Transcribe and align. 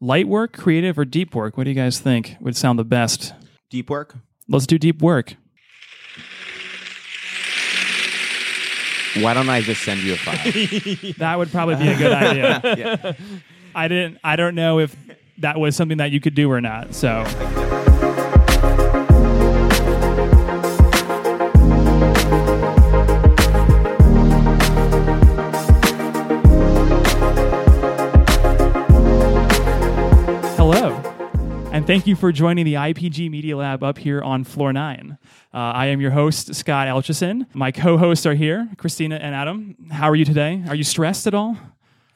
Light 0.00 0.28
work, 0.28 0.52
creative, 0.52 0.98
or 0.98 1.04
deep 1.04 1.34
work? 1.34 1.56
What 1.56 1.64
do 1.64 1.70
you 1.70 1.76
guys 1.76 1.98
think 1.98 2.36
would 2.40 2.56
sound 2.56 2.78
the 2.78 2.84
best? 2.84 3.32
Deep 3.70 3.88
work. 3.88 4.16
Let's 4.48 4.66
do 4.66 4.78
deep 4.78 5.00
work. 5.00 5.36
Why 9.20 9.32
don't 9.32 9.48
I 9.48 9.62
just 9.62 9.82
send 9.82 10.02
you 10.02 10.12
a 10.12 10.16
file? 10.16 11.14
That 11.18 11.38
would 11.38 11.50
probably 11.50 11.76
be 11.76 11.88
a 11.88 11.96
good 11.96 12.12
idea. 12.12 12.60
yeah. 12.62 13.12
I 13.74 13.88
didn't. 13.88 14.18
I 14.22 14.36
don't 14.36 14.54
know 14.54 14.78
if 14.80 14.94
that 15.38 15.58
was 15.58 15.74
something 15.74 15.98
that 15.98 16.10
you 16.10 16.20
could 16.20 16.34
do 16.34 16.50
or 16.50 16.60
not. 16.60 16.94
So 16.94 17.24
and 31.86 31.94
thank 31.94 32.06
you 32.06 32.16
for 32.16 32.32
joining 32.32 32.64
the 32.64 32.74
IPG 32.74 33.30
Media 33.30 33.56
Lab 33.56 33.84
up 33.84 33.98
here 33.98 34.20
on 34.20 34.44
floor 34.44 34.72
nine. 34.72 35.18
Uh, 35.54 35.58
I 35.58 35.86
am 35.86 36.00
your 36.00 36.10
host 36.10 36.54
Scott 36.54 36.88
Elchison. 36.88 37.46
My 37.54 37.70
co-hosts 37.70 38.26
are 38.26 38.34
here, 38.34 38.68
Christina 38.76 39.16
and 39.16 39.34
Adam. 39.34 39.76
How 39.90 40.10
are 40.10 40.16
you 40.16 40.24
today? 40.24 40.62
Are 40.68 40.74
you 40.74 40.84
stressed 40.84 41.26
at 41.26 41.34
all? 41.34 41.56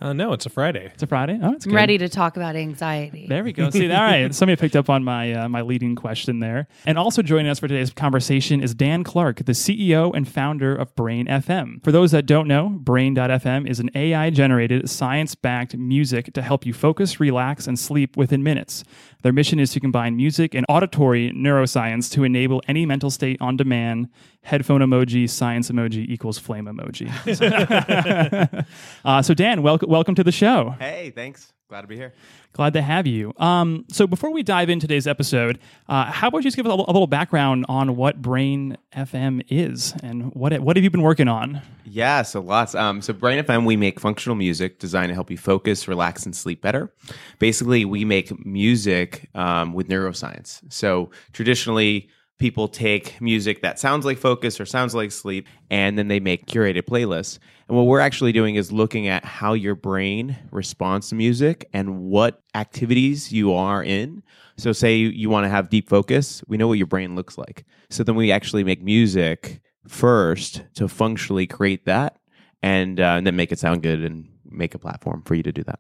Uh, 0.00 0.14
no, 0.14 0.32
it's 0.32 0.46
a 0.46 0.48
Friday. 0.48 0.90
It's 0.94 1.02
a 1.02 1.06
Friday. 1.06 1.38
Oh, 1.42 1.52
it's 1.52 1.66
I'm 1.66 1.74
ready 1.74 1.98
to 1.98 2.08
talk 2.08 2.38
about 2.38 2.56
anxiety. 2.56 3.26
There 3.28 3.44
we 3.44 3.52
go. 3.52 3.68
See, 3.68 3.90
all 3.92 4.02
right. 4.02 4.34
Somebody 4.34 4.58
picked 4.58 4.74
up 4.74 4.88
on 4.88 5.04
my 5.04 5.34
uh, 5.34 5.48
my 5.48 5.60
leading 5.60 5.94
question 5.94 6.40
there. 6.40 6.68
And 6.86 6.96
also 6.96 7.20
joining 7.20 7.50
us 7.50 7.58
for 7.58 7.68
today's 7.68 7.90
conversation 7.92 8.62
is 8.62 8.74
Dan 8.74 9.04
Clark, 9.04 9.44
the 9.44 9.52
CEO 9.52 10.10
and 10.14 10.26
founder 10.26 10.74
of 10.74 10.94
Brain 10.94 11.26
FM. 11.26 11.84
For 11.84 11.92
those 11.92 12.12
that 12.12 12.24
don't 12.24 12.48
know, 12.48 12.70
Brain.fm 12.70 13.68
is 13.68 13.78
an 13.78 13.90
AI 13.94 14.30
generated, 14.30 14.88
science 14.88 15.34
backed 15.34 15.76
music 15.76 16.32
to 16.32 16.40
help 16.40 16.64
you 16.64 16.72
focus, 16.72 17.20
relax, 17.20 17.66
and 17.66 17.78
sleep 17.78 18.16
within 18.16 18.42
minutes. 18.42 18.84
Their 19.22 19.32
mission 19.32 19.60
is 19.60 19.72
to 19.72 19.80
combine 19.80 20.16
music 20.16 20.54
and 20.54 20.64
auditory 20.68 21.30
neuroscience 21.32 22.10
to 22.12 22.24
enable 22.24 22.62
any 22.66 22.86
mental 22.86 23.10
state 23.10 23.40
on 23.40 23.56
demand. 23.56 24.08
Headphone 24.42 24.80
emoji, 24.80 25.28
science 25.28 25.70
emoji 25.70 26.06
equals 26.08 26.38
flame 26.38 26.64
emoji. 26.64 27.10
uh, 29.04 29.22
so, 29.22 29.34
Dan, 29.34 29.62
welcome 29.62 29.90
welcome 29.90 30.14
to 30.14 30.24
the 30.24 30.32
show. 30.32 30.74
Hey, 30.78 31.12
thanks. 31.14 31.52
Glad 31.70 31.82
to 31.82 31.86
be 31.86 31.94
here. 31.94 32.12
Glad 32.52 32.72
to 32.72 32.82
have 32.82 33.06
you. 33.06 33.32
Um, 33.36 33.84
so 33.92 34.08
before 34.08 34.32
we 34.32 34.42
dive 34.42 34.68
into 34.68 34.88
today's 34.88 35.06
episode, 35.06 35.60
uh, 35.88 36.10
how 36.10 36.26
about 36.26 36.38
you 36.38 36.42
just 36.42 36.56
give 36.56 36.66
us 36.66 36.72
a, 36.72 36.74
a 36.74 36.90
little 36.90 37.06
background 37.06 37.64
on 37.68 37.94
what 37.94 38.20
Brain 38.20 38.76
FM 38.92 39.44
is 39.48 39.94
and 40.02 40.34
what 40.34 40.58
what 40.58 40.74
have 40.74 40.82
you 40.82 40.90
been 40.90 41.02
working 41.02 41.28
on? 41.28 41.62
Yeah, 41.84 42.22
so 42.22 42.40
lots. 42.40 42.74
Um, 42.74 43.00
so 43.00 43.12
Brain 43.12 43.44
FM, 43.44 43.66
we 43.66 43.76
make 43.76 44.00
functional 44.00 44.34
music 44.34 44.80
designed 44.80 45.10
to 45.10 45.14
help 45.14 45.30
you 45.30 45.38
focus, 45.38 45.86
relax, 45.86 46.26
and 46.26 46.34
sleep 46.34 46.60
better. 46.60 46.92
Basically, 47.38 47.84
we 47.84 48.04
make 48.04 48.44
music 48.44 49.30
um, 49.36 49.72
with 49.72 49.88
neuroscience. 49.88 50.60
So 50.72 51.12
traditionally, 51.32 52.08
people 52.40 52.66
take 52.66 53.20
music 53.20 53.62
that 53.62 53.78
sounds 53.78 54.04
like 54.04 54.18
focus 54.18 54.58
or 54.58 54.66
sounds 54.66 54.94
like 54.94 55.12
sleep, 55.12 55.46
and 55.70 55.96
then 55.96 56.08
they 56.08 56.18
make 56.18 56.46
curated 56.46 56.82
playlists. 56.82 57.38
And 57.68 57.76
what 57.76 57.86
we're 57.86 58.00
actually 58.00 58.32
doing 58.32 58.56
is 58.56 58.72
looking 58.72 59.06
at 59.06 59.24
how 59.24 59.52
your 59.52 59.76
brain 59.76 60.36
responds 60.50 61.10
to 61.10 61.14
music 61.14 61.68
and 61.72 62.00
what 62.00 62.42
activities 62.54 63.30
you 63.30 63.52
are 63.52 63.84
in. 63.84 64.24
So, 64.56 64.72
say 64.72 64.96
you, 64.96 65.30
want 65.30 65.44
to 65.44 65.48
have 65.48 65.70
deep 65.70 65.88
focus, 65.88 66.42
we 66.48 66.56
know 66.56 66.66
what 66.66 66.78
your 66.78 66.86
brain 66.86 67.14
looks 67.14 67.38
like. 67.38 67.64
So, 67.90 68.02
then 68.02 68.16
we 68.16 68.32
actually 68.32 68.64
make 68.64 68.82
music 68.82 69.60
first 69.86 70.62
to 70.74 70.88
functionally 70.88 71.46
create 71.46 71.84
that 71.84 72.16
and, 72.62 72.98
uh, 72.98 73.14
and 73.16 73.26
then 73.26 73.36
make 73.36 73.52
it 73.52 73.58
sound 73.58 73.82
good 73.82 74.02
and 74.02 74.28
make 74.44 74.74
a 74.74 74.78
platform 74.78 75.22
for 75.22 75.34
you 75.34 75.42
to 75.42 75.52
do 75.52 75.62
that. 75.64 75.78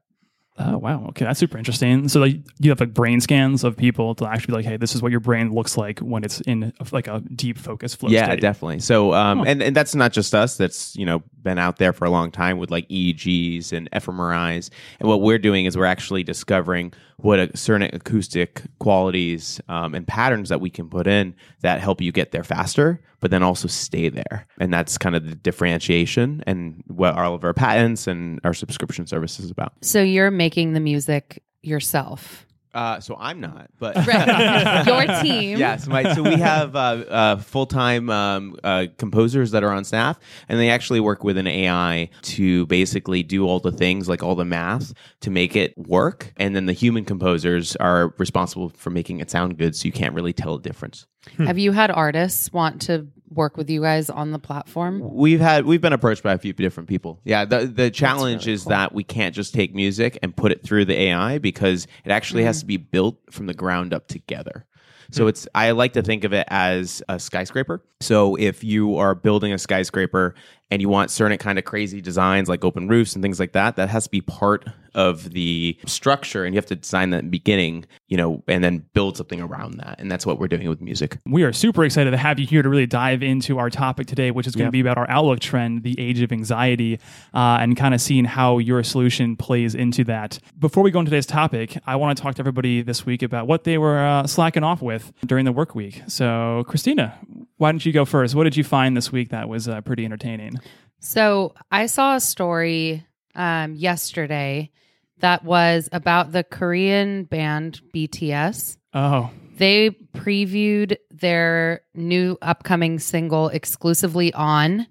Oh 0.62 0.76
wow, 0.78 1.06
okay, 1.08 1.24
that's 1.24 1.40
super 1.40 1.56
interesting. 1.56 2.08
So 2.08 2.20
like 2.20 2.36
you 2.58 2.70
have 2.70 2.80
like 2.80 2.92
brain 2.92 3.20
scans 3.20 3.64
of 3.64 3.76
people 3.76 4.14
to 4.16 4.26
actually 4.26 4.52
be 4.52 4.56
like, 4.56 4.64
hey, 4.66 4.76
this 4.76 4.94
is 4.94 5.00
what 5.02 5.10
your 5.10 5.20
brain 5.20 5.50
looks 5.52 5.76
like 5.78 6.00
when 6.00 6.22
it's 6.22 6.40
in 6.42 6.72
like 6.92 7.06
a 7.08 7.20
deep 7.34 7.56
focus 7.58 7.94
flow 7.94 8.10
yeah 8.10 8.26
state. 8.26 8.40
definitely 8.40 8.80
so 8.80 9.14
um 9.14 9.38
Huh. 9.38 9.44
and, 9.46 9.62
and 9.62 9.76
that's 9.76 9.94
not 9.94 10.12
just 10.12 10.34
us 10.34 10.56
that's 10.56 10.94
you 10.96 11.06
know 11.06 11.22
been 11.42 11.58
out 11.58 11.78
there 11.78 11.92
for 11.94 12.04
a 12.04 12.10
long 12.10 12.30
time 12.30 12.58
with 12.58 12.70
like 12.70 12.86
eegs 12.88 13.72
and 13.72 13.90
fMRIs 13.92 14.70
and 15.00 15.08
what 15.08 15.22
we're 15.22 15.38
doing 15.38 15.64
is 15.64 15.76
we're 15.76 15.84
actually 15.86 16.22
discovering 16.22 16.92
what 17.24 17.56
certain 17.58 17.90
acoustic 17.94 18.62
qualities 18.78 19.60
um, 19.68 19.94
and 19.94 20.06
patterns 20.06 20.48
that 20.48 20.60
we 20.60 20.70
can 20.70 20.88
put 20.88 21.06
in 21.06 21.34
that 21.60 21.80
help 21.80 22.00
you 22.00 22.12
get 22.12 22.32
there 22.32 22.44
faster 22.44 23.00
but 23.20 23.30
then 23.30 23.42
also 23.42 23.68
stay 23.68 24.08
there 24.08 24.46
and 24.58 24.72
that's 24.72 24.96
kind 24.98 25.14
of 25.14 25.28
the 25.28 25.34
differentiation 25.34 26.42
and 26.46 26.82
what 26.86 27.14
all 27.14 27.34
of 27.34 27.44
our 27.44 27.54
patents 27.54 28.06
and 28.06 28.40
our 28.44 28.54
subscription 28.54 29.06
service 29.06 29.38
is 29.38 29.50
about 29.50 29.72
So 29.82 30.02
you're 30.02 30.30
making 30.30 30.72
the 30.72 30.80
music 30.80 31.42
yourself. 31.62 32.46
Uh, 32.74 33.00
so 33.00 33.16
i'm 33.18 33.40
not 33.40 33.68
but 33.78 33.96
Right. 34.06 34.86
Your 34.86 35.22
team. 35.22 35.58
Yes, 35.58 35.86
my, 35.86 36.14
so 36.14 36.22
we 36.22 36.36
have 36.36 36.74
uh, 36.76 36.78
uh, 36.78 37.36
full 37.36 37.66
time 37.66 38.10
um, 38.10 38.56
uh, 38.62 38.86
composers 38.98 39.50
that 39.52 39.62
are 39.62 39.70
on 39.70 39.84
staff, 39.84 40.18
and 40.48 40.58
they 40.58 40.70
actually 40.70 41.00
work 41.00 41.24
with 41.24 41.36
an 41.38 41.46
AI 41.46 42.10
to 42.22 42.66
basically 42.66 43.22
do 43.22 43.46
all 43.46 43.60
the 43.60 43.72
things, 43.72 44.08
like 44.08 44.22
all 44.22 44.34
the 44.34 44.44
math, 44.44 44.92
to 45.20 45.30
make 45.30 45.56
it 45.56 45.76
work. 45.76 46.32
And 46.36 46.54
then 46.54 46.66
the 46.66 46.72
human 46.72 47.04
composers 47.04 47.76
are 47.76 48.14
responsible 48.18 48.70
for 48.70 48.90
making 48.90 49.20
it 49.20 49.30
sound 49.30 49.58
good, 49.58 49.74
so 49.76 49.86
you 49.86 49.92
can't 49.92 50.14
really 50.14 50.32
tell 50.32 50.54
a 50.54 50.60
difference. 50.60 51.06
Have 51.38 51.58
you 51.58 51.72
had 51.72 51.90
artists 51.90 52.52
want 52.52 52.80
to 52.82 53.06
work 53.30 53.56
with 53.56 53.70
you 53.70 53.82
guys 53.82 54.10
on 54.10 54.32
the 54.32 54.38
platform? 54.38 55.00
We've 55.14 55.40
had 55.40 55.64
we've 55.64 55.80
been 55.80 55.92
approached 55.92 56.22
by 56.22 56.32
a 56.32 56.38
few 56.38 56.52
different 56.52 56.88
people. 56.88 57.20
Yeah, 57.24 57.44
the 57.44 57.66
the 57.66 57.90
challenge 57.90 58.46
is 58.48 58.64
that 58.66 58.92
we 58.94 59.04
can't 59.04 59.34
just 59.34 59.54
take 59.54 59.74
music 59.74 60.18
and 60.22 60.34
put 60.34 60.52
it 60.52 60.62
through 60.62 60.86
the 60.86 61.00
AI 61.00 61.38
because 61.38 61.86
it 62.04 62.10
actually 62.10 62.44
has 62.44 62.58
mm-hmm. 62.58 62.60
to 62.60 62.66
be 62.66 62.76
built 62.76 63.18
from 63.30 63.46
the 63.46 63.54
ground 63.54 63.94
up 63.94 64.08
together. 64.08 64.66
So 65.10 65.24
hmm. 65.24 65.30
it's 65.30 65.48
I 65.54 65.70
like 65.72 65.92
to 65.94 66.02
think 66.02 66.24
of 66.24 66.32
it 66.32 66.46
as 66.48 67.02
a 67.08 67.18
skyscraper. 67.18 67.82
So 68.00 68.36
if 68.36 68.64
you 68.64 68.96
are 68.96 69.14
building 69.14 69.52
a 69.52 69.58
skyscraper 69.58 70.34
and 70.70 70.80
you 70.80 70.88
want 70.88 71.10
certain 71.10 71.38
kind 71.38 71.58
of 71.58 71.64
crazy 71.64 72.00
designs 72.00 72.48
like 72.48 72.64
open 72.64 72.88
roofs 72.88 73.14
and 73.14 73.22
things 73.22 73.40
like 73.40 73.52
that, 73.52 73.76
that 73.76 73.88
has 73.88 74.04
to 74.04 74.10
be 74.10 74.20
part 74.20 74.66
of 74.94 75.30
the 75.32 75.78
structure 75.86 76.44
and 76.44 76.54
you 76.54 76.58
have 76.58 76.66
to 76.66 76.76
design 76.76 77.10
that 77.10 77.22
the 77.22 77.28
beginning, 77.28 77.84
you 78.08 78.16
know, 78.16 78.42
and 78.48 78.62
then 78.64 78.84
build 78.94 79.16
something 79.16 79.40
around 79.40 79.78
that. 79.78 79.96
And 80.00 80.10
that's 80.10 80.26
what 80.26 80.38
we're 80.38 80.48
doing 80.48 80.68
with 80.68 80.80
music. 80.80 81.18
We 81.26 81.42
are 81.42 81.52
super 81.52 81.84
excited 81.84 82.10
to 82.10 82.16
have 82.16 82.38
you 82.38 82.46
here 82.46 82.62
to 82.62 82.68
really 82.68 82.86
dive 82.86 83.22
into 83.22 83.58
our 83.58 83.70
topic 83.70 84.06
today, 84.06 84.30
which 84.30 84.46
is 84.46 84.54
going 84.54 84.64
to 84.64 84.68
Yep. 84.68 84.72
be 84.72 84.80
about 84.80 84.98
our 84.98 85.08
outlook 85.10 85.40
trend, 85.40 85.82
the 85.82 85.98
age 86.00 86.20
of 86.20 86.32
anxiety, 86.32 86.98
uh, 87.34 87.58
and 87.60 87.76
kind 87.76 87.94
of 87.94 88.00
seeing 88.00 88.24
how 88.24 88.58
your 88.58 88.82
solution 88.82 89.36
plays 89.36 89.74
into 89.74 90.04
that. 90.04 90.38
Before 90.58 90.82
we 90.82 90.90
go 90.90 91.00
into 91.00 91.10
today's 91.10 91.26
topic, 91.26 91.76
I 91.86 91.96
want 91.96 92.16
to 92.16 92.22
talk 92.22 92.34
to 92.36 92.40
everybody 92.40 92.82
this 92.82 93.04
week 93.06 93.22
about 93.22 93.46
what 93.46 93.64
they 93.64 93.78
were 93.78 93.98
uh, 93.98 94.26
slacking 94.26 94.62
off 94.64 94.82
with 94.82 95.12
during 95.26 95.44
the 95.44 95.52
work 95.52 95.74
week. 95.74 96.02
So, 96.08 96.64
Christina, 96.68 97.18
why 97.56 97.72
don't 97.72 97.84
you 97.84 97.92
go 97.92 98.04
first? 98.04 98.34
What 98.34 98.44
did 98.44 98.56
you 98.56 98.64
find 98.64 98.96
this 98.96 99.12
week 99.12 99.30
that 99.30 99.48
was 99.48 99.68
uh, 99.68 99.80
pretty 99.82 100.04
entertaining? 100.04 100.58
So 100.98 101.54
I 101.70 101.86
saw 101.86 102.16
a 102.16 102.20
story 102.20 103.06
um, 103.34 103.74
yesterday 103.74 104.70
that 105.18 105.44
was 105.44 105.88
about 105.92 106.32
the 106.32 106.42
Korean 106.44 107.24
band 107.24 107.80
BTS. 107.94 108.76
Oh, 108.94 109.30
They 109.56 109.90
previewed 110.14 110.96
their 111.10 111.82
new 111.94 112.38
upcoming 112.40 112.98
single 112.98 113.48
exclusively 113.48 114.32
on 114.32 114.86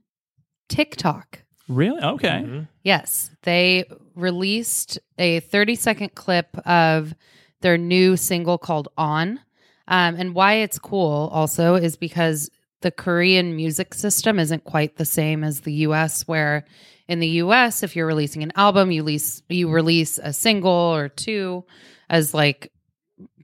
TikTok. 0.69 1.43
really? 1.67 2.01
Okay. 2.01 2.43
Mhm. 2.45 2.67
Yes, 2.83 3.29
they 3.43 3.85
released 4.15 4.99
a 5.17 5.39
30 5.41 5.75
second 5.75 6.15
clip 6.15 6.55
of 6.67 7.13
their 7.61 7.77
new 7.77 8.15
single 8.17 8.57
called 8.57 8.87
On. 8.97 9.39
Um, 9.87 10.15
and 10.15 10.33
why 10.35 10.53
it's 10.55 10.79
cool 10.79 11.29
also 11.33 11.75
is 11.75 11.97
because 11.97 12.49
the 12.81 12.91
Korean 12.91 13.55
music 13.55 13.93
system 13.93 14.39
isn't 14.39 14.63
quite 14.63 14.95
the 14.95 15.05
same 15.05 15.43
as 15.43 15.61
the 15.61 15.73
US, 15.87 16.27
where 16.27 16.63
in 17.09 17.19
the 17.19 17.27
US, 17.43 17.83
if 17.83 17.95
you're 17.95 18.05
releasing 18.07 18.43
an 18.43 18.53
album, 18.55 18.91
you 18.91 19.01
release, 19.01 19.41
you 19.49 19.69
release 19.69 20.19
a 20.21 20.31
single 20.31 20.71
or 20.71 21.09
two 21.09 21.65
as 22.09 22.33
like 22.33 22.71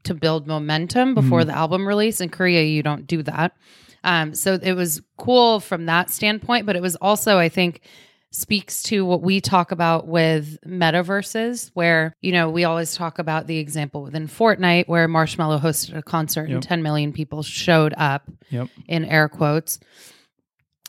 to 0.03 0.13
build 0.13 0.47
momentum 0.47 1.15
before 1.15 1.43
the 1.43 1.51
album 1.55 1.87
release. 1.87 2.21
In 2.21 2.29
Korea, 2.29 2.63
you 2.63 2.83
don't 2.83 3.07
do 3.07 3.23
that. 3.23 3.53
Um, 4.03 4.35
so 4.35 4.59
it 4.61 4.73
was 4.73 5.01
cool 5.17 5.59
from 5.59 5.87
that 5.87 6.11
standpoint, 6.11 6.67
but 6.67 6.75
it 6.75 6.81
was 6.81 6.95
also, 6.97 7.39
I 7.39 7.49
think, 7.49 7.81
speaks 8.29 8.83
to 8.83 9.03
what 9.05 9.21
we 9.23 9.41
talk 9.41 9.71
about 9.71 10.07
with 10.07 10.57
metaverses, 10.67 11.71
where, 11.73 12.13
you 12.21 12.31
know, 12.31 12.49
we 12.49 12.65
always 12.65 12.93
talk 12.93 13.17
about 13.17 13.47
the 13.47 13.57
example 13.57 14.03
within 14.03 14.27
Fortnite 14.27 14.87
where 14.87 15.07
Marshmello 15.07 15.59
hosted 15.59 15.97
a 15.97 16.03
concert 16.03 16.49
Yep. 16.49 16.53
and 16.55 16.63
10 16.63 16.83
million 16.83 17.13
people 17.13 17.41
showed 17.43 17.93
up 17.97 18.29
Yep. 18.51 18.67
in 18.87 19.05
air 19.05 19.27
quotes. 19.29 19.79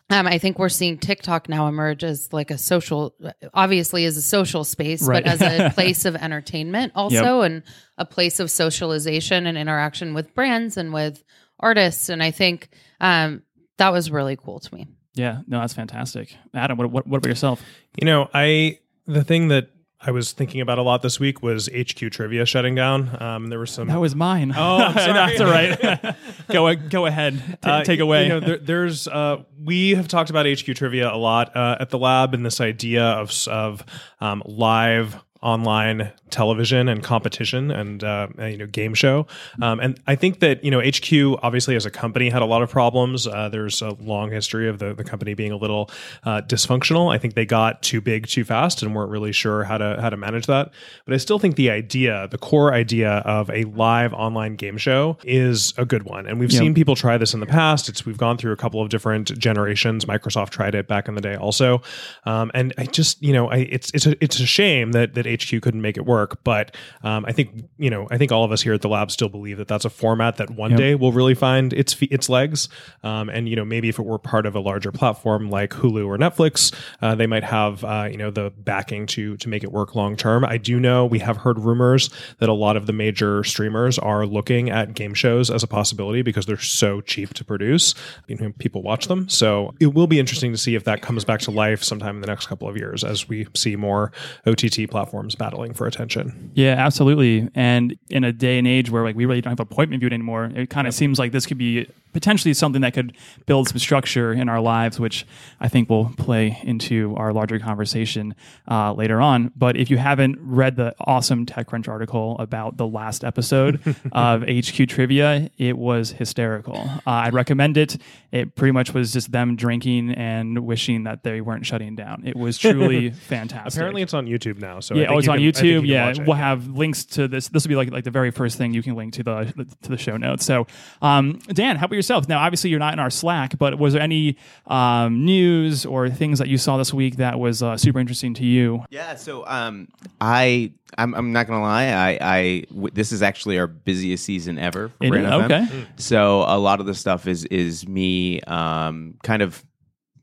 Um, 0.08 0.26
I 0.28 0.38
think 0.38 0.58
we're 0.60 0.68
seeing 0.68 0.98
TikTok 0.98 1.48
now 1.48 1.66
emerge 1.66 2.04
as 2.04 2.32
like 2.32 2.52
a 2.52 2.58
social, 2.58 3.14
obviously 3.52 4.04
as 4.04 4.16
a 4.16 4.22
social 4.22 4.62
space, 4.62 5.02
Right. 5.02 5.24
but 5.24 5.32
as 5.32 5.42
a 5.42 5.70
place 5.74 6.04
of 6.04 6.14
entertainment 6.14 6.92
also, 6.94 7.40
and 7.40 7.64
a 7.98 8.04
place 8.04 8.38
of 8.38 8.48
socialization 8.50 9.46
and 9.46 9.58
interaction 9.58 10.14
with 10.14 10.32
brands 10.34 10.76
and 10.76 10.92
with 10.92 11.24
artists. 11.58 12.08
And 12.08 12.22
I 12.22 12.30
think 12.30 12.68
um, 13.00 13.42
that 13.78 13.90
was 13.92 14.10
really 14.10 14.36
cool 14.36 14.60
to 14.60 14.74
me. 14.74 14.86
Yeah. 15.14 15.40
No, 15.48 15.58
that's 15.60 15.74
fantastic. 15.74 16.36
Adam, 16.54 16.78
what, 16.78 16.90
what, 16.90 17.06
what 17.06 17.18
about 17.18 17.28
yourself? 17.28 17.60
You 18.00 18.04
know, 18.06 18.28
I 18.32 18.78
the 19.06 19.24
thing 19.24 19.48
that 19.48 19.70
I 19.98 20.10
was 20.10 20.32
thinking 20.32 20.60
about 20.60 20.76
a 20.76 20.82
lot 20.82 21.00
this 21.00 21.18
week 21.18 21.42
was 21.42 21.70
HQ 21.74 22.10
Trivia 22.12 22.44
shutting 22.44 22.74
down. 22.74 23.20
Um, 23.20 23.46
there 23.48 23.58
was 23.58 23.70
some. 23.70 23.88
That 23.88 23.98
was 23.98 24.14
mine. 24.14 24.52
Oh, 24.54 24.76
I'm 24.76 24.92
sorry. 24.94 25.12
That's 25.14 25.40
all 25.40 25.50
right. 25.50 26.16
go 26.50 26.74
go 26.76 27.06
ahead. 27.06 27.58
Ta- 27.62 27.78
Uh, 27.78 27.84
take 27.84 28.00
away. 28.00 28.24
You 28.24 28.28
know, 28.28 28.40
there, 28.40 28.58
there's 28.58 29.08
uh, 29.08 29.38
we 29.66 29.90
have 29.96 30.08
talked 30.08 30.30
about 30.30 30.46
HQ 30.46 30.74
trivia 30.76 31.12
a 31.12 31.18
lot 31.18 31.54
uh, 31.56 31.76
at 31.80 31.90
the 31.90 31.98
lab, 31.98 32.32
and 32.32 32.46
this 32.46 32.60
idea 32.60 33.04
of 33.04 33.30
of 33.48 33.84
um, 34.20 34.42
live 34.46 35.16
online 35.46 36.10
television 36.30 36.88
and 36.88 37.04
competition 37.04 37.70
and 37.70 38.02
uh, 38.02 38.26
and, 38.36 38.52
you 38.52 38.58
know 38.58 38.66
game 38.66 38.94
show. 38.94 39.26
Um, 39.62 39.78
and 39.78 40.00
i 40.08 40.16
think 40.16 40.40
that 40.40 40.64
you 40.64 40.72
know 40.72 40.80
hq 40.80 41.38
obviously 41.42 41.76
as 41.76 41.86
a 41.86 41.90
company 41.90 42.28
had 42.30 42.42
a 42.42 42.44
lot 42.44 42.62
of 42.62 42.68
problems. 42.70 43.26
Uh, 43.28 43.48
there's 43.48 43.80
a 43.80 43.90
long 44.00 44.30
history 44.32 44.68
of 44.68 44.80
the, 44.80 44.92
the 44.92 45.04
company 45.04 45.34
being 45.34 45.52
a 45.52 45.56
little 45.56 45.88
uh, 46.24 46.40
dysfunctional. 46.42 47.14
I 47.14 47.18
think 47.18 47.34
they 47.34 47.46
got 47.46 47.80
too 47.82 48.00
big 48.00 48.26
too 48.26 48.44
fast 48.44 48.82
and 48.82 48.92
weren't 48.94 49.10
really 49.10 49.30
sure 49.32 49.62
how 49.64 49.78
to 49.78 49.98
how 50.00 50.10
to 50.10 50.16
manage 50.16 50.46
that. 50.46 50.72
But 51.04 51.14
i 51.14 51.16
still 51.18 51.38
think 51.38 51.54
the 51.54 51.70
idea 51.70 52.26
the 52.30 52.38
core 52.38 52.74
idea 52.74 53.10
of 53.36 53.48
a 53.50 53.62
live 53.64 54.12
online 54.12 54.56
game 54.56 54.78
show 54.78 55.16
is 55.22 55.72
a 55.78 55.84
good 55.84 56.02
one. 56.02 56.26
And 56.26 56.40
we've 56.40 56.50
Yeah. 56.52 56.58
seen 56.60 56.74
people 56.74 56.96
try 56.96 57.16
this 57.18 57.34
in 57.34 57.40
the 57.40 57.46
past. 57.46 57.88
It's 57.88 58.04
we've 58.04 58.18
gone 58.18 58.36
through 58.36 58.52
a 58.52 58.56
couple 58.56 58.82
of 58.82 58.88
different 58.88 59.38
generations. 59.38 60.04
Microsoft 60.06 60.50
tried 60.50 60.74
it 60.74 60.88
back 60.88 61.06
in 61.08 61.14
the 61.14 61.20
day 61.20 61.36
also. 61.36 61.82
Um, 62.24 62.50
and 62.52 62.74
i 62.78 62.84
just 62.84 63.22
you 63.22 63.32
know 63.32 63.48
I, 63.48 63.58
it's 63.58 63.90
it's 63.94 64.06
a, 64.06 64.14
it's 64.24 64.40
a 64.40 64.46
shame 64.46 64.92
that 64.92 65.14
that 65.14 65.26
hq 65.36 65.60
couldn't 65.62 65.82
make 65.82 65.96
it 65.96 66.04
work 66.04 66.42
but 66.44 66.74
um, 67.02 67.24
i 67.26 67.32
think 67.32 67.64
you 67.78 67.90
know 67.90 68.06
i 68.10 68.18
think 68.18 68.32
all 68.32 68.44
of 68.44 68.52
us 68.52 68.62
here 68.62 68.74
at 68.74 68.82
the 68.82 68.88
lab 68.88 69.10
still 69.10 69.28
believe 69.28 69.58
that 69.58 69.68
that's 69.68 69.84
a 69.84 69.90
format 69.90 70.36
that 70.36 70.50
one 70.50 70.70
Yep. 70.72 70.78
day 70.78 70.94
will 70.94 71.12
really 71.12 71.34
find 71.34 71.72
its 71.72 71.96
its 72.02 72.28
legs. 72.28 72.68
Um, 73.02 73.28
and 73.28 73.48
you 73.48 73.56
know 73.56 73.64
maybe 73.64 73.88
if 73.88 73.98
it 73.98 74.04
were 74.04 74.18
part 74.18 74.46
of 74.46 74.54
a 74.54 74.60
larger 74.60 74.90
platform 74.92 75.48
like 75.50 75.70
hulu 75.70 76.06
or 76.06 76.18
netflix 76.18 76.74
uh, 77.02 77.14
they 77.14 77.26
might 77.26 77.44
have 77.44 77.84
uh, 77.84 78.08
you 78.10 78.16
know 78.16 78.30
the 78.30 78.52
backing 78.58 79.06
to 79.06 79.36
to 79.36 79.48
make 79.48 79.62
it 79.62 79.72
work 79.72 79.94
long 79.94 80.16
term 80.16 80.44
i 80.44 80.56
do 80.58 80.80
know 80.80 81.06
we 81.06 81.18
have 81.18 81.36
heard 81.38 81.58
rumors 81.58 82.10
that 82.38 82.48
a 82.48 82.52
lot 82.52 82.76
of 82.76 82.86
the 82.86 82.92
major 82.92 83.42
streamers 83.44 83.98
are 83.98 84.26
looking 84.26 84.70
at 84.70 84.94
game 84.94 85.14
shows 85.14 85.50
as 85.50 85.62
a 85.62 85.66
possibility 85.66 86.22
because 86.22 86.46
they're 86.46 86.58
so 86.58 87.00
cheap 87.00 87.32
to 87.34 87.44
produce. 87.44 87.94
You 88.26 88.36
know 88.36 88.52
people 88.58 88.82
watch 88.82 89.06
them. 89.08 89.28
So 89.28 89.74
it 89.80 89.94
will 89.94 90.06
be 90.06 90.18
interesting 90.18 90.52
to 90.52 90.58
see 90.58 90.74
if 90.74 90.84
that 90.84 91.02
comes 91.02 91.24
back 91.24 91.40
to 91.40 91.50
life 91.50 91.82
sometime 91.82 92.16
in 92.16 92.20
the 92.20 92.26
next 92.26 92.46
couple 92.46 92.68
of 92.68 92.76
years 92.76 93.04
as 93.04 93.28
we 93.28 93.46
see 93.54 93.76
more 93.76 94.12
ott 94.46 94.62
platforms 94.90 95.15
battling 95.34 95.72
for 95.74 95.86
attention 95.86 96.50
Yeah, 96.54 96.74
absolutely. 96.78 97.48
And 97.54 97.96
in 98.10 98.24
a 98.24 98.32
day 98.32 98.58
and 98.58 98.66
age 98.66 98.90
where 98.90 99.02
like 99.02 99.16
we 99.16 99.24
really 99.24 99.40
don't 99.40 99.52
have 99.52 99.60
appointment 99.60 100.00
viewing 100.00 100.12
anymore, 100.12 100.50
it 100.54 100.70
kind 100.70 100.86
of 100.86 100.94
seems 100.94 101.18
like 101.18 101.32
this 101.32 101.46
could 101.46 101.58
be 101.58 101.88
potentially 102.16 102.54
something 102.54 102.80
that 102.80 102.94
could 102.94 103.14
build 103.44 103.68
some 103.68 103.78
structure 103.78 104.32
in 104.32 104.48
our 104.48 104.58
lives, 104.60 104.98
which 104.98 105.26
I 105.60 105.68
think 105.68 105.90
will 105.90 106.10
play 106.16 106.58
into 106.62 107.14
our 107.16 107.30
larger 107.30 107.58
conversation 107.58 108.34
uh, 108.70 108.94
later 108.94 109.20
on. 109.20 109.52
But 109.54 109.76
if 109.76 109.90
you 109.90 109.98
haven't 109.98 110.38
read 110.40 110.76
the 110.76 110.94
awesome 110.98 111.44
TechCrunch 111.44 111.88
article 111.88 112.36
about 112.38 112.78
the 112.78 112.86
last 112.86 113.22
episode 113.22 113.80
of 114.12 114.42
HQ 114.48 114.88
Trivia, 114.88 115.50
it 115.58 115.76
was 115.76 116.12
hysterical. 116.12 116.78
Uh, 117.06 117.10
I'd 117.26 117.34
recommend 117.34 117.76
it. 117.76 117.98
It 118.32 118.54
pretty 118.54 118.72
much 118.72 118.94
was 118.94 119.12
just 119.12 119.30
them 119.30 119.54
drinking 119.56 120.12
and 120.12 120.60
wishing 120.60 121.04
that 121.04 121.22
they 121.22 121.42
weren't 121.42 121.66
shutting 121.66 121.96
down. 121.96 122.22
It 122.26 122.34
was 122.36 122.56
truly 122.56 123.10
fantastic. 123.28 123.74
apparently 123.78 124.00
it's 124.02 124.14
on 124.14 124.26
youtube 124.26 124.58
now 124.58 124.80
so 124.80 124.94
Yeah, 124.94 125.08
oh, 125.10 125.18
it's 125.18 125.28
on 125.28 125.36
can- 125.38 125.46
YouTube. 125.46 125.86
Yeah, 125.86 126.08
it. 126.10 126.20
we'll 126.26 126.36
have 126.36 126.66
links 126.68 127.04
to 127.16 127.28
this. 127.28 127.48
This 127.48 127.64
will 127.64 127.68
be 127.68 127.76
like 127.76 127.90
like 127.90 128.04
the 128.04 128.10
very 128.10 128.30
first 128.30 128.56
thing 128.56 128.72
you 128.72 128.82
can 128.82 128.94
link 128.94 129.12
to 129.14 129.22
the 129.22 129.66
to 129.82 129.88
the 129.90 129.96
show 129.98 130.16
notes. 130.16 130.44
So, 130.46 130.66
um, 131.02 131.38
Dan, 131.48 131.76
how 131.76 131.86
about 131.86 131.96
yourself? 132.06 132.28
Now, 132.28 132.38
obviously, 132.38 132.70
you're 132.70 132.78
not 132.78 132.92
in 132.92 132.98
our 132.98 133.10
Slack, 133.10 133.58
but 133.58 133.78
was 133.78 133.92
there 133.94 134.02
any 134.02 134.36
um, 134.66 135.24
news 135.24 135.84
or 135.84 136.08
things 136.08 136.38
that 136.38 136.48
you 136.48 136.56
saw 136.58 136.76
this 136.76 136.94
week 136.94 137.16
that 137.16 137.38
was 137.38 137.62
uh, 137.62 137.76
super 137.76 137.98
interesting 137.98 138.34
to 138.34 138.44
you? 138.44 138.84
Yeah, 138.90 139.16
so 139.16 139.44
um, 139.46 139.88
I 140.20 140.72
I'm, 140.96 141.14
I'm 141.14 141.32
not 141.32 141.46
gonna 141.46 141.62
lie. 141.62 141.86
I, 141.86 142.18
I 142.20 142.64
w- 142.70 142.90
this 142.92 143.10
is 143.12 143.22
actually 143.22 143.58
our 143.58 143.66
busiest 143.66 144.24
season 144.24 144.58
ever. 144.58 144.88
For 144.88 145.04
It 145.04 145.10
Brain 145.10 145.24
is? 145.24 145.30
FM. 145.30 145.44
Okay. 145.44 145.86
So 145.96 146.42
a 146.46 146.58
lot 146.58 146.80
of 146.80 146.86
the 146.86 146.94
stuff 146.94 147.26
is 147.26 147.44
is 147.46 147.86
me 147.88 148.40
um, 148.42 149.14
kind 149.22 149.42
of 149.42 149.64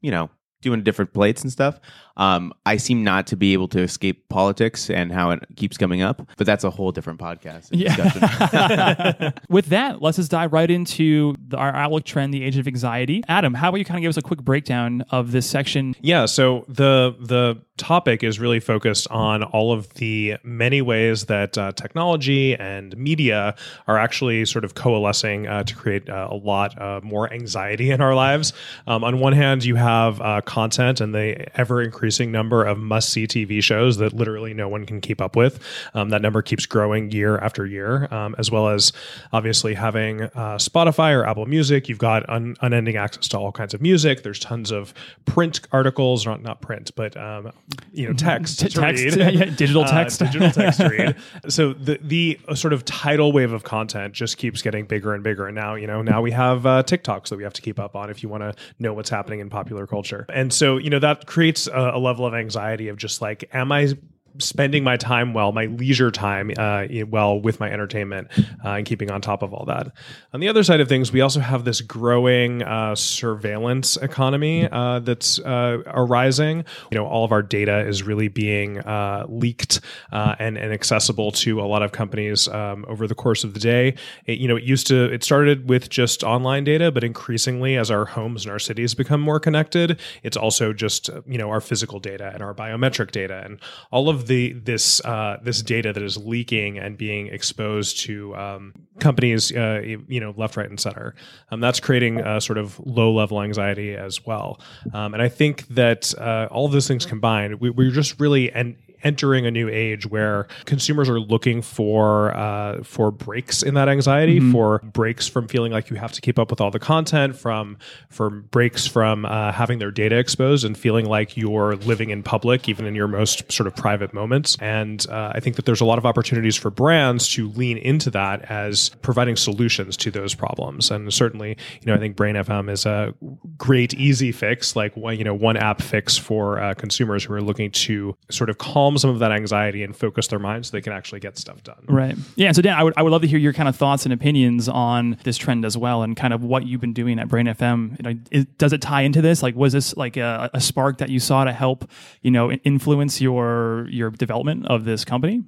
you 0.02 0.12
know 0.12 0.30
doing 0.62 0.82
different 0.84 1.14
plates 1.14 1.42
and 1.44 1.52
stuff. 1.52 1.80
Um, 2.18 2.54
I 2.66 2.78
seem 2.78 3.04
not 3.04 3.28
to 3.28 3.36
be 3.36 3.54
able 3.54 3.68
to 3.70 3.82
escape 3.82 4.30
politics 4.30 4.90
and 4.90 5.12
how 5.12 5.32
it 5.32 5.44
keeps 5.56 5.78
coming 5.78 6.02
up, 6.02 6.28
but 6.38 6.46
that's 6.46 6.64
a 6.64 6.70
whole 6.70 6.92
different 6.92 7.20
podcast. 7.20 7.72
and 7.72 7.82
discussion. 7.82 8.22
Yeah. 8.22 9.32
With 9.50 9.68
that, 9.68 10.02
let's 10.02 10.18
just 10.18 10.30
dive 10.32 10.54
right 10.54 10.70
into 10.70 11.36
the, 11.48 11.58
our 11.58 11.74
outlook 11.74 12.06
trend, 12.06 12.34
the 12.34 12.44
age 12.44 12.58
of 12.58 12.68
anxiety. 12.68 13.24
Adam, 13.28 13.54
how 13.54 13.70
about 13.70 13.78
you 13.78 13.86
kind 13.86 13.98
of 13.98 14.02
give 14.02 14.10
us 14.10 14.18
a 14.18 14.22
quick 14.22 14.44
breakdown 14.44 15.04
of 15.10 15.32
this 15.32 15.50
section? 15.50 15.96
Yeah, 16.02 16.26
so 16.26 16.66
the 16.68 17.16
the 17.20 17.62
topic 17.78 18.24
is 18.24 18.40
really 18.40 18.60
focused 18.60 19.08
on 19.10 19.42
all 19.44 19.72
of 19.72 19.92
the 19.96 20.36
many 20.44 20.82
ways 20.82 21.26
that 21.26 21.58
uh, 21.58 21.72
technology 21.72 22.56
and 22.56 22.96
media 22.96 23.56
are 23.88 23.98
actually 23.98 24.46
sort 24.46 24.64
of 24.64 24.76
coalescing 24.76 25.48
uh, 25.48 25.64
to 25.64 25.76
create 25.76 26.08
uh, 26.08 26.28
a 26.30 26.36
lot 26.36 26.80
uh, 26.80 27.02
more 27.04 27.32
anxiety 27.34 27.90
in 27.90 28.00
our 28.02 28.14
lives. 28.14 28.54
Um, 28.86 29.04
on 29.04 29.20
one 29.20 29.34
hand, 29.34 29.66
you 29.66 29.76
have 29.76 30.22
uh, 30.22 30.42
content 30.42 31.02
and 31.02 31.16
the 31.16 31.48
ever 31.60 31.82
increasing 31.82 32.03
number 32.12 32.64
of 32.64 32.78
must 32.78 33.10
see 33.10 33.26
TV 33.28 33.64
shows 33.64 33.98
that 33.98 34.14
literally 34.14 34.54
no 34.54 34.68
one 34.68 34.86
can 34.86 35.02
keep 35.02 35.22
up 35.22 35.36
with. 35.36 35.60
Um, 35.94 36.10
that 36.10 36.22
number 36.22 36.42
keeps 36.42 36.66
growing 36.66 37.12
year 37.12 37.38
after 37.38 37.66
year, 37.66 38.08
um, 38.14 38.36
as 38.38 38.52
well 38.52 38.68
as 38.70 38.92
obviously 39.32 39.74
having 39.74 40.24
uh, 40.24 40.58
Spotify 40.58 41.14
or 41.18 41.26
Apple 41.26 41.46
Music. 41.46 41.88
You've 41.90 41.98
got 42.00 42.28
un- 42.30 42.56
unending 42.62 42.96
access 42.98 43.28
to 43.30 43.38
all 43.38 43.52
kinds 43.52 43.74
of 43.74 43.82
music. 43.82 44.24
There's 44.24 44.40
tons 44.40 44.72
of 44.72 44.94
print 45.26 45.62
articles, 45.72 46.26
not 46.26 46.42
not 46.42 46.62
print, 46.62 46.92
but 46.96 47.16
um, 47.18 47.52
you 47.94 48.08
know, 48.08 48.14
text, 48.14 48.60
T- 48.60 48.70
to 48.70 48.80
text, 48.82 49.04
read. 49.16 49.16
yeah, 49.34 49.46
digital 49.46 49.84
Uh, 49.84 49.92
text. 49.92 50.20
digital 50.20 50.52
text 50.52 50.80
to 50.80 50.90
read. 50.90 51.16
So 51.48 51.74
the 51.74 52.00
the 52.02 52.40
uh, 52.48 52.56
sort 52.56 52.74
of 52.74 52.86
tidal 52.86 53.32
wave 53.32 53.52
of 53.54 53.64
content 53.64 54.14
just 54.14 54.38
keeps 54.38 54.62
getting 54.62 54.86
bigger 54.86 55.14
and 55.14 55.24
bigger. 55.24 55.48
And 55.48 55.56
now 55.56 55.76
you 55.76 55.88
know 55.88 56.02
now 56.02 56.22
we 56.22 56.32
have 56.32 56.66
uh, 56.66 56.84
TikToks 56.84 57.30
that 57.30 57.38
we 57.38 57.44
have 57.44 57.54
to 57.54 57.62
keep 57.62 57.80
up 57.80 57.96
on 57.96 58.10
if 58.10 58.24
you 58.24 58.30
want 58.30 58.44
to 58.44 58.54
know 58.80 58.94
what's 58.94 59.10
happening 59.10 59.40
in 59.40 59.50
popular 59.50 59.86
culture. 59.88 60.26
And 60.30 60.54
so 60.54 60.78
you 60.78 60.90
know 60.90 61.00
that 61.00 61.26
creates 61.26 61.68
a, 61.68 61.93
a 61.94 62.00
level 62.00 62.26
of 62.26 62.34
anxiety 62.34 62.88
of 62.90 62.98
just 62.98 63.22
like, 63.22 63.50
am 63.54 63.72
I 63.72 63.94
spending 64.40 64.84
my 64.84 64.98
time 64.98 65.34
well, 65.34 65.52
my 65.52 65.66
leisure 65.66 66.12
time 66.12 66.52
uh, 66.58 66.86
well 67.10 67.40
with 67.40 67.60
my 67.60 67.70
entertainment 67.72 68.28
uh, 68.64 68.70
and 68.70 68.86
keeping 68.86 69.12
on 69.12 69.22
top 69.22 69.44
of 69.44 69.54
all 69.54 69.66
that. 69.66 69.92
On 70.34 70.40
the 70.40 70.48
other 70.48 70.64
side 70.64 70.80
of 70.80 70.90
things, 70.90 71.12
we 71.12 71.22
also 71.22 71.40
have 71.40 71.66
this 71.66 71.82
growing 71.82 72.64
uh, 72.64 72.96
surveillance 72.96 73.98
economy 73.98 74.68
uh, 74.72 75.00
that's 75.00 75.40
uh, 75.40 75.84
arising. 75.88 76.66
You 76.92 76.98
know, 76.98 77.06
all 77.06 77.24
of 77.24 77.32
our 77.32 77.42
data 77.42 77.88
is 77.88 78.04
really 78.04 78.28
being 78.28 78.80
uh, 78.80 79.26
leaked 79.28 79.82
uh, 80.12 80.36
and, 80.40 80.58
and 80.58 80.74
accessible 80.74 81.32
to 81.32 81.62
a 81.62 81.66
lot 81.66 81.84
of 81.84 81.92
companies 81.92 82.48
um, 82.48 82.86
over 82.88 83.08
the 83.08 83.16
course 83.16 83.44
of 83.44 83.54
the 83.54 83.60
day. 83.60 83.96
It, 84.26 84.40
you 84.40 84.48
know, 84.48 84.56
it 84.56 84.64
used 84.64 84.88
to, 84.88 85.12
it 85.12 85.24
started 85.24 85.70
with 85.70 85.90
just 85.90 86.24
online 86.24 86.64
data, 86.64 86.92
but 86.92 87.04
increasingly 87.04 87.78
as 87.78 87.92
our 87.92 88.06
homes 88.06 88.46
and 88.46 88.52
our 88.52 88.60
cities 88.60 88.96
become 88.96 89.22
more 89.22 89.40
connected, 89.40 90.00
it's 90.24 90.38
also 90.38 90.74
just, 90.74 91.10
you 91.28 91.38
know, 91.38 91.50
our 91.50 91.62
physical 91.62 92.00
data 92.00 92.32
and 92.34 92.42
our 92.42 92.54
biometric 92.54 93.12
data 93.12 93.42
and 93.46 93.60
all 93.92 94.10
of 94.10 94.23
the, 94.28 94.54
this, 94.54 95.04
uh, 95.06 95.38
this 95.42 95.62
data 95.62 95.94
that 95.94 96.04
is 96.04 96.18
leaking 96.18 96.80
and 96.80 96.98
being 96.98 97.28
exposed 97.28 98.00
to 98.02 98.36
um, 98.36 98.74
companies, 99.00 99.52
uh, 99.52 99.82
you 100.08 100.20
know, 100.20 100.34
left, 100.38 100.58
right, 100.58 100.70
and 100.70 100.80
center. 100.80 101.16
Um, 101.52 101.60
that's 101.60 101.80
creating 101.80 102.20
a 102.20 102.42
sort 102.42 102.58
of 102.58 102.80
low 102.86 103.14
level 103.14 103.42
anxiety 103.42 103.96
as 103.96 104.26
well. 104.26 104.60
Um, 104.94 105.14
and 105.14 105.22
I 105.22 105.30
think 105.30 105.68
that 105.70 106.14
uh, 106.18 106.48
all 106.52 106.66
of 106.66 106.72
those 106.72 106.88
things 106.88 107.06
combined, 107.06 107.60
we, 107.60 107.70
we're 107.70 107.92
just 107.92 108.20
really 108.20 108.52
and 108.52 108.76
entering 109.04 109.46
a 109.46 109.52
new 109.52 109.70
age 109.70 110.06
where 110.06 110.48
consumers 110.66 111.10
are 111.10 111.20
looking 111.20 111.62
for 111.62 112.36
uh, 112.36 112.84
for 112.84 113.12
breaks 113.12 113.64
in 113.64 113.74
that 113.76 113.90
anxiety, 113.90 114.40
for 114.52 114.80
breaks 114.80 115.28
from 115.28 115.48
feeling 115.48 115.72
like 115.72 115.90
you 115.90 115.96
have 115.98 116.12
to 116.14 116.22
keep 116.22 116.40
up 116.40 116.50
with 116.50 116.62
all 116.62 116.72
the 116.72 116.80
content, 116.80 117.36
from 117.36 117.78
for 118.10 118.30
breaks 118.30 118.88
from 118.88 119.26
uh, 119.26 119.52
having 119.52 119.80
their 119.80 119.92
data 119.92 120.18
exposed 120.18 120.66
and 120.66 120.78
feeling 120.78 121.06
like 121.06 121.36
you're 121.38 121.76
living 121.78 122.10
in 122.10 122.24
public, 122.24 122.70
even 122.70 122.86
in 122.86 122.96
your 122.96 123.08
most 123.08 123.52
sort 123.52 123.68
of 123.68 123.76
private 123.76 124.14
moments. 124.14 124.58
And 124.60 125.06
uh, 125.10 125.32
I 125.36 125.40
think 125.40 125.56
that 125.58 125.66
there's 125.66 125.82
a 125.82 125.86
lot 125.86 125.98
of 125.98 126.06
opportunities 126.06 126.56
for 126.56 126.70
brands 126.70 127.28
to 127.30 127.50
lean 127.50 127.78
into 127.78 128.10
that 128.12 128.50
as 128.50 128.90
providing 129.02 129.36
solutions 129.36 129.98
to 129.98 130.12
those 130.12 130.34
problems. 130.34 130.92
And 130.92 131.14
certainly, 131.14 131.58
you 131.82 131.88
know, 131.88 131.96
I 131.96 131.98
think 131.98 132.16
Brain 132.16 132.36
FM 132.36 132.70
is 132.70 132.86
a 132.86 133.14
great 133.58 133.94
easy 133.94 134.32
fix, 134.32 134.76
like 134.76 134.96
one, 134.96 135.18
you 135.18 135.24
know, 135.24 135.34
one 135.34 135.58
app 135.58 135.82
fix 135.82 136.18
for 136.18 136.60
uh, 136.60 136.74
consumers 136.74 137.24
who 137.24 137.34
are 137.34 137.42
looking 137.42 137.72
to 137.72 138.16
sort 138.30 138.50
of 138.50 138.58
calm 138.58 138.93
some 138.98 139.10
of 139.10 139.20
that 139.20 139.32
anxiety 139.32 139.84
and 139.84 139.96
focus 139.96 140.28
their 140.28 140.40
minds 140.40 140.70
so 140.70 140.78
they 140.78 140.82
can 140.82 140.94
actually 140.94 141.20
get 141.20 141.38
stuff 141.38 141.64
done. 141.64 141.84
Right. 141.88 142.16
Yeah. 142.36 142.52
So 142.52 142.62
Dan, 142.62 142.78
I 142.78 142.84
would 142.84 142.94
I 142.98 143.02
would 143.02 143.12
love 143.12 143.22
to 143.22 143.28
hear 143.28 143.40
your 143.40 143.54
kind 143.54 143.70
of 143.70 143.76
thoughts 143.76 144.06
and 144.06 144.14
opinions 144.14 144.68
on 144.70 145.18
this 145.24 145.38
trend 145.38 145.66
as 145.66 145.78
well, 145.78 146.04
and 146.04 146.16
kind 146.16 146.34
of 146.34 146.44
what 146.44 146.66
you've 146.66 146.82
been 146.82 146.94
doing 146.94 147.20
at 147.20 147.28
Brain 147.28 147.46
FM. 147.46 147.98
You 147.98 148.14
know, 148.14 148.20
is, 148.32 148.46
does 148.58 148.74
it 148.74 148.82
tie 148.82 149.02
into 149.02 149.22
this? 149.22 149.44
Like, 149.44 149.56
was 149.56 149.74
this 149.74 149.96
like 149.98 150.18
a, 150.18 150.50
a 150.54 150.62
spark 150.62 150.98
that 151.00 151.10
you 151.10 151.20
saw 151.20 151.44
to 151.44 151.54
help 151.54 151.90
you 152.22 152.32
know 152.32 152.52
influence 152.52 153.22
your 153.22 153.88
your 153.90 154.10
development 154.10 154.68
of 154.68 154.86
this 154.86 155.06
company? 155.06 155.44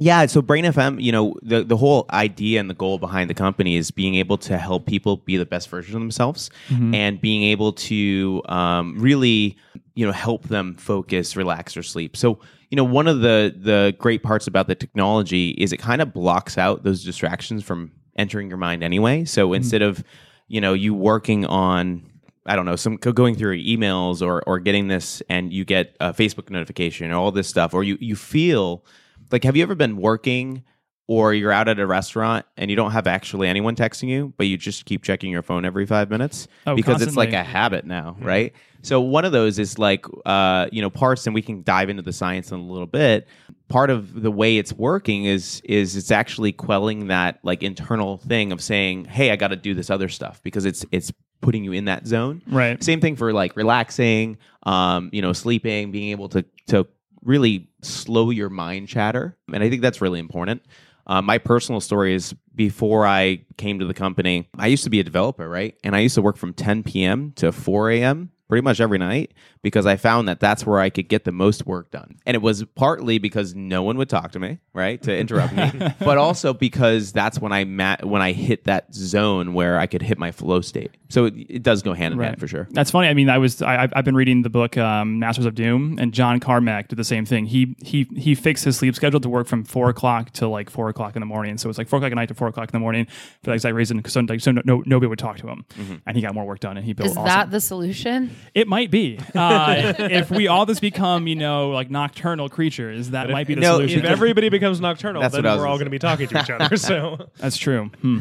Yeah, 0.00 0.26
so 0.26 0.40
Brain 0.40 0.64
FM, 0.64 1.02
you 1.02 1.10
know, 1.10 1.34
the 1.42 1.64
the 1.64 1.76
whole 1.76 2.06
idea 2.10 2.60
and 2.60 2.70
the 2.70 2.74
goal 2.74 2.98
behind 2.98 3.28
the 3.28 3.34
company 3.34 3.76
is 3.76 3.90
being 3.90 4.14
able 4.14 4.38
to 4.38 4.56
help 4.56 4.86
people 4.86 5.16
be 5.16 5.36
the 5.36 5.46
best 5.46 5.68
version 5.68 5.96
of 5.96 6.00
themselves, 6.00 6.50
and 6.94 7.20
being 7.20 7.42
able 7.42 7.72
to 7.72 8.42
um, 8.46 8.96
really, 8.98 9.56
you 9.98 10.06
know 10.06 10.12
help 10.12 10.44
them 10.44 10.76
focus 10.76 11.34
relax 11.34 11.76
or 11.76 11.82
sleep. 11.82 12.16
So 12.16 12.38
you 12.70 12.76
know 12.76 12.84
one 12.84 13.08
of 13.08 13.20
the 13.20 13.52
the 13.56 13.96
great 13.98 14.22
parts 14.22 14.46
about 14.46 14.68
the 14.68 14.76
technology 14.76 15.50
is 15.50 15.72
it 15.72 15.78
kind 15.78 16.00
of 16.00 16.14
blocks 16.14 16.56
out 16.56 16.84
those 16.84 17.02
distractions 17.02 17.64
from 17.64 17.90
entering 18.14 18.48
your 18.48 18.58
mind 18.58 18.84
anyway. 18.84 19.24
So 19.24 19.48
hmm. 19.48 19.54
instead 19.54 19.82
of 19.82 20.04
you 20.46 20.60
know 20.60 20.72
you 20.72 20.94
working 20.94 21.44
on 21.46 22.08
I 22.46 22.54
don't 22.54 22.64
know, 22.64 22.76
some 22.76 22.94
going 22.96 23.34
through 23.34 23.54
your 23.54 23.78
emails 23.78 24.24
or 24.24 24.40
or 24.46 24.60
getting 24.60 24.86
this, 24.86 25.20
and 25.28 25.52
you 25.52 25.64
get 25.64 25.96
a 25.98 26.12
Facebook 26.12 26.48
notification 26.48 27.10
or 27.10 27.16
all 27.16 27.32
this 27.32 27.48
stuff, 27.48 27.74
or 27.74 27.82
you 27.82 27.98
you 28.00 28.14
feel 28.14 28.84
like 29.32 29.42
have 29.42 29.56
you 29.56 29.64
ever 29.64 29.74
been 29.74 29.96
working 29.96 30.62
or 31.08 31.34
you're 31.34 31.50
out 31.50 31.66
at 31.68 31.80
a 31.80 31.86
restaurant 31.86 32.46
and 32.56 32.70
you 32.70 32.76
don't 32.76 32.92
have 32.92 33.06
actually 33.06 33.48
anyone 33.48 33.74
texting 33.74 34.08
you, 34.08 34.32
but 34.36 34.46
you 34.46 34.56
just 34.56 34.84
keep 34.84 35.02
checking 35.02 35.32
your 35.32 35.42
phone 35.42 35.64
every 35.64 35.86
five 35.86 36.10
minutes 36.10 36.46
Oh, 36.66 36.76
because 36.76 37.02
it's 37.02 37.16
like 37.16 37.32
a 37.32 37.42
habit 37.42 37.84
now, 37.86 38.16
right? 38.20 38.52
So 38.82 39.00
one 39.00 39.24
of 39.24 39.32
those 39.32 39.58
is 39.58 39.78
like 39.78 40.06
uh, 40.24 40.68
you 40.70 40.80
know 40.80 40.90
parts, 40.90 41.26
and 41.26 41.34
we 41.34 41.42
can 41.42 41.62
dive 41.64 41.88
into 41.88 42.02
the 42.02 42.12
science 42.12 42.52
in 42.52 42.60
a 42.60 42.62
little 42.62 42.86
bit. 42.86 43.26
Part 43.68 43.90
of 43.90 44.22
the 44.22 44.30
way 44.30 44.56
it's 44.58 44.72
working 44.72 45.24
is 45.24 45.60
is 45.64 45.96
it's 45.96 46.12
actually 46.12 46.52
quelling 46.52 47.08
that 47.08 47.40
like 47.42 47.62
internal 47.62 48.18
thing 48.18 48.52
of 48.52 48.60
saying, 48.60 49.06
"Hey, 49.06 49.32
I 49.32 49.36
got 49.36 49.48
to 49.48 49.56
do 49.56 49.74
this 49.74 49.90
other 49.90 50.08
stuff," 50.08 50.40
because 50.44 50.64
it's 50.64 50.84
it's 50.92 51.12
putting 51.40 51.64
you 51.64 51.72
in 51.72 51.86
that 51.86 52.06
zone. 52.06 52.42
Right. 52.46 52.82
Same 52.82 53.00
thing 53.00 53.16
for 53.16 53.32
like 53.32 53.56
relaxing, 53.56 54.38
um, 54.64 55.10
you 55.12 55.22
know, 55.22 55.32
sleeping, 55.32 55.90
being 55.90 56.10
able 56.10 56.28
to 56.30 56.44
to 56.68 56.86
really 57.24 57.68
slow 57.82 58.30
your 58.30 58.48
mind 58.48 58.88
chatter, 58.88 59.36
and 59.52 59.62
I 59.62 59.68
think 59.68 59.82
that's 59.82 60.00
really 60.00 60.20
important. 60.20 60.62
Uh, 61.08 61.22
my 61.22 61.38
personal 61.38 61.80
story 61.80 62.14
is 62.14 62.34
before 62.54 63.06
I 63.06 63.44
came 63.56 63.78
to 63.78 63.86
the 63.86 63.94
company, 63.94 64.48
I 64.58 64.66
used 64.66 64.84
to 64.84 64.90
be 64.90 65.00
a 65.00 65.04
developer, 65.04 65.48
right? 65.48 65.74
And 65.82 65.96
I 65.96 66.00
used 66.00 66.16
to 66.16 66.22
work 66.22 66.36
from 66.36 66.52
10 66.52 66.82
p.m. 66.82 67.32
to 67.36 67.52
4 67.52 67.90
a.m. 67.92 68.30
pretty 68.48 68.62
much 68.62 68.80
every 68.80 68.98
night 68.98 69.32
because 69.62 69.84
I 69.86 69.96
found 69.96 70.26
that 70.28 70.40
that's 70.40 70.64
where 70.64 70.80
I 70.80 70.88
could 70.90 71.08
get 71.08 71.24
the 71.24 71.32
most 71.32 71.66
work 71.66 71.90
done. 71.90 72.16
And 72.24 72.34
it 72.34 72.42
was 72.42 72.64
partly 72.74 73.18
because 73.18 73.54
no 73.54 73.82
one 73.82 73.98
would 73.98 74.08
talk 74.08 74.32
to 74.32 74.38
me, 74.38 74.58
right, 74.72 75.00
to 75.02 75.16
interrupt 75.16 75.52
me, 75.52 75.70
but 76.00 76.16
also 76.18 76.54
because 76.54 77.12
that's 77.12 77.38
when 77.38 77.52
I 77.52 77.64
met 77.64 78.04
when 78.06 78.22
I 78.22 78.32
hit 78.32 78.64
that 78.64 78.94
zone 78.94 79.52
where 79.54 79.78
I 79.78 79.86
could 79.86 80.02
hit 80.02 80.18
my 80.18 80.32
flow 80.32 80.60
state. 80.62 80.96
So 81.10 81.26
it, 81.26 81.34
it 81.48 81.62
does 81.62 81.82
go 81.82 81.92
hand 81.92 82.14
in 82.14 82.20
hand 82.20 82.40
for 82.40 82.46
sure. 82.48 82.68
That's 82.70 82.90
funny. 82.90 83.08
I 83.08 83.14
mean, 83.14 83.28
I 83.30 83.38
was 83.38 83.60
I, 83.62 83.82
I've- 83.84 83.92
I've 83.96 84.04
been 84.04 84.14
reading 84.14 84.42
the 84.42 84.50
book 84.50 84.76
um, 84.76 85.18
Masters 85.18 85.44
of 85.44 85.54
Doom, 85.54 85.98
and 85.98 86.12
John 86.12 86.40
Carmack 86.40 86.88
did 86.88 86.96
the 86.96 87.04
same 87.04 87.24
thing. 87.26 87.46
He 87.46 87.74
he 87.84 88.04
he 88.16 88.34
fixed 88.34 88.64
his 88.64 88.76
sleep 88.76 88.94
schedule 88.94 89.20
to 89.20 89.28
work 89.28 89.46
from 89.46 89.64
four 89.64 89.88
o'clock 89.90 90.30
to 90.32 90.48
like 90.48 90.70
four 90.70 90.88
o'clock 90.88 91.16
in 91.16 91.20
the 91.20 91.26
morning. 91.26 91.58
So 91.58 91.68
it's 91.68 91.78
like 91.78 91.88
four 91.88 91.98
o'clock 91.98 92.12
at 92.12 92.16
night 92.16 92.28
to 92.28 92.34
four 92.34 92.48
o'clock 92.48 92.68
in 92.68 92.72
the 92.72 92.78
morning 92.80 93.06
for 93.42 93.50
that 93.50 93.54
exact 93.54 93.74
reason. 93.74 93.96
Because 93.98 94.12
so, 94.12 94.20
like, 94.20 94.40
so 94.40 94.52
no, 94.52 94.62
no, 94.64 94.82
nobody 94.86 95.08
would 95.08 95.18
talk 95.18 95.38
to 95.38 95.48
him, 95.48 95.64
and 96.06 96.16
he 96.16 96.22
got 96.22 96.34
more 96.34 96.44
work 96.44 96.60
done, 96.60 96.76
and 96.76 96.86
he 96.86 96.92
built. 96.92 97.10
Is 97.10 97.16
awesome. 97.16 97.24
that 97.26 97.50
the 97.50 97.60
solution? 97.60 98.30
It 98.54 98.68
might 98.68 98.90
be. 98.90 99.18
Uh, 99.34 99.94
if 99.98 100.30
we 100.30 100.48
all 100.48 100.66
just 100.66 100.80
become, 100.80 101.26
you 101.26 101.36
know, 101.36 101.70
like 101.70 101.90
nocturnal 101.90 102.48
creatures, 102.48 103.10
that 103.10 103.30
might 103.30 103.46
be 103.46 103.54
the 103.54 103.60
no, 103.60 103.74
solution. 103.74 104.00
If 104.00 104.06
everybody 104.06 104.48
becomes 104.48 104.80
nocturnal, 104.80 105.22
That's 105.22 105.34
then 105.34 105.44
what 105.44 105.50
I 105.50 105.54
was 105.54 105.60
we're 105.60 105.66
all 105.66 105.78
gonna 105.78 105.90
going 105.90 105.90
to 105.90 105.90
be 105.90 105.98
talking 105.98 106.28
to 106.28 106.40
each 106.40 106.50
other. 106.60 106.76
So, 106.76 107.30
That's 107.38 107.56
true. 107.56 107.90
Hmm. 108.00 108.20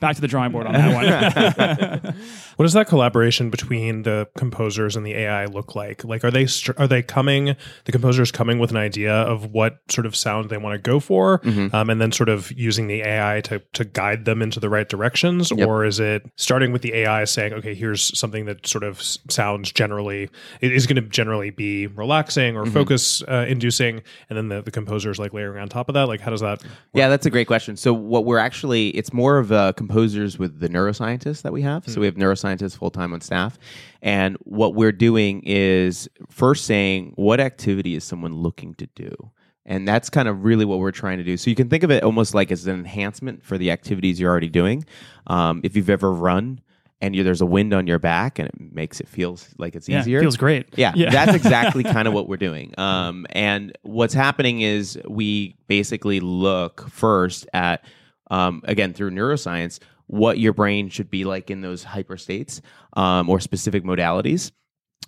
Back 0.00 0.14
to 0.16 0.20
the 0.20 0.28
drawing 0.28 0.52
board 0.52 0.66
on 0.66 0.72
that 0.72 0.94
one. 0.94 2.14
what 2.56 2.64
does 2.64 2.72
that 2.74 2.86
collaboration 2.88 3.50
between 3.50 4.02
the 4.02 4.28
composers 4.36 4.96
and 4.96 5.04
the 5.06 5.14
AI 5.14 5.46
look 5.46 5.74
like? 5.74 6.04
Like, 6.04 6.24
are 6.24 6.30
they 6.30 6.46
str- 6.46 6.72
are 6.76 6.86
they 6.88 7.02
coming? 7.02 7.56
The 7.84 7.92
composers 7.92 8.30
coming 8.30 8.58
with 8.58 8.70
an 8.70 8.76
idea 8.76 9.12
of 9.14 9.52
what 9.52 9.78
sort 9.90 10.06
of 10.06 10.14
sound 10.16 10.50
they 10.50 10.56
want 10.58 10.74
to 10.74 10.78
go 10.78 11.00
for, 11.00 11.38
Mm-hmm. 11.40 11.74
um, 11.74 11.90
and 11.90 12.00
then 12.00 12.12
sort 12.12 12.28
of 12.28 12.50
using 12.52 12.86
the 12.86 13.02
AI 13.02 13.40
to 13.44 13.60
to 13.74 13.84
guide 13.84 14.24
them 14.24 14.42
into 14.42 14.60
the 14.60 14.68
right 14.68 14.88
directions, 14.88 15.50
Yep. 15.50 15.66
or 15.68 15.84
is 15.84 16.00
it 16.00 16.22
starting 16.36 16.72
with 16.72 16.82
the 16.82 16.94
AI 16.94 17.24
saying, 17.24 17.52
okay, 17.54 17.74
here's 17.74 18.16
something 18.18 18.44
that 18.46 18.66
sort 18.66 18.84
of 18.84 19.00
sounds 19.02 19.72
generally 19.72 20.30
it 20.60 20.72
is 20.72 20.86
going 20.86 20.96
to 20.96 21.02
generally 21.08 21.50
be 21.50 21.86
relaxing 21.86 22.56
or 22.56 22.64
Mm-hmm. 22.64 22.72
focus 22.72 23.22
uh, 23.28 23.44
inducing, 23.46 24.02
and 24.30 24.36
then 24.38 24.48
the 24.48 24.62
the 24.62 24.70
composers 24.70 25.18
like 25.18 25.32
layering 25.34 25.60
on 25.60 25.68
top 25.68 25.88
of 25.88 25.94
that. 25.94 26.08
Like, 26.08 26.20
how 26.20 26.30
does 26.30 26.40
that? 26.40 26.62
Yeah, 26.94 27.08
that's 27.08 27.26
a 27.26 27.30
great 27.30 27.46
question. 27.46 27.76
So 27.76 27.92
what 27.92 28.24
we're 28.24 28.38
actually 28.38 28.88
it's 28.90 29.12
more 29.12 29.38
of 29.38 29.52
uh, 29.52 29.72
composers 29.76 30.38
with 30.38 30.60
the 30.60 30.68
neuroscientists 30.68 31.42
that 31.42 31.52
we 31.52 31.62
have. 31.62 31.88
So 31.88 32.00
we 32.00 32.06
have 32.06 32.16
neuroscientists 32.16 32.76
full 32.76 32.90
time 32.90 33.12
on 33.12 33.20
staff, 33.20 33.58
and 34.02 34.36
what 34.40 34.74
we're 34.74 34.92
doing 34.92 35.42
is 35.44 36.08
first 36.30 36.64
saying 36.64 37.12
what 37.16 37.40
activity 37.40 37.94
is 37.94 38.04
someone 38.04 38.34
looking 38.34 38.74
to 38.74 38.86
do. 38.94 39.30
And 39.66 39.88
that's 39.88 40.10
kind 40.10 40.28
of 40.28 40.44
really 40.44 40.64
what 40.66 40.78
we're 40.78 40.90
trying 40.90 41.18
to 41.18 41.24
do. 41.24 41.36
So 41.36 41.48
you 41.48 41.56
can 41.56 41.70
think 41.70 41.84
of 41.84 41.90
it 41.90 42.02
almost 42.02 42.34
like 42.34 42.52
as 42.52 42.66
an 42.66 42.74
enhancement 42.74 43.42
for 43.42 43.56
the 43.56 43.70
activities 43.70 44.20
you're 44.20 44.30
already 44.30 44.50
doing. 44.50 44.84
Um, 45.26 45.62
if 45.64 45.74
you've 45.74 45.88
ever 45.88 46.12
run 46.12 46.60
and 47.00 47.16
you, 47.16 47.22
there's 47.22 47.40
a 47.40 47.46
wind 47.46 47.72
on 47.72 47.86
your 47.86 47.98
back 47.98 48.38
and 48.38 48.48
it 48.48 48.54
makes 48.58 49.00
it 49.00 49.08
feel 49.08 49.38
like 49.58 49.74
it's 49.74 49.88
yeah, 49.88 50.00
easier, 50.00 50.20
feels 50.20 50.36
great. 50.36 50.66
yeah, 50.94 51.10
that's 51.10 51.34
exactly 51.44 51.82
kind 51.82 52.06
of 52.06 52.14
what 52.14 52.28
we're 52.28 52.36
doing. 52.36 52.74
Um, 52.78 53.26
and 53.30 53.76
what's 53.82 54.14
happening 54.14 54.60
is 54.60 54.98
we 55.08 55.56
basically 55.66 56.20
look 56.20 56.88
first 56.90 57.46
at, 57.52 57.84
um, 58.30 58.62
again, 58.64 58.92
through 58.92 59.10
neuroscience, 59.10 59.78
what 60.06 60.38
your 60.38 60.52
brain 60.52 60.88
should 60.88 61.10
be 61.10 61.24
like 61.24 61.50
in 61.50 61.60
those 61.60 61.82
hyper 61.82 62.16
states 62.16 62.60
um, 62.94 63.28
or 63.28 63.40
specific 63.40 63.84
modalities. 63.84 64.50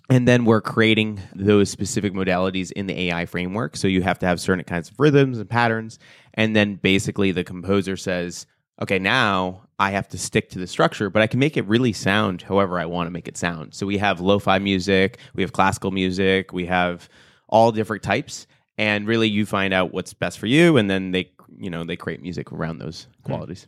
And 0.09 0.27
then 0.27 0.45
we're 0.45 0.61
creating 0.61 1.19
those 1.35 1.69
specific 1.69 2.13
modalities 2.13 2.71
in 2.71 2.87
the 2.87 2.99
AI 3.09 3.25
framework. 3.25 3.75
So 3.75 3.87
you 3.87 4.01
have 4.03 4.19
to 4.19 4.25
have 4.25 4.39
certain 4.39 4.63
kinds 4.63 4.89
of 4.89 4.99
rhythms 4.99 5.37
and 5.37 5.49
patterns. 5.49 5.99
And 6.33 6.55
then 6.55 6.75
basically 6.75 7.31
the 7.31 7.43
composer 7.43 7.97
says, 7.97 8.45
okay, 8.81 8.99
now 8.99 9.63
I 9.79 9.91
have 9.91 10.07
to 10.09 10.17
stick 10.17 10.49
to 10.51 10.59
the 10.59 10.67
structure, 10.67 11.09
but 11.09 11.21
I 11.21 11.27
can 11.27 11.39
make 11.39 11.57
it 11.57 11.67
really 11.67 11.93
sound 11.93 12.41
however 12.41 12.79
I 12.79 12.85
want 12.85 13.07
to 13.07 13.11
make 13.11 13.27
it 13.27 13.37
sound. 13.37 13.73
So 13.73 13.85
we 13.85 13.97
have 13.97 14.21
lo 14.21 14.39
fi 14.39 14.59
music, 14.59 15.17
we 15.35 15.43
have 15.43 15.51
classical 15.51 15.91
music, 15.91 16.53
we 16.53 16.65
have 16.67 17.09
all 17.49 17.71
different 17.71 18.03
types. 18.03 18.47
And 18.77 19.07
really 19.07 19.27
you 19.27 19.45
find 19.45 19.73
out 19.73 19.91
what's 19.91 20.13
best 20.13 20.39
for 20.39 20.45
you. 20.45 20.77
And 20.77 20.89
then 20.89 21.11
they, 21.11 21.31
you 21.57 21.69
know, 21.69 21.83
they 21.83 21.95
create 21.95 22.21
music 22.21 22.51
around 22.51 22.79
those 22.79 23.07
qualities. 23.23 23.67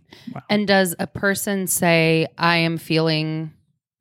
And 0.50 0.68
does 0.68 0.96
a 1.00 1.08
person 1.08 1.68
say, 1.68 2.28
I 2.38 2.58
am 2.58 2.78
feeling 2.78 3.52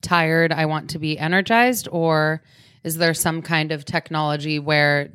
tired, 0.02 0.52
I 0.52 0.66
want 0.66 0.90
to 0.90 0.98
be 0.98 1.18
energized? 1.18 1.88
Or 1.90 2.42
is 2.84 2.96
there 2.96 3.14
some 3.14 3.42
kind 3.42 3.72
of 3.72 3.84
technology 3.84 4.58
where 4.58 5.10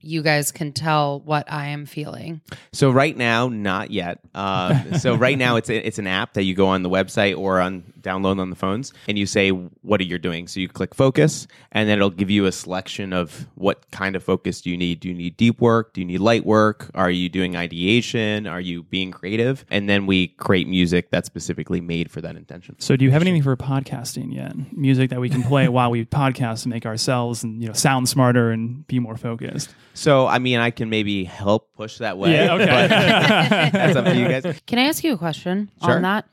you 0.00 0.22
guys 0.22 0.50
can 0.50 0.72
tell 0.72 1.20
what 1.20 1.50
I 1.50 1.68
am 1.68 1.86
feeling? 1.86 2.40
So 2.72 2.90
right 2.90 3.16
now, 3.16 3.48
not 3.48 3.90
yet. 3.90 4.18
Um, 4.34 4.94
so 4.98 5.14
right 5.14 5.38
now, 5.38 5.56
it's 5.56 5.70
a, 5.70 5.86
it's 5.86 5.98
an 5.98 6.06
app 6.06 6.34
that 6.34 6.42
you 6.42 6.54
go 6.54 6.68
on 6.68 6.82
the 6.82 6.90
website 6.90 7.38
or 7.38 7.60
on 7.60 7.91
download 8.02 8.40
on 8.40 8.50
the 8.50 8.56
phones, 8.56 8.92
and 9.08 9.18
you 9.18 9.26
say 9.26 9.50
what 9.50 10.00
are 10.00 10.04
you 10.04 10.18
doing. 10.18 10.46
So 10.48 10.60
you 10.60 10.68
click 10.68 10.94
focus, 10.94 11.46
and 11.72 11.88
then 11.88 11.98
it'll 11.98 12.10
give 12.10 12.30
you 12.30 12.46
a 12.46 12.52
selection 12.52 13.12
of 13.12 13.46
what 13.54 13.90
kind 13.90 14.16
of 14.16 14.22
focus 14.22 14.60
do 14.60 14.70
you 14.70 14.76
need. 14.76 15.00
Do 15.00 15.08
you 15.08 15.14
need 15.14 15.36
deep 15.36 15.60
work? 15.60 15.92
Do 15.94 16.00
you 16.00 16.06
need 16.06 16.18
light 16.20 16.44
work? 16.44 16.90
Are 16.94 17.10
you 17.10 17.28
doing 17.28 17.56
ideation? 17.56 18.46
Are 18.46 18.60
you 18.60 18.82
being 18.84 19.10
creative? 19.10 19.64
And 19.70 19.88
then 19.88 20.06
we 20.06 20.28
create 20.28 20.68
music 20.68 21.10
that's 21.10 21.26
specifically 21.26 21.80
made 21.80 22.10
for 22.10 22.20
that 22.20 22.36
intention. 22.36 22.76
So, 22.78 22.96
do 22.96 23.04
you 23.04 23.10
have 23.10 23.22
anything 23.22 23.42
for 23.42 23.56
podcasting 23.56 24.34
yet? 24.34 24.54
Music 24.72 25.10
that 25.10 25.20
we 25.20 25.28
can 25.28 25.42
play 25.42 25.68
while 25.68 25.90
we 25.90 26.04
podcast 26.04 26.62
to 26.64 26.68
make 26.68 26.86
ourselves 26.86 27.42
and 27.42 27.60
you 27.62 27.68
know 27.68 27.74
sound 27.74 28.08
smarter 28.08 28.50
and 28.50 28.86
be 28.86 28.98
more 28.98 29.16
focused. 29.16 29.74
So 29.94 30.26
I 30.26 30.38
mean, 30.38 30.58
I 30.58 30.70
can 30.70 30.88
maybe 30.90 31.24
help 31.24 31.72
push 31.74 31.98
that 31.98 32.16
way. 32.18 32.32
Yeah, 32.32 32.54
okay. 32.54 32.66
but 32.66 32.88
that's 33.72 33.96
up 33.96 34.04
to 34.06 34.16
you 34.16 34.28
guys. 34.28 34.60
Can 34.66 34.78
I 34.78 34.84
ask 34.84 35.04
you 35.04 35.12
a 35.12 35.18
question 35.18 35.70
Sure. 35.84 35.96
on 35.96 36.02
that? 36.02 36.26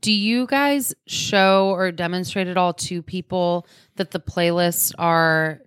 Do 0.00 0.12
you 0.12 0.46
guys 0.46 0.94
show 1.06 1.70
or 1.70 1.92
demonstrate 1.92 2.48
at 2.48 2.56
all 2.56 2.74
to 2.74 3.02
people 3.02 3.66
that 3.96 4.10
the 4.10 4.20
playlists 4.20 4.92
are 4.98 5.60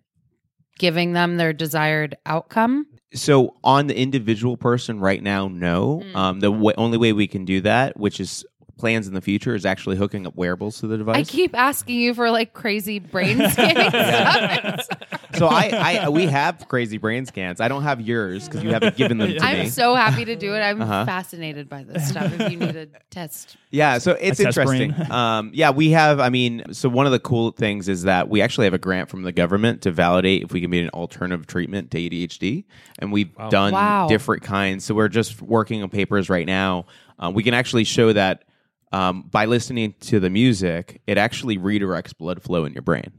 giving 0.77 1.13
them 1.13 1.37
their 1.37 1.53
desired 1.53 2.17
outcome? 2.25 2.87
So 3.13 3.55
on 3.63 3.87
the 3.87 3.97
individual 3.97 4.57
person 4.57 4.99
right 4.99 5.21
now, 5.23 5.47
no. 5.47 6.01
Mm. 6.03 6.15
Um, 6.15 6.39
the 6.41 6.51
w- 6.51 6.73
only 6.77 6.97
way 6.97 7.13
we 7.13 7.27
can 7.27 7.45
do 7.45 7.61
that, 7.61 7.97
which 7.97 8.19
is 8.19 8.45
plans 8.79 9.07
in 9.07 9.13
the 9.13 9.21
future, 9.21 9.53
is 9.53 9.65
actually 9.65 9.97
hooking 9.97 10.25
up 10.25 10.35
wearables 10.35 10.79
to 10.79 10.87
the 10.87 10.97
device. 10.97 11.15
I 11.17 11.23
keep 11.23 11.55
asking 11.55 11.99
you 11.99 12.13
for 12.15 12.31
like 12.31 12.53
crazy 12.53 12.97
brain 12.99 13.37
scans. 13.51 13.93
so 15.35 15.47
I, 15.47 15.99
I, 16.03 16.09
we 16.09 16.25
have 16.25 16.67
crazy 16.67 16.97
brain 16.97 17.25
scans. 17.25 17.61
I 17.61 17.67
don't 17.67 17.83
have 17.83 18.01
yours 18.01 18.47
because 18.47 18.63
you 18.63 18.69
haven't 18.71 18.95
given 18.97 19.17
them 19.19 19.27
to 19.29 19.33
me. 19.35 19.39
I'm 19.41 19.69
so 19.69 19.93
happy 19.95 20.25
to 20.25 20.35
do 20.35 20.55
it. 20.55 20.59
I'm 20.59 20.81
Uh-huh. 20.81 21.05
fascinated 21.05 21.69
by 21.69 21.83
this 21.83 22.07
stuff. 22.09 22.33
If 22.39 22.51
you 22.51 22.57
need 22.57 22.75
a 22.75 22.85
test, 23.11 23.57
Yeah, 23.69 23.97
so 23.99 24.13
it's 24.13 24.39
interesting. 24.39 24.93
um, 25.11 25.51
yeah, 25.53 25.69
we 25.71 25.91
have. 25.91 26.19
I 26.19 26.29
mean, 26.29 26.73
so 26.73 26.89
one 26.89 27.05
of 27.05 27.11
the 27.11 27.19
cool 27.19 27.51
things 27.51 27.87
is 27.89 28.03
that 28.03 28.29
we 28.29 28.41
actually 28.41 28.65
have 28.65 28.73
a 28.73 28.77
grant 28.79 29.09
from 29.09 29.23
the 29.23 29.31
government 29.31 29.81
to 29.83 29.91
validate 29.91 30.43
if 30.43 30.51
we 30.53 30.61
can 30.61 30.71
be 30.71 30.79
an 30.79 30.89
alternative 30.91 31.45
treatment 31.47 31.91
to 31.91 31.97
ADHD, 31.97 32.63
and 32.99 33.11
we've 33.11 33.35
done 33.49 33.73
Wow. 33.73 34.07
different 34.07 34.41
kinds. 34.43 34.85
So 34.85 34.95
we're 34.95 35.09
just 35.09 35.41
working 35.41 35.83
on 35.83 35.89
papers 35.89 36.29
right 36.29 36.47
now. 36.47 36.85
Uh, 37.19 37.29
we 37.33 37.43
can 37.43 37.53
actually 37.53 37.83
show 37.83 38.13
that 38.13 38.43
um, 38.91 39.23
by 39.23 39.45
listening 39.45 39.93
to 40.01 40.19
the 40.19 40.29
music, 40.29 41.01
it 41.07 41.17
actually 41.17 41.57
redirects 41.57 42.17
blood 42.17 42.41
flow 42.41 42.65
in 42.65 42.73
your 42.73 42.81
brain. 42.81 43.11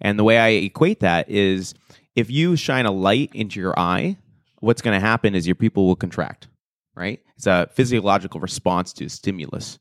And 0.00 0.18
the 0.18 0.24
way 0.24 0.38
I 0.38 0.48
equate 0.48 1.00
that 1.00 1.30
is 1.30 1.74
if 2.16 2.30
you 2.30 2.56
shine 2.56 2.86
a 2.86 2.90
light 2.90 3.30
into 3.34 3.60
your 3.60 3.78
eye, 3.78 4.16
what's 4.60 4.82
going 4.82 4.98
to 4.98 5.06
happen 5.06 5.34
is 5.34 5.46
your 5.46 5.54
pupil 5.54 5.86
will 5.86 5.96
contract, 5.96 6.48
right? 6.94 7.20
It's 7.36 7.46
a 7.46 7.68
physiological 7.72 8.40
response 8.40 8.92
to 8.94 9.08
stimulus. 9.08 9.78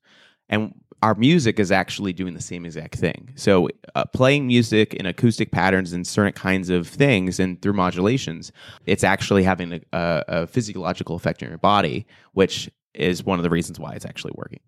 And 0.50 0.74
our 1.04 1.16
music 1.16 1.60
is 1.60 1.72
actually 1.72 2.14
doing 2.14 2.34
the 2.34 2.42
same 2.42 2.66
exact 2.66 2.96
thing. 2.96 3.34
So, 3.36 3.70
uh, 3.96 4.06
playing 4.06 4.48
music 4.48 4.94
in 4.94 5.06
acoustic 5.06 5.52
patterns 5.52 5.94
and 5.94 6.08
certain 6.08 6.34
kinds 6.34 6.70
of 6.70 6.88
things 6.88 7.40
and 7.40 7.62
through 7.62 7.74
modulations, 7.74 8.52
it's 8.86 9.04
actually 9.04 9.44
having 9.44 9.74
a, 9.74 9.82
a, 9.94 10.24
a 10.28 10.48
physiological 10.48 11.16
effect 11.16 11.44
on 11.44 11.50
your 11.50 11.58
body, 11.60 12.08
which 12.34 12.70
is 12.94 13.24
one 13.24 13.38
of 13.38 13.44
the 13.44 13.50
reasons 13.50 13.80
why 13.80 13.94
it's 13.94 14.06
actually 14.06 14.34
working. 14.36 14.60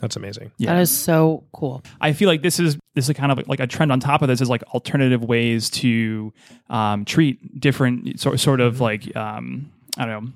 That's 0.00 0.16
amazing. 0.16 0.52
Yeah. 0.58 0.74
That 0.74 0.80
is 0.82 0.90
so 0.96 1.44
cool. 1.52 1.82
I 2.00 2.12
feel 2.12 2.28
like 2.28 2.42
this 2.42 2.60
is 2.60 2.76
this 2.94 3.08
is 3.08 3.16
kind 3.16 3.32
of 3.32 3.48
like 3.48 3.60
a 3.60 3.66
trend 3.66 3.90
on 3.92 4.00
top 4.00 4.22
of 4.22 4.28
this 4.28 4.40
is 4.40 4.48
like 4.48 4.62
alternative 4.74 5.22
ways 5.24 5.70
to 5.70 6.32
um, 6.70 7.04
treat 7.04 7.60
different 7.60 8.20
sort 8.20 8.38
sort 8.40 8.60
of 8.60 8.80
like 8.80 9.14
um, 9.16 9.70
I 9.96 10.06
don't 10.06 10.24
know 10.24 10.32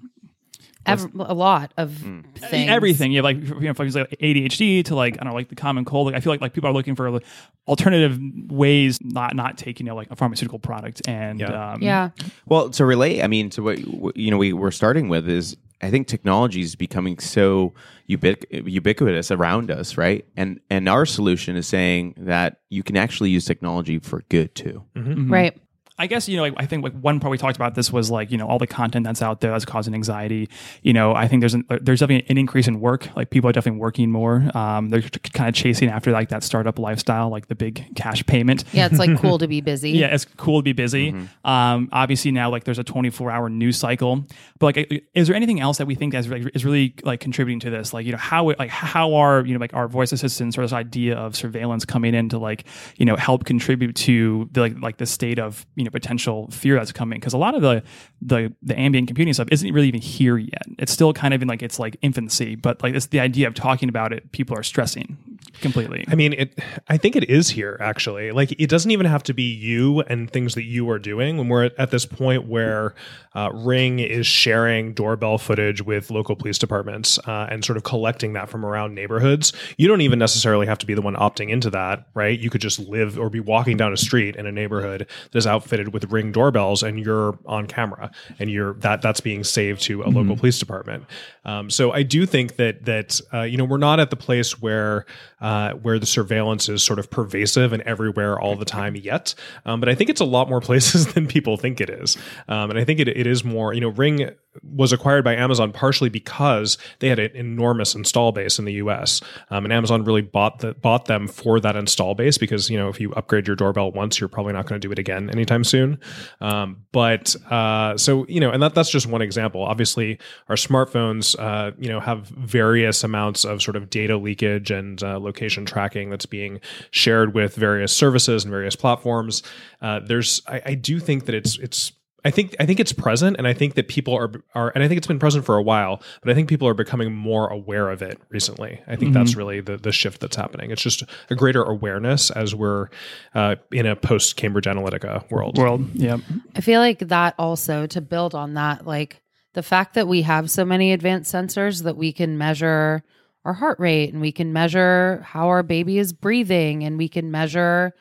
Ev- 0.85 1.15
a 1.15 1.33
lot 1.33 1.73
of 1.77 1.91
Mm. 1.93 2.25
things. 2.39 2.69
everything. 2.69 3.13
You 3.13 3.19
have 3.19 3.25
like 3.25 3.37
you 3.37 3.61
know, 3.69 3.73
from 3.75 3.89
like 3.91 4.11
ADHD 4.21 4.85
to 4.87 4.97
like 4.97 5.15
I 5.15 5.19
don't 5.23 5.29
know 5.29 5.35
like 5.37 5.49
the 5.49 5.55
common 5.55 5.85
cold. 5.85 6.07
Like 6.07 6.17
I 6.17 6.21
feel 6.21 6.33
like 6.33 6.41
like 6.41 6.55
people 6.55 6.69
are 6.69 6.73
looking 6.73 6.97
for 6.97 7.09
like, 7.09 7.25
alternative 7.69 8.19
ways, 8.51 8.99
not 9.01 9.37
not 9.37 9.57
taking 9.59 9.87
you 9.87 9.93
know 9.93 9.97
like 9.97 10.11
a 10.11 10.17
pharmaceutical 10.17 10.59
product 10.59 11.01
and 11.07 11.39
Yeah. 11.39 11.73
um, 11.75 11.83
Yeah. 11.83 12.11
Well, 12.47 12.71
to 12.71 12.85
relate, 12.85 13.23
I 13.23 13.29
mean, 13.29 13.49
to 13.51 13.63
what 13.63 13.79
what, 13.81 14.17
you 14.17 14.33
know, 14.33 14.39
we 14.39 14.53
we're 14.53 14.73
starting 14.73 15.09
with 15.09 15.29
is 15.29 15.57
I 15.83 15.91
think 15.91 16.07
technology 16.07 16.61
is 16.61 16.77
becoming 16.77 17.19
so 17.19 17.75
ubic- 18.09 18.45
ubiquitous 18.51 19.31
around 19.31 19.71
us, 19.71 19.97
right? 19.97 20.25
And 20.37 20.61
and 20.71 20.89
our 20.89 21.05
solution 21.05 21.57
is 21.57 21.67
saying 21.67 22.15
that 22.19 22.59
you 22.71 22.83
can 22.83 22.97
actually 22.97 23.31
use 23.31 23.45
technology 23.45 23.99
for 23.99 24.23
good 24.29 24.55
too. 24.55 24.85
Mm-hmm. 24.97 25.33
Right. 25.33 25.61
I 25.99 26.07
guess 26.07 26.29
you 26.29 26.37
know. 26.37 26.43
Like, 26.43 26.55
I 26.57 26.67
think 26.67 26.83
like 26.83 26.95
one 26.95 27.21
part 27.21 27.31
we 27.31 27.39
talked 27.39 27.57
about 27.57 27.75
this 27.75 27.93
was 27.93 28.11
like 28.11 28.31
you 28.31 28.39
know 28.39 28.47
all 28.47 28.59
the 28.59 28.67
content 28.67 29.05
that's 29.05 29.23
out 29.23 29.41
there 29.41 29.51
that's 29.51 29.65
causing 29.65 29.95
anxiety. 29.95 30.49
You 30.83 30.93
know, 30.93 31.15
I 31.15 31.29
think 31.29 31.41
there's 31.41 31.55
an, 31.55 31.65
there's 31.81 32.01
definitely 32.01 32.27
an 32.29 32.39
increase 32.39 32.69
in 32.69 32.81
work. 32.81 33.15
Like 33.17 33.31
people 33.31 33.49
are 33.51 33.53
definitely 33.53 33.81
working 33.81 34.11
more. 34.11 34.51
Um, 34.55 34.89
they're 34.89 35.03
kind 35.03 35.49
of 35.49 35.55
chasing 35.55 35.89
after 35.89 36.11
like 36.13 36.31
that 36.31 36.43
startup 36.43 36.79
lifestyle, 36.79 37.29
like 37.29 37.49
the 37.49 37.55
big 37.55 37.95
cash 37.95 38.25
payment. 38.27 38.65
Yeah, 38.73 38.87
it's 38.87 38.99
like 38.99 39.19
cool 39.19 39.39
to 39.39 39.49
be 39.49 39.61
busy. 39.73 39.91
Yeah, 39.91 40.15
it's 40.15 40.25
cool 40.37 40.61
to 40.61 40.65
be 40.65 40.73
busy. 40.73 41.15
Um, 41.45 41.89
obviously 41.93 42.31
now 42.31 42.51
like 42.51 42.65
there's 42.65 42.79
a 42.79 42.85
24 42.85 43.31
hour 43.31 43.49
news 43.49 43.77
cycle, 43.77 44.25
but 44.59 44.77
like, 44.77 45.05
is 45.15 45.27
there 45.27 45.37
anything 45.37 45.61
else 45.61 45.79
that 45.79 45.87
we 45.87 45.95
think 45.95 46.13
that's 46.13 46.27
really, 46.27 46.51
is 46.55 46.65
really 46.65 46.95
like 47.03 47.21
contributing 47.21 47.61
to 47.61 47.71
this? 47.71 47.93
Like, 47.93 48.07
you 48.07 48.13
know, 48.13 48.19
how 48.19 48.47
like 48.59 48.71
how 48.71 49.15
are 49.15 49.45
you 49.45 49.55
know 49.55 49.61
like 49.61 49.75
our 49.75 49.89
voice 49.89 50.13
assistants 50.13 50.57
or 50.57 50.63
this 50.63 50.73
idea 50.73 51.17
of 51.17 51.37
surveillance 51.37 51.85
coming 51.85 52.15
in 52.15 52.29
to 52.31 52.39
like 52.39 52.65
you 52.97 53.07
know 53.07 53.17
help 53.17 53.45
contribute 53.45 53.95
to 53.97 54.49
the 54.53 54.61
like 54.61 54.81
like 54.81 54.97
the 54.99 55.07
state 55.07 55.39
of 55.39 55.67
you 55.75 55.82
know 55.85 55.91
potential 55.91 56.49
fear 56.51 56.77
that's 56.77 56.93
coming? 56.93 57.19
Because 57.19 57.33
a 57.33 57.39
lot 57.39 57.55
of 57.55 57.63
the 57.63 57.83
the 58.21 58.53
the 58.63 58.79
ambient 58.79 59.09
computing 59.09 59.35
stuff 59.35 59.49
isn't 59.51 59.73
really 59.73 59.89
even 59.89 60.01
here 60.01 60.39
yet. 60.39 60.63
It's 60.79 60.93
still 60.93 61.13
kind 61.13 61.35
of 61.35 61.43
in 61.43 61.49
like 61.49 61.63
it's 61.63 61.79
like 61.79 61.97
infancy, 62.03 62.55
but 62.55 62.83
like 62.83 62.95
it's 62.95 63.07
the 63.07 63.21
idea 63.21 63.47
of 63.47 63.55
talking 63.55 63.89
about 63.89 64.13
it. 64.13 64.33
People 64.33 64.57
are 64.57 64.63
stressing 64.63 65.17
completely. 65.63 66.05
I 66.09 66.15
mean, 66.15 66.35
it. 66.35 66.59
I 66.89 66.97
think 66.97 67.17
it 67.17 67.31
is 67.31 67.49
here 67.51 67.77
actually. 67.81 68.31
Like, 68.33 68.53
it 68.61 68.69
doesn't 68.69 68.91
even 68.91 69.07
have 69.07 69.23
to 69.25 69.35
be 69.35 69.45
you 69.45 70.01
and 70.03 70.31
things 70.31 70.55
that 70.55 70.65
you 70.65 70.91
are 70.91 70.99
doing. 70.99 71.39
When 71.39 71.49
we're 71.49 71.65
at, 71.65 71.79
at 71.79 71.91
this 71.91 72.05
point 72.05 72.47
where 72.47 72.95
uh, 73.35 73.51
Ring 73.53 73.99
is 73.99 74.27
sharing 74.27 74.93
doorbell 74.93 75.39
footage 75.39 75.83
with 75.83 76.11
local 76.11 76.37
police 76.37 76.59
departments 76.59 77.19
uh, 77.27 77.47
and 77.51 77.65
sort 77.65 77.77
of 77.77 77.85
collecting 77.85 78.35
that 78.35 78.49
from 78.51 78.65
around 78.65 78.95
neighborhoods, 78.95 79.53
you 79.79 79.89
don't 79.89 80.03
even 80.03 80.19
necessarily 80.19 80.67
have 80.67 80.79
to 80.79 80.87
be 80.87 80.95
the 80.95 81.03
one 81.03 81.15
opting 81.15 81.51
into 81.51 81.71
that, 81.71 82.07
right? 82.15 82.39
You 82.39 82.51
could 82.51 82.61
just 82.61 82.79
live 82.79 83.19
or 83.19 83.31
be 83.31 83.41
walking 83.41 83.77
down 83.77 83.93
a 83.93 83.97
street 83.97 84.37
in 84.37 84.47
a 84.47 84.53
neighborhood 84.53 85.07
that 85.31 85.39
is 85.39 85.47
outfitted 85.47 85.93
with 85.93 86.11
Ring 86.11 86.33
doorbells, 86.33 86.83
and 86.83 86.99
you're 86.99 87.39
on 87.47 87.67
camera, 87.67 88.11
and 88.39 88.51
you're 88.51 88.75
that 88.75 89.03
that's 89.03 89.21
being 89.21 89.45
saved 89.45 89.83
to 89.83 90.03
a 90.03 90.09
local 90.09 90.37
police 90.37 90.59
department. 90.59 91.05
Um, 91.45 91.71
so 91.71 91.93
I 91.93 92.03
do 92.03 92.27
think 92.27 92.57
that 92.57 92.85
that 92.85 93.21
uh, 93.33 93.43
you 93.43 93.57
know 93.57 93.65
we're 93.65 93.79
not 93.79 94.01
at 94.01 94.11
the 94.11 94.17
place 94.17 94.61
where 94.61 95.07
uh, 95.43 95.73
where 95.75 95.99
the 95.99 96.07
surveillance 96.07 96.69
is 96.69 96.83
sort 96.83 96.99
of 96.99 97.11
pervasive 97.11 97.73
and 97.73 97.83
everywhere 97.83 98.41
all 98.41 98.57
the 98.57 98.65
time 98.65 98.97
yet. 98.97 99.35
Um, 99.67 99.81
but 99.81 99.89
I 99.89 99.95
think 99.95 100.09
it's 100.09 100.21
a 100.21 100.25
lot 100.25 100.49
more 100.49 100.61
places 100.63 101.13
than 101.13 101.27
people 101.27 101.57
think 101.57 101.81
it 101.81 101.91
is. 101.91 102.17
Um, 102.49 102.71
and 102.71 102.79
I 102.79 102.85
think 102.85 103.01
it, 103.01 103.09
it 103.09 103.27
is 103.27 103.45
more, 103.45 103.75
you 103.75 103.81
know, 103.81 103.89
Ring 103.89 104.31
was 104.63 104.93
acquired 104.93 105.25
by 105.25 105.35
Amazon 105.35 105.73
partially 105.73 106.11
because 106.11 106.77
they 106.99 107.09
had 107.09 107.19
an 107.19 107.35
enormous 107.35 107.95
install 107.95 108.33
base 108.33 108.59
in 108.59 108.67
the 108.67 108.75
US. 108.75 109.21
Um, 109.51 109.65
and 109.65 109.73
Amazon 109.73 110.05
really 110.05 110.21
bought 110.21 110.61
the, 110.61 110.75
bought 110.75 111.07
them 111.07 111.27
for 111.27 111.59
that 111.61 111.75
install 111.75 112.15
base 112.15 112.39
because, 112.39 112.69
you 112.71 112.79
know, 112.79 112.89
if 112.89 113.01
you 113.01 113.13
upgrade 113.15 113.47
your 113.47 113.57
doorbell 113.57 113.91
once, 113.91 114.21
you're 114.21 114.29
probably 114.29 114.53
not 114.53 114.67
going 114.67 114.81
to 114.81 114.87
do 114.87 114.93
it 114.93 114.99
again 114.99 115.31
anytime 115.31 115.65
soon. 115.65 115.99
Um, 116.41 116.85
but 116.93 117.35
uh, 117.51 117.97
so, 117.97 118.27
you 118.29 118.41
know, 118.41 118.51
and 118.51 118.63
that, 118.63 118.75
that's 118.75 118.91
just 118.91 119.07
one 119.07 119.23
example. 119.23 119.63
Obviously, 119.63 120.19
our 120.49 120.57
smartphones, 120.57 121.35
uh, 121.39 121.73
you 121.79 121.89
know, 121.89 121.99
have 121.99 122.27
various 122.29 123.03
amounts 123.03 123.45
of 123.45 123.63
sort 123.63 123.77
of 123.77 123.91
data 123.91 124.17
leakage 124.17 124.71
and 124.71 125.03
uh, 125.03 125.19
location 125.33 125.65
tracking 125.65 126.11
that's 126.11 126.27
being 126.27 126.61
shared 126.91 127.35
with 127.35 127.57
various 127.57 127.93
services 127.93 128.45
and 128.45 128.51
various 128.51 128.77
platforms. 128.77 129.43
Uh, 129.81 130.01
there's, 130.09 130.43
I, 130.47 130.63
I 130.73 130.75
do 130.75 131.01
think 131.01 131.25
that 131.27 131.35
it's, 131.35 131.59
it's, 131.59 131.93
I 132.25 132.31
think 132.31 132.55
I 132.61 132.67
think 132.67 132.79
it's 132.79 132.93
present, 132.93 133.37
and 133.37 133.49
I 133.49 133.53
think 133.53 133.75
that 133.75 133.89
people 133.89 134.15
are 134.15 134.31
are, 134.55 134.71
and 134.77 134.85
I 134.85 134.87
think 134.87 134.99
it's 134.99 135.09
been 135.09 135.19
present 135.19 135.45
for 135.45 135.57
a 135.57 135.63
while, 135.63 136.01
but 136.21 136.31
I 136.31 136.35
think 136.35 136.49
people 136.49 136.69
are 136.69 136.75
becoming 136.75 137.13
more 137.13 137.49
aware 137.49 137.91
of 137.91 138.01
it 138.01 138.21
recently. 138.29 138.81
I 138.87 138.95
think 138.95 139.13
that's 139.13 139.35
really 139.35 139.61
the 139.61 139.77
the 139.77 139.91
shift 139.91 140.21
that's 140.21 140.37
happening. 140.37 140.71
It's 140.71 140.83
just 140.83 141.03
a 141.31 141.35
greater 141.35 141.65
awareness 141.65 142.31
as 142.31 142.55
we're 142.55 142.91
uh, 143.35 143.57
in 143.73 143.87
a 143.87 143.97
post 143.97 144.37
Cambridge 144.37 144.67
Analytica 144.67 145.29
world. 145.33 145.59
World, 145.59 145.91
yeah. 145.95 146.19
I 146.55 146.61
feel 146.61 146.79
like 146.79 147.01
that 147.09 147.35
also 147.39 147.89
to 147.89 148.01
build 148.01 148.37
on 148.37 148.55
that, 148.55 148.87
like 148.87 149.21
the 149.55 149.65
fact 149.65 149.95
that 149.95 150.07
we 150.07 150.23
have 150.23 150.49
so 150.49 150.65
many 150.65 150.93
advanced 150.93 151.35
sensors 151.35 151.83
that 151.83 151.97
we 151.97 152.13
can 152.13 152.39
measure 152.39 153.03
our 153.45 153.53
heart 153.53 153.79
rate 153.81 154.13
and 154.13 154.21
we 154.21 154.33
can 154.33 154.53
measure 154.53 155.23
how 155.27 155.49
our 155.49 155.63
baby 155.63 155.99
is 155.99 156.13
breathing 156.13 156.85
and 156.85 156.99
we 156.99 157.09
can 157.09 157.31
measure 157.31 157.95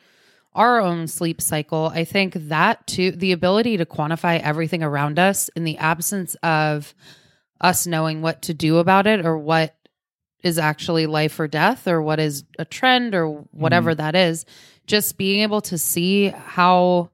our 0.54 0.80
own 0.80 1.08
sleep 1.08 1.40
cycle. 1.40 1.90
I 1.94 2.04
think 2.04 2.34
that 2.34 2.86
too, 2.86 3.12
the 3.12 3.32
ability 3.32 3.78
to 3.78 3.86
quantify 3.86 4.40
everything 4.40 4.82
around 4.82 5.18
us 5.18 5.48
in 5.56 5.64
the 5.64 5.78
absence 5.78 6.34
of 6.42 6.94
us 7.60 7.86
knowing 7.86 8.22
what 8.22 8.42
to 8.42 8.54
do 8.54 8.78
about 8.78 9.06
it 9.06 9.24
or 9.24 9.38
what 9.38 9.74
is 10.42 10.58
actually 10.58 11.06
life 11.06 11.38
or 11.38 11.48
death 11.48 11.86
or 11.86 12.02
what 12.02 12.18
is 12.18 12.44
a 12.58 12.64
trend 12.64 13.14
or 13.14 13.28
whatever 13.52 13.94
mm. 13.94 13.96
that 13.96 14.14
is, 14.14 14.44
just 14.86 15.16
being 15.16 15.40
able 15.40 15.60
to 15.60 15.78
see 15.78 16.28
how 16.28 17.08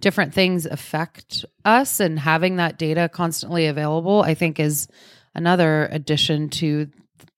different 0.00 0.32
things 0.32 0.64
affect 0.64 1.44
us 1.64 2.00
and 2.00 2.18
having 2.18 2.56
that 2.56 2.78
data 2.78 3.08
constantly 3.08 3.66
available, 3.66 4.22
I 4.22 4.34
think 4.34 4.58
is 4.58 4.88
another 5.34 5.88
addition 5.92 6.48
to 6.48 6.88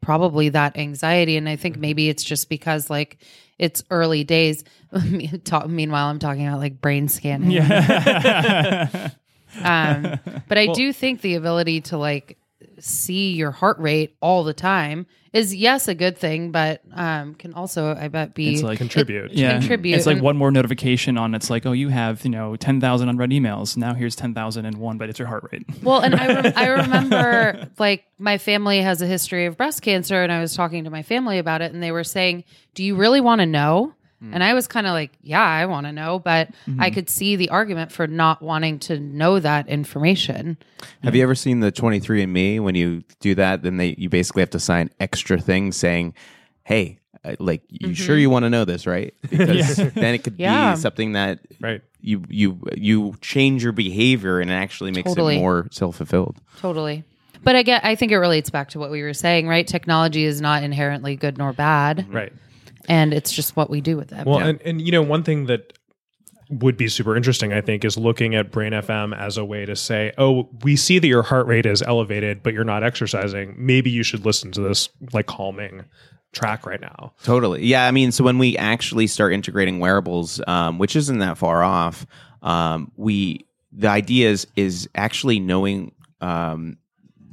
probably 0.03 0.51
that 0.51 0.77
anxiety. 0.77 1.39
And 1.39 1.49
I 1.49 1.57
think 1.57 1.79
maybe 1.79 2.11
it's 2.11 2.23
just 2.23 2.51
because 2.51 2.91
like 2.91 3.17
it's 3.59 3.83
early 3.91 4.25
days. 4.25 4.65
Meanwhile, 4.93 6.09
I'm 6.09 6.19
talking 6.19 6.47
about 6.47 6.61
like 6.61 6.83
brain 6.83 7.09
scanning. 7.09 7.51
Yeah. 7.51 9.11
Um, 9.63 10.19
but 10.49 10.57
I 10.57 10.69
do 10.69 10.95
think 10.95 11.21
the 11.21 11.35
ability 11.35 11.83
to 11.83 11.99
like 11.99 12.39
see 12.85 13.33
your 13.33 13.51
heart 13.53 13.79
rate 13.79 14.17
all 14.21 14.45
the 14.45 14.53
time 14.55 15.07
is 15.33 15.55
yes 15.55 15.89
a 15.89 15.95
good 15.95 16.19
thing, 16.19 16.51
but 16.51 16.83
um, 16.93 17.35
can 17.35 17.55
also 17.55 17.95
I 17.95 18.09
bet 18.09 18.35
be 18.35 18.53
It's 18.53 18.63
like- 18.63 18.77
Contribute. 18.77 19.33
yeah. 19.33 19.59
contribute. 19.61 19.97
It's 19.97 20.05
like 20.05 20.17
And- 20.17 20.23
one 20.25 20.37
more 20.37 20.51
notification 20.51 21.17
on. 21.17 21.35
It's 21.35 21.49
like, 21.49 21.65
oh, 21.65 21.73
you 21.73 21.89
have 21.89 22.23
you 22.25 22.31
know 22.31 22.57
ten 22.57 22.81
thousand 22.81 23.09
unread 23.09 23.31
emails. 23.31 23.77
Now 23.77 23.95
here's 23.95 24.15
ten 24.17 24.35
thousand 24.35 24.67
and 24.67 24.77
one, 24.77 24.99
but 24.99 25.09
it's 25.09 25.19
your 25.19 25.29
heart 25.29 25.49
rate. 25.51 25.65
Well, 25.83 26.01
and 26.01 26.15
I, 26.15 26.27
rem- 26.27 26.53
I 26.57 26.67
remember 26.83 27.71
like 27.79 28.05
my 28.19 28.37
family 28.39 28.83
has 28.83 29.01
a 29.01 29.07
history 29.07 29.47
of 29.47 29.57
breast 29.57 29.81
cancer, 29.81 30.23
and 30.23 30.31
I 30.31 30.41
was 30.41 30.55
talking 30.55 30.85
to 30.85 30.91
my 30.91 31.03
family 31.03 31.39
about 31.39 31.63
it, 31.63 31.73
and 31.73 31.83
they 31.83 31.93
were 31.93 32.05
saying, 32.05 32.45
"Do 32.75 32.85
you 32.85 32.97
really 32.97 33.21
want 33.23 33.41
to 33.41 33.47
know?" 33.47 33.95
And 34.33 34.45
I 34.45 34.55
was 34.55 34.69
kind 34.69 34.87
of 34.87 34.93
like, 34.93 35.13
"Yeah, 35.23 35.43
I 35.43 35.67
want 35.67 35.87
to 35.87 35.93
know," 35.93 36.19
but 36.21 36.51
I 36.79 36.91
could 36.91 37.11
see 37.11 37.35
the 37.35 37.49
argument 37.49 37.91
for 37.91 38.07
not 38.07 38.41
wanting 38.41 38.79
to 38.81 39.01
know 39.01 39.41
that 39.41 39.67
information. 39.69 40.59
Have 41.03 41.17
you 41.17 41.23
ever 41.25 41.35
seen 41.35 41.61
the 41.61 41.73
23andMe? 41.73 42.61
When 42.61 42.75
you 42.77 43.03
do 43.21 43.35
that, 43.35 43.63
then 43.63 43.79
they 43.79 43.95
you 43.99 44.09
basically 44.09 44.41
have 44.43 44.51
to 44.51 44.61
sign 44.61 44.91
extra 45.01 45.39
things 45.41 45.77
saying, 45.77 46.15
"Hey, 46.63 47.01
uh, 47.25 47.35
like 47.41 47.63
you 47.69 47.95
sure 47.95 48.17
you 48.17 48.31
want 48.31 48.45
to 48.45 48.51
know 48.51 48.65
this, 48.65 48.87
right?" 48.87 49.13
Because 49.31 49.77
then 49.79 50.15
it 50.15 50.23
could 50.23 50.35
Yeah. 50.39 50.75
be 50.75 50.81
something 50.81 51.13
that 51.13 51.41
Right. 51.61 51.81
you 52.01 52.23
you 52.29 52.61
you 52.77 53.15
change 53.21 53.65
your 53.65 53.73
behavior 53.73 54.39
and 54.41 54.51
it 54.51 54.55
actually 54.55 54.93
makes 54.93 55.09
Totally. 55.11 55.37
it 55.37 55.41
more 55.41 55.67
self 55.73 55.97
fulfilled. 55.97 56.37
Totally. 56.61 57.03
But 57.45 57.57
I 57.57 57.65
get, 57.65 57.85
I 57.85 57.97
think 57.97 58.13
it 58.13 58.19
relates 58.19 58.51
back 58.51 58.69
to 58.71 58.79
what 58.79 58.93
we 58.93 59.03
were 59.03 59.15
saying, 59.15 59.49
right? 59.49 59.67
Technology 59.67 60.23
is 60.25 60.41
not 60.41 60.63
inherently 60.63 61.17
good 61.17 61.39
nor 61.39 61.53
bad, 61.53 62.07
Right. 62.09 62.33
And 62.89 63.13
it's 63.15 63.33
just 63.33 63.57
what 63.57 63.71
we 63.71 63.81
do 63.81 63.97
with 63.97 64.13
it. 64.13 64.27
Well, 64.27 64.39
and, 64.39 64.61
and 64.63 64.81
you 64.81 64.93
know, 64.93 65.03
one 65.03 65.23
thing 65.23 65.47
that 65.47 65.73
would 66.51 66.77
be 66.77 66.89
super 66.89 67.17
interesting, 67.17 67.53
I 67.53 67.61
think, 67.61 67.85
is 67.85 67.97
looking 67.97 68.35
at 68.35 68.51
Brain 68.51 68.73
FM 68.73 69.17
as 69.17 69.37
a 69.37 69.45
way 69.45 69.65
to 69.65 69.75
say, 69.75 70.13
oh, 70.19 70.49
we 70.63 70.77
see 70.77 70.99
that 70.99 71.07
your 71.07 71.23
heart 71.23 71.47
rate 71.47 71.67
is 71.67 71.83
elevated, 71.83 72.43
but 72.43 72.53
you're 72.53 72.65
not 72.65 72.85
exercising. 72.85 73.55
Maybe 73.57 73.91
you 73.91 74.03
should 74.03 74.27
listen 74.27 74.53
to 74.53 74.61
this 74.61 74.89
like 75.13 75.27
calming 75.27 75.85
track 76.33 76.67
right 76.67 76.81
now. 76.81 77.15
Totally. 77.23 77.65
Yeah. 77.65 77.87
I 77.87 77.91
mean, 77.91 78.13
so 78.13 78.25
when 78.25 78.39
we 78.39 78.57
actually 78.59 79.07
start 79.07 79.33
integrating 79.33 79.79
wearables, 79.79 80.41
um, 80.47 80.79
which 80.79 80.97
isn't 80.97 81.19
that 81.19 81.39
far 81.39 81.63
off, 81.63 82.07
um, 82.43 82.91
we 82.97 83.47
the 83.73 83.89
idea 83.89 84.31
is 84.31 84.47
is 84.57 84.89
actually 84.95 85.41
knowing 85.41 85.93
um, 86.21 86.77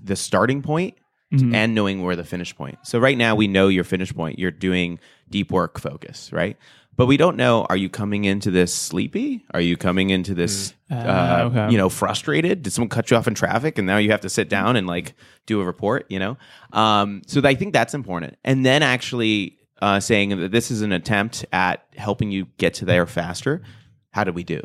the 0.03 0.15
starting 0.15 0.61
point 0.61 0.95
and 1.31 1.75
knowing 1.75 2.01
where 2.01 2.15
the 2.15 2.23
finish 2.23 2.55
point. 2.55 2.79
So 2.83 2.97
right 2.97 3.17
now 3.17 3.35
we 3.35 3.47
know 3.47 3.67
your 3.67 3.83
finish 3.83 4.11
point. 4.11 4.39
You're 4.39 4.49
doing 4.49 4.99
deep 5.29 5.51
work 5.51 5.79
focus, 5.79 6.31
right? 6.33 6.57
But 6.95 7.05
we 7.05 7.15
don't 7.15 7.37
know. 7.37 7.65
Are 7.69 7.77
you 7.77 7.87
coming 7.89 8.25
into 8.25 8.51
this 8.51 8.73
sleepy? 8.73 9.45
Are 9.53 9.61
you 9.61 9.77
coming 9.77 10.09
into 10.09 10.33
this, 10.33 10.73
uh, 10.91 10.95
Uh, 10.95 11.49
okay. 11.49 11.71
you 11.71 11.77
know, 11.77 11.87
frustrated? 11.87 12.61
Did 12.63 12.73
someone 12.73 12.89
cut 12.89 13.09
you 13.09 13.15
off 13.15 13.25
in 13.27 13.35
traffic 13.35 13.77
and 13.77 13.87
now 13.87 13.97
you 13.97 14.11
have 14.11 14.19
to 14.21 14.29
sit 14.29 14.49
down 14.49 14.75
and 14.75 14.85
like 14.85 15.13
do 15.45 15.61
a 15.61 15.65
report? 15.65 16.05
You 16.09 16.19
know, 16.19 16.37
um, 16.73 17.21
so 17.25 17.41
I 17.45 17.55
think 17.55 17.71
that's 17.73 17.93
important. 17.93 18.35
And 18.43 18.65
then 18.65 18.83
actually 18.83 19.57
uh, 19.81 20.01
saying 20.01 20.37
that 20.41 20.51
this 20.51 20.71
is 20.71 20.81
an 20.81 20.91
attempt 20.91 21.45
at 21.53 21.85
helping 21.95 22.31
you 22.31 22.47
get 22.57 22.73
to 22.75 22.85
there 22.85 23.05
faster. 23.05 23.61
How 24.11 24.25
did 24.25 24.35
we 24.35 24.43
do? 24.43 24.59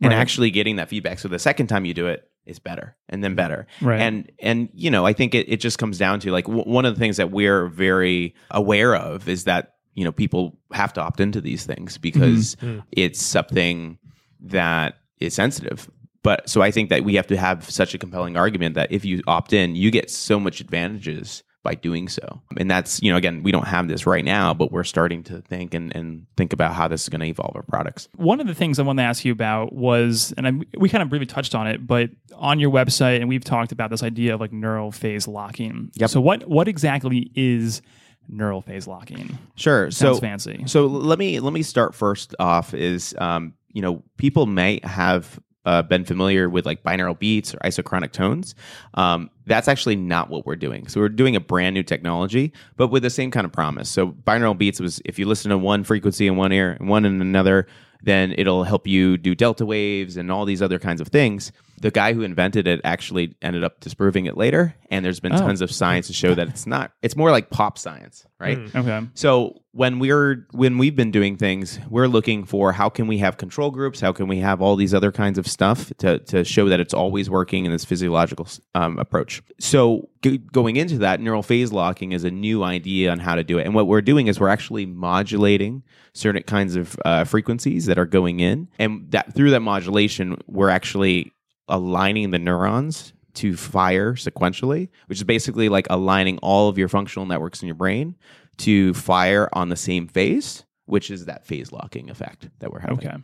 And 0.00 0.12
Right. 0.12 0.18
actually 0.18 0.50
getting 0.52 0.76
that 0.76 0.88
feedback. 0.88 1.18
So 1.18 1.26
the 1.28 1.40
second 1.40 1.66
time 1.66 1.84
you 1.84 1.92
do 1.94 2.06
it's 2.46 2.58
better 2.60 2.96
and 3.08 3.22
then 3.22 3.34
better. 3.34 3.66
Right. 3.82 4.00
And 4.00 4.30
and 4.40 4.68
you 4.72 4.90
know, 4.90 5.04
I 5.04 5.12
think 5.12 5.34
it, 5.34 5.48
it 5.48 5.58
just 5.60 5.78
comes 5.78 5.98
down 5.98 6.20
to 6.20 6.30
like 6.32 6.46
w- 6.46 6.64
one 6.64 6.84
of 6.84 6.94
the 6.94 6.98
things 7.00 7.16
that 7.16 7.30
we're 7.32 7.66
very 7.66 8.34
aware 8.50 8.94
of 8.96 9.28
is 9.28 9.44
that 9.44 9.74
you 9.94 10.04
know 10.04 10.12
people 10.12 10.58
have 10.72 10.92
to 10.94 11.00
opt 11.00 11.20
into 11.20 11.40
these 11.40 11.66
things 11.66 11.98
because 11.98 12.56
mm-hmm. 12.56 12.78
mm. 12.78 12.82
it's 12.92 13.22
something 13.22 13.98
that 14.40 14.96
is 15.18 15.34
sensitive. 15.34 15.90
But 16.22 16.48
so 16.48 16.60
I 16.60 16.70
think 16.70 16.90
that 16.90 17.04
we 17.04 17.14
have 17.14 17.26
to 17.28 17.36
have 17.36 17.68
such 17.68 17.94
a 17.94 17.98
compelling 17.98 18.36
argument 18.36 18.74
that 18.74 18.92
if 18.92 19.04
you 19.04 19.22
opt 19.26 19.52
in, 19.52 19.74
you 19.74 19.90
get 19.90 20.10
so 20.10 20.38
much 20.38 20.60
advantages 20.60 21.42
by 21.62 21.74
doing 21.74 22.08
so. 22.08 22.40
And 22.56 22.70
that's, 22.70 23.02
you 23.02 23.10
know, 23.10 23.18
again, 23.18 23.42
we 23.42 23.52
don't 23.52 23.66
have 23.66 23.86
this 23.86 24.06
right 24.06 24.24
now, 24.24 24.54
but 24.54 24.72
we're 24.72 24.84
starting 24.84 25.22
to 25.24 25.42
think 25.42 25.74
and, 25.74 25.94
and 25.94 26.26
think 26.36 26.52
about 26.52 26.74
how 26.74 26.88
this 26.88 27.02
is 27.02 27.08
going 27.10 27.20
to 27.20 27.26
evolve 27.26 27.54
our 27.54 27.62
products. 27.62 28.08
One 28.16 28.40
of 28.40 28.46
the 28.46 28.54
things 28.54 28.78
I 28.78 28.82
wanted 28.82 29.02
to 29.02 29.08
ask 29.08 29.24
you 29.24 29.32
about 29.32 29.74
was, 29.74 30.32
and 30.38 30.46
I, 30.46 30.52
we 30.78 30.88
kind 30.88 31.02
of 31.02 31.10
briefly 31.10 31.26
touched 31.26 31.54
on 31.54 31.66
it, 31.66 31.86
but 31.86 32.10
on 32.34 32.60
your 32.60 32.70
website, 32.70 33.20
and 33.20 33.28
we've 33.28 33.44
talked 33.44 33.72
about 33.72 33.90
this 33.90 34.02
idea 34.02 34.34
of 34.34 34.40
like 34.40 34.52
neural 34.52 34.90
phase 34.90 35.28
locking. 35.28 35.90
Yep. 35.94 36.10
So 36.10 36.20
what 36.20 36.48
what 36.48 36.66
exactly 36.66 37.30
is 37.34 37.82
neural 38.30 38.62
phase 38.62 38.86
locking? 38.86 39.38
Sure. 39.56 39.90
Sounds 39.90 40.18
so 40.18 40.20
fancy. 40.20 40.64
So 40.66 40.86
let 40.86 41.18
me 41.18 41.40
let 41.40 41.52
me 41.52 41.62
start 41.62 41.94
first 41.94 42.34
off 42.38 42.74
is 42.74 43.14
um, 43.18 43.54
you 43.72 43.82
know 43.82 44.02
people 44.16 44.46
may 44.46 44.80
have 44.84 45.40
uh, 45.66 45.82
been 45.82 46.04
familiar 46.04 46.48
with 46.48 46.64
like 46.64 46.82
binaural 46.82 47.18
beats 47.18 47.54
or 47.54 47.58
isochronic 47.58 48.12
tones. 48.12 48.54
Um, 48.94 49.30
that's 49.46 49.68
actually 49.68 49.96
not 49.96 50.30
what 50.30 50.46
we're 50.46 50.56
doing. 50.56 50.88
So 50.88 51.00
we're 51.00 51.08
doing 51.08 51.36
a 51.36 51.40
brand 51.40 51.74
new 51.74 51.82
technology, 51.82 52.52
but 52.76 52.88
with 52.88 53.02
the 53.02 53.10
same 53.10 53.30
kind 53.30 53.44
of 53.44 53.52
promise. 53.52 53.88
So 53.90 54.08
binaural 54.08 54.56
beats 54.56 54.80
was 54.80 55.02
if 55.04 55.18
you 55.18 55.26
listen 55.26 55.50
to 55.50 55.58
one 55.58 55.84
frequency 55.84 56.26
in 56.26 56.36
one 56.36 56.52
ear 56.52 56.76
and 56.78 56.88
one 56.88 57.04
in 57.04 57.20
another, 57.20 57.66
then 58.02 58.34
it'll 58.38 58.64
help 58.64 58.86
you 58.86 59.18
do 59.18 59.34
delta 59.34 59.66
waves 59.66 60.16
and 60.16 60.30
all 60.32 60.44
these 60.44 60.62
other 60.62 60.78
kinds 60.78 61.00
of 61.00 61.08
things. 61.08 61.52
The 61.80 61.90
guy 61.90 62.12
who 62.12 62.20
invented 62.22 62.66
it 62.66 62.80
actually 62.84 63.34
ended 63.40 63.64
up 63.64 63.80
disproving 63.80 64.26
it 64.26 64.36
later, 64.36 64.74
and 64.90 65.02
there's 65.04 65.18
been 65.20 65.32
Oh. 65.32 65.38
tons 65.38 65.62
of 65.62 65.70
science 65.70 66.06
to 66.08 66.12
show 66.12 66.34
that 66.34 66.48
it's 66.48 66.66
not. 66.66 66.92
It's 67.02 67.16
more 67.16 67.30
like 67.30 67.48
pop 67.48 67.78
science, 67.78 68.26
right? 68.38 68.58
Okay. 68.76 69.00
So 69.14 69.62
when 69.72 69.98
we're 69.98 70.46
when 70.52 70.76
we've 70.78 70.94
been 70.96 71.10
doing 71.10 71.36
things, 71.36 71.78
we're 71.88 72.06
looking 72.08 72.44
for 72.44 72.72
how 72.72 72.88
can 72.90 73.06
we 73.06 73.18
have 73.18 73.36
control 73.38 73.70
groups, 73.70 73.98
how 74.00 74.12
can 74.12 74.28
we 74.28 74.38
have 74.38 74.60
all 74.60 74.76
these 74.76 74.92
other 74.92 75.10
kinds 75.10 75.38
of 75.38 75.46
stuff 75.46 75.90
to 75.98 76.18
to 76.18 76.44
show 76.44 76.68
that 76.68 76.80
it's 76.80 76.92
always 76.92 77.30
working 77.30 77.64
in 77.64 77.72
this 77.72 77.84
physiological 77.84 78.46
um, 78.74 78.98
approach. 78.98 79.42
So 79.58 80.10
g- 80.22 80.36
going 80.38 80.76
into 80.76 80.98
that, 80.98 81.20
neural 81.20 81.42
phase 81.42 81.72
locking 81.72 82.12
is 82.12 82.24
a 82.24 82.30
new 82.30 82.62
idea 82.62 83.10
on 83.10 83.20
how 83.20 83.36
to 83.36 83.42
do 83.44 83.58
it, 83.58 83.64
and 83.64 83.74
what 83.74 83.86
we're 83.86 84.02
doing 84.02 84.26
is 84.26 84.38
we're 84.38 84.48
actually 84.48 84.84
modulating 85.24 85.82
certain 86.12 86.42
kinds 86.42 86.76
of 86.76 86.96
uh, 87.04 87.24
frequencies 87.24 87.86
that 87.86 87.98
are 87.98 88.06
going 88.06 88.40
in, 88.40 88.68
and 88.78 89.10
that 89.12 89.32
through 89.34 89.50
that 89.50 89.60
modulation, 89.60 90.36
we're 90.46 90.68
actually 90.70 91.32
aligning 91.70 92.30
the 92.30 92.38
neurons 92.38 93.12
to 93.34 93.56
fire 93.56 94.14
sequentially, 94.14 94.88
which 95.06 95.18
is 95.18 95.24
basically 95.24 95.68
like 95.68 95.86
aligning 95.88 96.38
all 96.38 96.68
of 96.68 96.76
your 96.76 96.88
functional 96.88 97.26
networks 97.26 97.62
in 97.62 97.66
your 97.66 97.74
brain 97.74 98.16
to 98.58 98.92
fire 98.94 99.48
on 99.52 99.68
the 99.68 99.76
same 99.76 100.06
phase, 100.08 100.64
which 100.86 101.10
is 101.10 101.26
that 101.26 101.46
phase 101.46 101.72
locking 101.72 102.10
effect 102.10 102.48
that 102.58 102.72
we're 102.72 102.80
having. 102.80 102.98
Okay. 102.98 103.16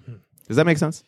Does 0.48 0.56
that 0.56 0.66
make 0.66 0.78
sense? 0.78 1.02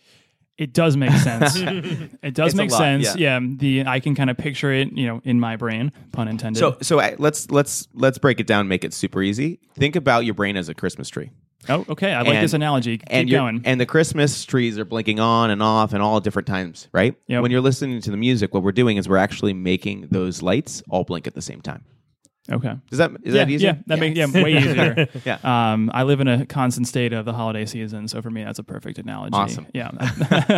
It 0.58 0.72
does 0.72 0.96
make 0.96 1.12
sense. 1.12 1.54
it 2.22 2.34
does 2.34 2.48
It's 2.48 2.54
make 2.56 2.72
lot, 2.72 2.78
sense. 2.78 3.16
Yeah. 3.16 3.38
The 3.40 3.86
I 3.86 4.00
can 4.00 4.16
kind 4.16 4.28
of 4.28 4.36
picture 4.36 4.72
it, 4.72 4.90
you 4.92 5.06
know, 5.06 5.22
in 5.24 5.38
my 5.38 5.54
brain, 5.54 5.92
pun 6.10 6.26
intended. 6.26 6.58
So 6.58 6.76
so 6.82 6.98
I, 7.00 7.14
let's 7.18 7.48
let's 7.52 7.86
let's 7.94 8.18
break 8.18 8.40
it 8.40 8.48
down 8.48 8.66
make 8.66 8.82
it 8.82 8.92
super 8.92 9.22
easy. 9.22 9.60
Think 9.74 9.94
about 9.94 10.24
your 10.24 10.34
brain 10.34 10.56
as 10.56 10.68
a 10.68 10.74
Christmas 10.74 11.08
tree. 11.08 11.30
Oh, 11.68 11.84
okay. 11.88 12.12
I 12.12 12.20
like 12.22 12.34
And- 12.34 12.44
this 12.44 12.52
analogy. 12.54 12.98
Keep 12.98 13.08
and 13.10 13.30
going. 13.30 13.62
and 13.64 13.80
the 13.80 13.86
Christmas 13.86 14.44
trees 14.44 14.78
are 14.78 14.84
blinking 14.84 15.20
on 15.20 15.50
and 15.50 15.62
off 15.62 15.92
and 15.92 16.02
all 16.02 16.20
different 16.20 16.46
times, 16.48 16.88
right? 16.92 17.14
Yep. 17.26 17.42
When 17.42 17.50
you're 17.50 17.60
listening 17.60 18.00
to 18.00 18.10
the 18.10 18.16
music, 18.16 18.54
what 18.54 18.62
we're 18.62 18.72
doing 18.72 18.96
is 18.96 19.08
we're 19.08 19.16
actually 19.16 19.52
making 19.54 20.08
those 20.10 20.42
lights 20.42 20.82
all 20.90 21.04
blink 21.04 21.26
at 21.26 21.34
the 21.34 21.42
same 21.42 21.60
time. 21.60 21.84
Okay. 22.50 22.74
Does 22.90 22.98
that 22.98 23.10
is 23.22 23.34
yeah, 23.34 23.44
that 23.44 23.50
easy? 23.50 23.64
yeah, 23.64 23.74
that 23.86 23.98
makes 23.98 24.16
yeah 24.16 24.26
way 24.42 24.56
easier. 24.58 25.08
Yeah. 25.24 25.38
Um, 25.42 25.90
I 25.92 26.02
live 26.04 26.20
in 26.20 26.28
a 26.28 26.46
constant 26.46 26.86
state 26.88 27.12
of 27.12 27.24
the 27.24 27.32
holiday 27.32 27.66
season, 27.66 28.08
so 28.08 28.22
for 28.22 28.30
me, 28.30 28.44
that's 28.44 28.58
a 28.58 28.62
perfect 28.62 28.98
analogy. 28.98 29.34
Awesome. 29.34 29.66
Yeah. 29.74 29.90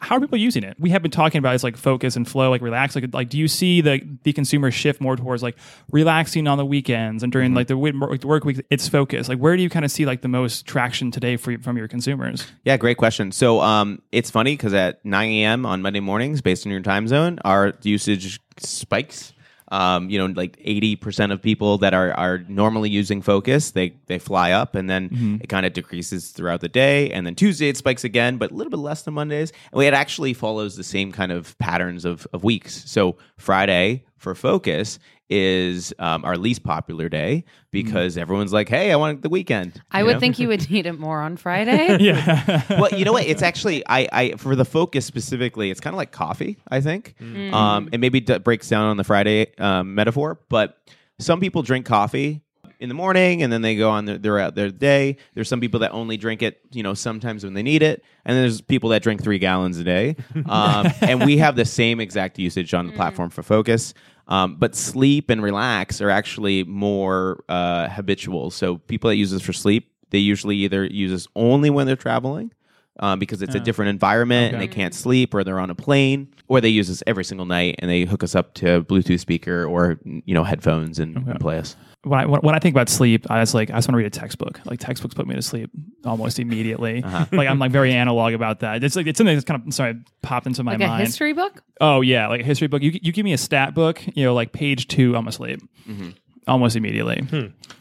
How 0.00 0.16
are 0.16 0.20
people 0.20 0.38
using 0.38 0.64
it? 0.64 0.76
We 0.78 0.90
have 0.90 1.02
been 1.02 1.10
talking 1.10 1.38
about 1.38 1.54
it's 1.54 1.64
like 1.64 1.76
focus 1.76 2.16
and 2.16 2.28
flow, 2.28 2.50
like 2.50 2.62
relax. 2.62 2.94
Like, 2.94 3.12
like 3.12 3.28
do 3.28 3.38
you 3.38 3.48
see 3.48 3.80
the 3.80 4.00
the 4.24 4.32
consumer 4.32 4.70
shift 4.70 5.00
more 5.00 5.16
towards 5.16 5.42
like 5.42 5.56
relaxing 5.90 6.46
on 6.46 6.58
the 6.58 6.66
weekends 6.66 7.22
and 7.22 7.30
during 7.32 7.44
Mm-hmm. 7.50 7.56
like 7.56 7.66
the, 7.68 7.74
wi- 7.74 8.06
like 8.10 8.20
the 8.20 8.26
work 8.26 8.44
week? 8.44 8.64
It's 8.70 8.88
focus. 8.88 9.28
Like, 9.28 9.38
where 9.38 9.56
do 9.56 9.62
you 9.62 9.70
kind 9.70 9.84
of 9.84 9.90
see 9.90 10.06
like 10.06 10.22
the 10.22 10.28
most 10.28 10.66
traction 10.66 11.10
today 11.10 11.36
for 11.36 11.56
from 11.58 11.76
your 11.76 11.88
consumers? 11.88 12.46
Yeah, 12.64 12.76
great 12.76 12.96
question. 12.96 13.32
So 13.32 13.60
um, 13.60 14.00
it's 14.12 14.30
funny 14.30 14.54
because 14.54 14.72
at 14.74 15.04
9 15.04 15.28
a.m. 15.30 15.66
on 15.66 15.82
Monday 15.82 16.00
mornings, 16.00 16.40
based 16.40 16.66
on 16.66 16.72
your 16.72 16.80
time 16.80 17.06
zone, 17.08 17.38
our 17.44 17.74
usage 17.82 18.40
spikes. 18.58 19.32
Um, 19.68 20.10
you 20.10 20.18
know, 20.18 20.26
like 20.26 20.56
80% 20.58 21.32
of 21.32 21.40
people 21.40 21.78
that 21.78 21.94
are, 21.94 22.12
are 22.12 22.38
normally 22.48 22.90
using 22.90 23.22
Focus, 23.22 23.70
they, 23.70 23.94
they 24.06 24.18
fly 24.18 24.52
up 24.52 24.74
and 24.74 24.90
then 24.90 25.08
it 25.42 25.48
kind 25.48 25.64
of 25.64 25.72
decreases 25.72 26.30
throughout 26.30 26.60
the 26.60 26.68
day. 26.68 27.10
And 27.10 27.26
then 27.26 27.34
Tuesday 27.34 27.68
it 27.68 27.76
spikes 27.76 28.04
again, 28.04 28.36
but 28.36 28.50
a 28.50 28.54
little 28.54 28.70
bit 28.70 28.78
less 28.78 29.02
than 29.02 29.14
Mondays. 29.14 29.52
And 29.72 29.82
it 29.82 29.94
actually 29.94 30.34
follows 30.34 30.76
the 30.76 30.84
same 30.84 31.12
kind 31.12 31.32
of 31.32 31.56
patterns 31.58 32.04
of, 32.04 32.26
of 32.32 32.44
weeks. 32.44 32.88
So 32.90 33.16
Friday 33.38 34.04
for 34.16 34.34
Focus 34.34 34.98
is 35.30 35.94
um, 35.98 36.24
our 36.24 36.36
least 36.36 36.62
popular 36.62 37.08
day 37.08 37.44
because 37.70 38.16
everyone's 38.16 38.52
like, 38.52 38.68
hey, 38.68 38.92
I 38.92 38.96
want 38.96 39.22
the 39.22 39.28
weekend. 39.28 39.80
I 39.90 40.00
you 40.00 40.06
would 40.06 40.14
know? 40.14 40.20
think 40.20 40.38
you 40.38 40.48
would 40.48 40.70
need 40.70 40.86
it 40.86 40.98
more 40.98 41.20
on 41.20 41.36
Friday. 41.36 41.98
Yeah. 42.04 42.62
well, 42.70 42.92
you 42.92 43.04
know 43.04 43.12
what? 43.12 43.24
It's 43.24 43.42
actually 43.42 43.82
I, 43.86 44.08
I 44.12 44.30
for 44.32 44.54
the 44.56 44.64
focus 44.64 45.06
specifically. 45.06 45.70
It's 45.70 45.80
kind 45.80 45.94
of 45.94 45.98
like 45.98 46.12
coffee. 46.12 46.58
I 46.68 46.80
think, 46.80 47.14
um, 47.20 47.88
and 47.92 48.00
maybe 48.00 48.18
it 48.18 48.44
breaks 48.44 48.68
down 48.68 48.86
on 48.88 48.96
the 48.96 49.04
Friday 49.04 49.54
um, 49.56 49.94
metaphor. 49.94 50.40
But 50.48 50.76
some 51.18 51.40
people 51.40 51.62
drink 51.62 51.86
coffee 51.86 52.42
in 52.80 52.88
the 52.88 52.94
morning 52.94 53.42
and 53.42 53.52
then 53.52 53.62
they 53.62 53.76
go 53.76 53.90
on 53.90 54.04
their, 54.04 54.18
throughout 54.18 54.54
their 54.54 54.70
day. 54.70 55.16
There's 55.34 55.48
some 55.48 55.60
people 55.60 55.80
that 55.80 55.92
only 55.92 56.16
drink 56.16 56.42
it, 56.42 56.60
you 56.72 56.82
know, 56.82 56.92
sometimes 56.92 57.44
when 57.44 57.54
they 57.54 57.62
need 57.62 57.82
it, 57.82 58.04
and 58.24 58.36
then 58.36 58.42
there's 58.42 58.60
people 58.60 58.90
that 58.90 59.02
drink 59.02 59.22
three 59.22 59.38
gallons 59.38 59.78
a 59.78 59.84
day. 59.84 60.16
Um, 60.46 60.88
and 61.00 61.24
we 61.24 61.38
have 61.38 61.56
the 61.56 61.64
same 61.64 62.00
exact 62.00 62.38
usage 62.38 62.74
on 62.74 62.86
the 62.86 62.92
platform 62.92 63.30
for 63.30 63.42
focus. 63.42 63.94
Um, 64.26 64.56
but 64.56 64.74
sleep 64.74 65.30
and 65.30 65.42
relax 65.42 66.00
are 66.00 66.10
actually 66.10 66.64
more 66.64 67.44
uh, 67.48 67.88
habitual. 67.88 68.50
So 68.50 68.78
people 68.78 69.08
that 69.08 69.16
use 69.16 69.30
this 69.30 69.42
for 69.42 69.52
sleep, 69.52 69.92
they 70.10 70.18
usually 70.18 70.56
either 70.56 70.84
use 70.84 71.10
this 71.10 71.28
only 71.36 71.70
when 71.70 71.86
they're 71.86 71.96
traveling. 71.96 72.52
Um, 73.00 73.18
because 73.18 73.42
it's 73.42 73.56
a 73.56 73.60
different 73.64 73.88
environment 73.88 74.52
and 74.52 74.62
they 74.62 74.68
can't 74.68 74.94
sleep, 74.94 75.34
or 75.34 75.42
they're 75.42 75.58
on 75.58 75.68
a 75.68 75.74
plane, 75.74 76.32
or 76.48 76.60
they 76.60 76.68
use 76.68 76.90
us 76.90 77.02
every 77.06 77.24
single 77.24 77.46
night 77.46 77.76
and 77.78 77.90
they 77.90 78.02
hook 78.02 78.22
us 78.22 78.34
up 78.34 78.54
to 78.54 78.76
a 78.76 78.82
Bluetooth 78.82 79.20
speaker 79.20 79.64
or 79.64 79.98
you 80.04 80.34
know 80.34 80.44
headphones 80.44 80.98
and, 80.98 81.16
and 81.16 81.40
play 81.40 81.58
us. 81.58 81.74
when 82.02 82.20
I 82.20 82.26
when, 82.26 82.40
when 82.42 82.54
I 82.54 82.58
think 82.58 82.74
about 82.74 82.88
sleep, 82.88 83.26
I 83.30 83.40
was 83.40 83.54
like, 83.54 83.70
I 83.70 83.74
just 83.76 83.88
want 83.88 83.94
to 83.94 83.98
read 83.98 84.06
a 84.06 84.10
textbook. 84.10 84.60
Like 84.66 84.78
textbooks 84.80 85.14
put 85.14 85.26
me 85.26 85.34
to 85.34 85.42
sleep 85.42 85.70
almost 86.04 86.38
immediately. 86.38 87.02
Uh-huh. 87.02 87.26
Like 87.32 87.48
I'm 87.48 87.58
like 87.58 87.72
very 87.72 87.92
analog 88.02 88.34
about 88.34 88.60
that. 88.60 88.84
It's 88.84 88.94
like 88.96 89.06
it's 89.06 89.16
something 89.18 89.34
that's 89.34 89.44
kind 89.46 89.62
of 89.66 89.72
sorry 89.74 89.94
popped 90.22 90.46
into 90.46 90.62
my 90.62 90.72
Like 90.72 90.82
a 90.82 90.86
mind. 90.86 91.06
history 91.06 91.32
book? 91.32 91.62
Oh 91.80 92.02
yeah, 92.02 92.28
like 92.28 92.42
a 92.42 92.44
history 92.44 92.66
book. 92.68 92.82
You 92.82 92.90
you 93.02 93.10
give 93.12 93.24
me 93.24 93.32
a 93.32 93.38
stat 93.38 93.74
book, 93.74 94.02
you 94.14 94.24
know, 94.24 94.34
like 94.34 94.52
page 94.52 94.88
two, 94.88 95.16
I'm 95.16 95.26
asleep. 95.28 95.60
Mm-hmm. 95.88 96.10
Almost 96.46 96.76
immediately. 96.76 97.26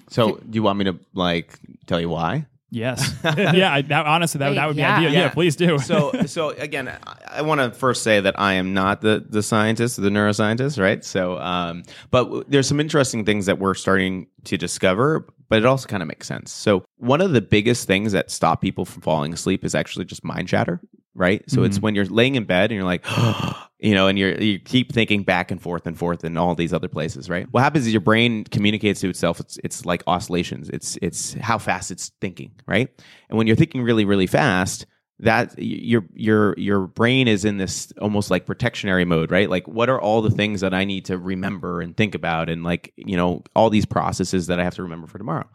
So, 0.09 0.35
do 0.35 0.55
you 0.55 0.63
want 0.63 0.77
me 0.79 0.85
to 0.85 0.97
like 1.13 1.59
tell 1.85 1.99
you 1.99 2.07
why? 2.07 2.45
Yes. 2.73 3.13
yeah. 3.23 3.71
I, 3.71 3.81
that, 3.83 4.05
honestly, 4.07 4.39
that, 4.39 4.49
Wait, 4.49 4.55
that 4.55 4.67
would 4.67 4.75
be 4.75 4.83
ideal. 4.83 5.11
Yeah. 5.11 5.19
Yeah. 5.21 5.29
please 5.29 5.55
do. 5.55 5.77
so 5.77 6.11
so 6.25 6.49
again 6.49 6.87
i, 6.87 6.97
I 7.37 7.41
want 7.43 7.61
to 7.61 7.71
first 7.71 8.01
say 8.03 8.19
that 8.19 8.39
i 8.39 8.53
am 8.53 8.73
not 8.73 9.01
the 9.01 9.23
the 9.29 9.43
scientist 9.43 10.01
the 10.01 10.09
neuroscientist 10.09 10.81
right 10.81 11.03
so 11.05 11.37
um 11.39 11.83
but 12.09 12.23
w- 12.23 12.43
there's 12.47 12.67
some 12.67 12.79
interesting 12.79 13.25
things 13.25 13.45
that 13.45 13.59
we're 13.59 13.73
starting 13.75 14.27
to 14.45 14.57
discover 14.57 15.27
but 15.49 15.59
it 15.59 15.65
also 15.65 15.87
kind 15.87 16.01
of 16.01 16.07
makes 16.07 16.27
sense 16.27 16.51
so 16.51 16.83
one 16.97 17.21
of 17.21 17.31
the 17.33 17.41
biggest 17.41 17.85
things 17.85 18.11
that 18.11 18.31
stop 18.31 18.59
people 18.61 18.85
from 18.85 19.01
falling 19.01 19.33
asleep 19.33 19.63
is 19.63 19.75
actually 19.75 20.05
just 20.05 20.23
mind 20.23 20.47
chatter 20.47 20.81
right? 21.15 21.43
So 21.49 21.63
it's 21.63 21.79
when 21.79 21.95
you're 21.95 22.05
laying 22.05 22.35
in 22.35 22.45
bed 22.45 22.71
and 22.71 22.75
you're 22.75 22.83
like 22.83 23.05
you 23.79 23.93
know 23.93 24.07
and 24.07 24.17
you're 24.17 24.39
you 24.41 24.59
keep 24.59 24.91
thinking 24.91 25.23
back 25.23 25.51
and 25.51 25.61
forth 25.61 25.85
and 25.85 25.97
forth 25.97 26.23
and 26.23 26.37
all 26.37 26.55
these 26.55 26.73
other 26.73 26.87
places 26.87 27.29
right? 27.29 27.47
What 27.51 27.61
happens 27.61 27.85
is 27.85 27.93
your 27.93 28.01
brain 28.01 28.43
communicates 28.45 29.01
to 29.01 29.09
itself. 29.09 29.39
It's 29.39 29.57
it's 29.63 29.85
like 29.85 30.03
oscillations. 30.07 30.69
It's 30.69 30.97
it's 31.01 31.33
how 31.35 31.57
fast 31.57 31.91
it's 31.91 32.11
thinking 32.21 32.51
right? 32.65 32.89
And 33.29 33.37
when 33.37 33.47
you're 33.47 33.55
thinking 33.55 33.83
really 33.83 34.05
really 34.05 34.27
fast 34.27 34.85
that 35.19 35.53
your 35.57 36.03
your 36.13 36.55
your 36.57 36.87
brain 36.87 37.27
is 37.27 37.45
in 37.45 37.57
this 37.57 37.93
almost 38.01 38.31
like 38.31 38.45
protectionary 38.45 39.05
mode 39.05 39.31
right? 39.31 39.49
Like 39.49 39.67
what 39.67 39.89
are 39.89 40.01
all 40.01 40.21
the 40.21 40.31
things 40.31 40.61
that 40.61 40.73
i 40.73 40.83
need 40.83 41.05
to 41.05 41.17
remember 41.17 41.81
and 41.81 41.95
think 41.95 42.15
about 42.15 42.49
and 42.49 42.63
like 42.63 42.93
you 42.95 43.17
know 43.17 43.43
all 43.55 43.69
these 43.69 43.85
processes 43.85 44.47
that 44.47 44.59
i 44.59 44.63
have 44.63 44.75
to 44.75 44.83
remember 44.83 45.07
for 45.07 45.17
tomorrow? 45.19 45.47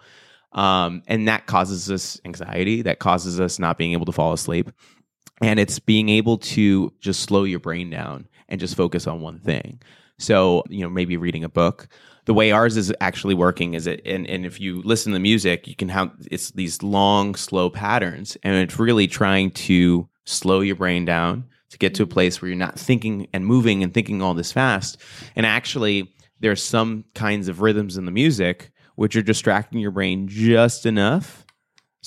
Um, 0.52 1.02
and 1.06 1.28
that 1.28 1.46
causes 1.46 1.90
us 1.90 2.18
anxiety. 2.24 2.80
That 2.80 3.00
causes 3.00 3.38
us 3.38 3.58
not 3.58 3.76
being 3.76 3.92
able 3.92 4.06
to 4.06 4.12
fall 4.12 4.32
asleep 4.32 4.70
and 5.40 5.60
it's 5.60 5.78
being 5.78 6.08
able 6.08 6.38
to 6.38 6.92
just 7.00 7.20
slow 7.20 7.44
your 7.44 7.60
brain 7.60 7.90
down 7.90 8.26
and 8.48 8.60
just 8.60 8.76
focus 8.76 9.06
on 9.06 9.20
one 9.20 9.38
thing. 9.38 9.80
So 10.18 10.64
you 10.68 10.80
know 10.80 10.90
maybe 10.90 11.16
reading 11.16 11.44
a 11.44 11.48
book. 11.48 11.88
The 12.24 12.34
way 12.34 12.52
ours 12.52 12.76
is 12.76 12.92
actually 13.00 13.34
working 13.34 13.74
is 13.74 13.86
it 13.86 14.02
and, 14.04 14.26
and 14.26 14.44
if 14.44 14.60
you 14.60 14.82
listen 14.82 15.12
to 15.14 15.18
music 15.18 15.66
you 15.66 15.74
can 15.74 15.88
have 15.88 16.10
it's 16.30 16.50
these 16.50 16.82
long 16.82 17.34
slow 17.34 17.70
patterns 17.70 18.36
and 18.42 18.54
it's 18.54 18.78
really 18.78 19.06
trying 19.06 19.50
to 19.52 20.06
slow 20.26 20.60
your 20.60 20.76
brain 20.76 21.06
down 21.06 21.44
to 21.70 21.78
get 21.78 21.94
to 21.94 22.02
a 22.02 22.06
place 22.06 22.42
where 22.42 22.50
you're 22.50 22.58
not 22.58 22.78
thinking 22.78 23.28
and 23.32 23.46
moving 23.46 23.82
and 23.82 23.94
thinking 23.94 24.20
all 24.20 24.34
this 24.34 24.52
fast. 24.52 24.98
And 25.36 25.46
actually 25.46 26.12
there's 26.40 26.62
some 26.62 27.04
kinds 27.14 27.48
of 27.48 27.60
rhythms 27.60 27.96
in 27.96 28.04
the 28.04 28.10
music 28.10 28.72
which 28.96 29.16
are 29.16 29.22
distracting 29.22 29.80
your 29.80 29.90
brain 29.90 30.28
just 30.28 30.84
enough 30.84 31.46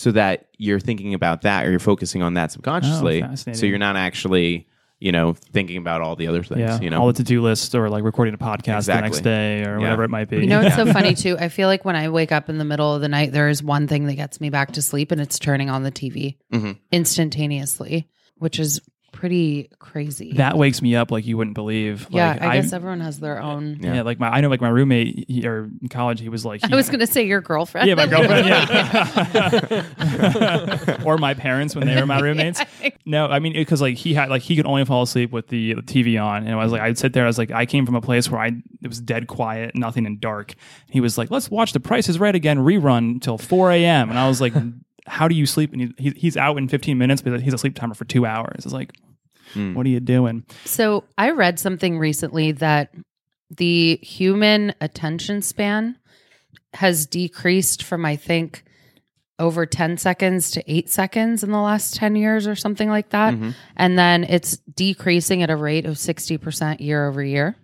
so 0.01 0.11
that 0.11 0.47
you're 0.57 0.79
thinking 0.79 1.13
about 1.13 1.43
that 1.43 1.65
or 1.65 1.69
you're 1.69 1.79
focusing 1.79 2.23
on 2.23 2.33
that 2.33 2.51
subconsciously 2.51 3.21
fascinating. 3.21 3.59
so 3.59 3.65
you're 3.67 3.77
not 3.77 3.95
actually 3.95 4.67
you 4.99 5.11
know 5.11 5.33
thinking 5.51 5.77
about 5.77 6.01
all 6.01 6.15
the 6.15 6.27
other 6.27 6.41
things 6.43 6.59
Yeah, 6.59 6.79
you 6.81 6.89
know 6.89 6.99
all 7.01 7.07
the 7.07 7.13
to-do 7.13 7.41
list 7.41 7.75
or 7.75 7.89
like 7.89 8.03
recording 8.03 8.33
a 8.33 8.37
podcast 8.37 8.85
the 8.87 8.99
next 9.01 9.19
day 9.21 9.61
or 9.65 9.75
Yeah. 9.75 9.83
whatever 9.83 10.03
it 10.03 10.09
might 10.09 10.29
be. 10.29 10.37
You 10.37 10.47
know, 10.47 10.61
it's 10.61 10.75
so 10.75 10.91
funny 10.97 11.13
too. 11.15 11.37
I 11.39 11.49
feel 11.49 11.67
like 11.67 11.85
when 11.85 11.95
I 11.95 12.09
wake 12.09 12.31
up 12.31 12.49
in 12.49 12.57
the 12.57 12.65
middle 12.65 12.93
of 12.95 13.01
the 13.01 13.09
night, 13.09 13.31
there 13.31 13.49
is 13.49 13.61
one 13.63 13.87
thing 13.87 14.05
that 14.07 14.15
gets 14.15 14.39
me 14.41 14.49
back 14.49 14.71
to 14.73 14.81
sleep, 14.81 15.11
and 15.11 15.19
it's 15.21 15.37
turning 15.39 15.69
on 15.69 15.83
the 15.83 15.91
TV 15.91 16.37
Mhm. 16.53 16.77
instantaneously, 16.91 18.07
which 18.37 18.59
is 18.59 18.81
pretty 19.11 19.69
crazy. 19.79 20.33
that 20.33 20.57
wakes 20.57 20.81
me 20.81 20.95
up 20.95 21.11
like 21.11 21.25
you 21.25 21.37
wouldn't 21.37 21.53
believe. 21.55 22.07
yeah, 22.09 22.29
Like, 22.31 22.41
I 22.41 22.61
guess 22.61 22.71
everyone 22.73 23.01
has 23.01 23.19
their 23.19 23.41
own. 23.41 23.77
yeah. 23.81 24.01
like 24.03 24.19
my 24.19 24.29
I 24.29 24.41
know 24.41 24.49
like 24.49 24.61
my 24.61 24.69
roommate 24.69 25.25
he, 25.27 25.45
or 25.47 25.69
in 25.81 25.89
college 25.89 26.19
he 26.21 26.29
was 26.29 26.45
like 26.45 26.61
I 26.63 26.75
was 26.75 26.87
going 26.89 26.99
to 27.01 27.07
say 27.07 27.25
your 27.25 27.41
girlfriend. 27.41 27.87
yeah, 27.87 27.95
my 27.95 28.07
girlfriend. 28.07 28.47
Yeah, 28.47 29.85
or 31.05 31.17
my 31.17 31.33
parents 31.33 31.75
when 31.75 31.87
they 31.87 31.95
were 31.99 32.05
my 32.05 32.19
roommates. 32.23 32.61
No, 33.05 33.25
I 33.27 33.39
mean 33.39 33.53
because 33.53 33.81
like 33.81 33.97
he 33.97 34.13
had 34.13 34.29
like 34.29 34.41
he 34.41 34.55
could 34.55 34.65
only 34.65 34.85
fall 34.85 35.03
asleep 35.03 35.31
with 35.31 35.47
the, 35.47 35.73
the 35.75 35.81
TV 35.81 36.21
on, 36.21 36.45
and 36.45 36.53
I 36.53 36.63
was 36.63 36.71
like 36.71 36.81
I'd 36.81 36.97
sit 36.97 37.13
there. 37.13 37.23
I 37.23 37.27
was 37.27 37.37
like 37.37 37.51
I 37.51 37.65
came 37.65 37.85
from 37.85 37.95
a 37.95 38.01
place 38.01 38.29
where 38.29 38.41
I 38.41 38.47
it 38.81 38.87
was 38.87 38.99
dead 39.01 39.27
quiet, 39.27 39.75
nothing 39.75 40.05
and 40.05 40.19
dark. 40.19 40.53
He 40.89 41.01
was 41.01 41.17
like, 41.17 41.29
let's 41.31 41.49
watch 41.49 41.73
The 41.73 41.79
Price 41.79 42.09
Is 42.09 42.19
Right 42.19 42.33
again 42.35 42.57
rerun 42.59 43.11
until 43.13 43.37
four 43.37 43.71
a.m. 43.71 44.09
And 44.09 44.17
I 44.17 44.27
was 44.27 44.41
like, 44.41 44.53
how 45.07 45.27
do 45.27 45.35
you 45.35 45.45
sleep? 45.45 45.73
And 45.73 45.81
he, 45.81 45.93
he, 45.97 46.09
he's 46.11 46.37
out 46.37 46.57
in 46.57 46.67
fifteen 46.67 46.97
minutes, 46.97 47.21
but 47.21 47.41
he's 47.41 47.53
a 47.53 47.57
sleep 47.57 47.75
timer 47.75 47.93
for 47.93 48.05
two 48.05 48.25
hours. 48.25 48.65
It's 48.65 48.73
like. 48.73 48.91
What 49.53 49.85
are 49.85 49.89
you 49.89 49.99
doing? 49.99 50.45
So 50.63 51.03
I 51.17 51.31
read 51.31 51.59
something 51.59 51.99
recently 51.99 52.53
that 52.53 52.95
the 53.49 53.99
human 54.01 54.73
attention 54.79 55.41
span 55.41 55.97
has 56.73 57.05
decreased 57.05 57.83
from, 57.83 58.05
I 58.05 58.15
think, 58.15 58.63
over 59.39 59.65
10 59.65 59.97
seconds 59.97 60.51
to 60.51 60.63
eight 60.71 60.89
seconds 60.89 61.43
in 61.43 61.51
the 61.51 61.59
last 61.59 61.95
10 61.95 62.15
years 62.15 62.47
or 62.47 62.55
something 62.55 62.89
like 62.89 63.09
that. 63.09 63.33
Mhm. 63.33 63.53
And 63.75 63.99
then 63.99 64.23
it's 64.23 64.55
decreasing 64.73 65.43
at 65.43 65.49
a 65.49 65.55
rate 65.55 65.85
of 65.85 65.97
60% 65.97 66.79
year 66.79 67.07
over 67.07 67.23
year. 67.23 67.55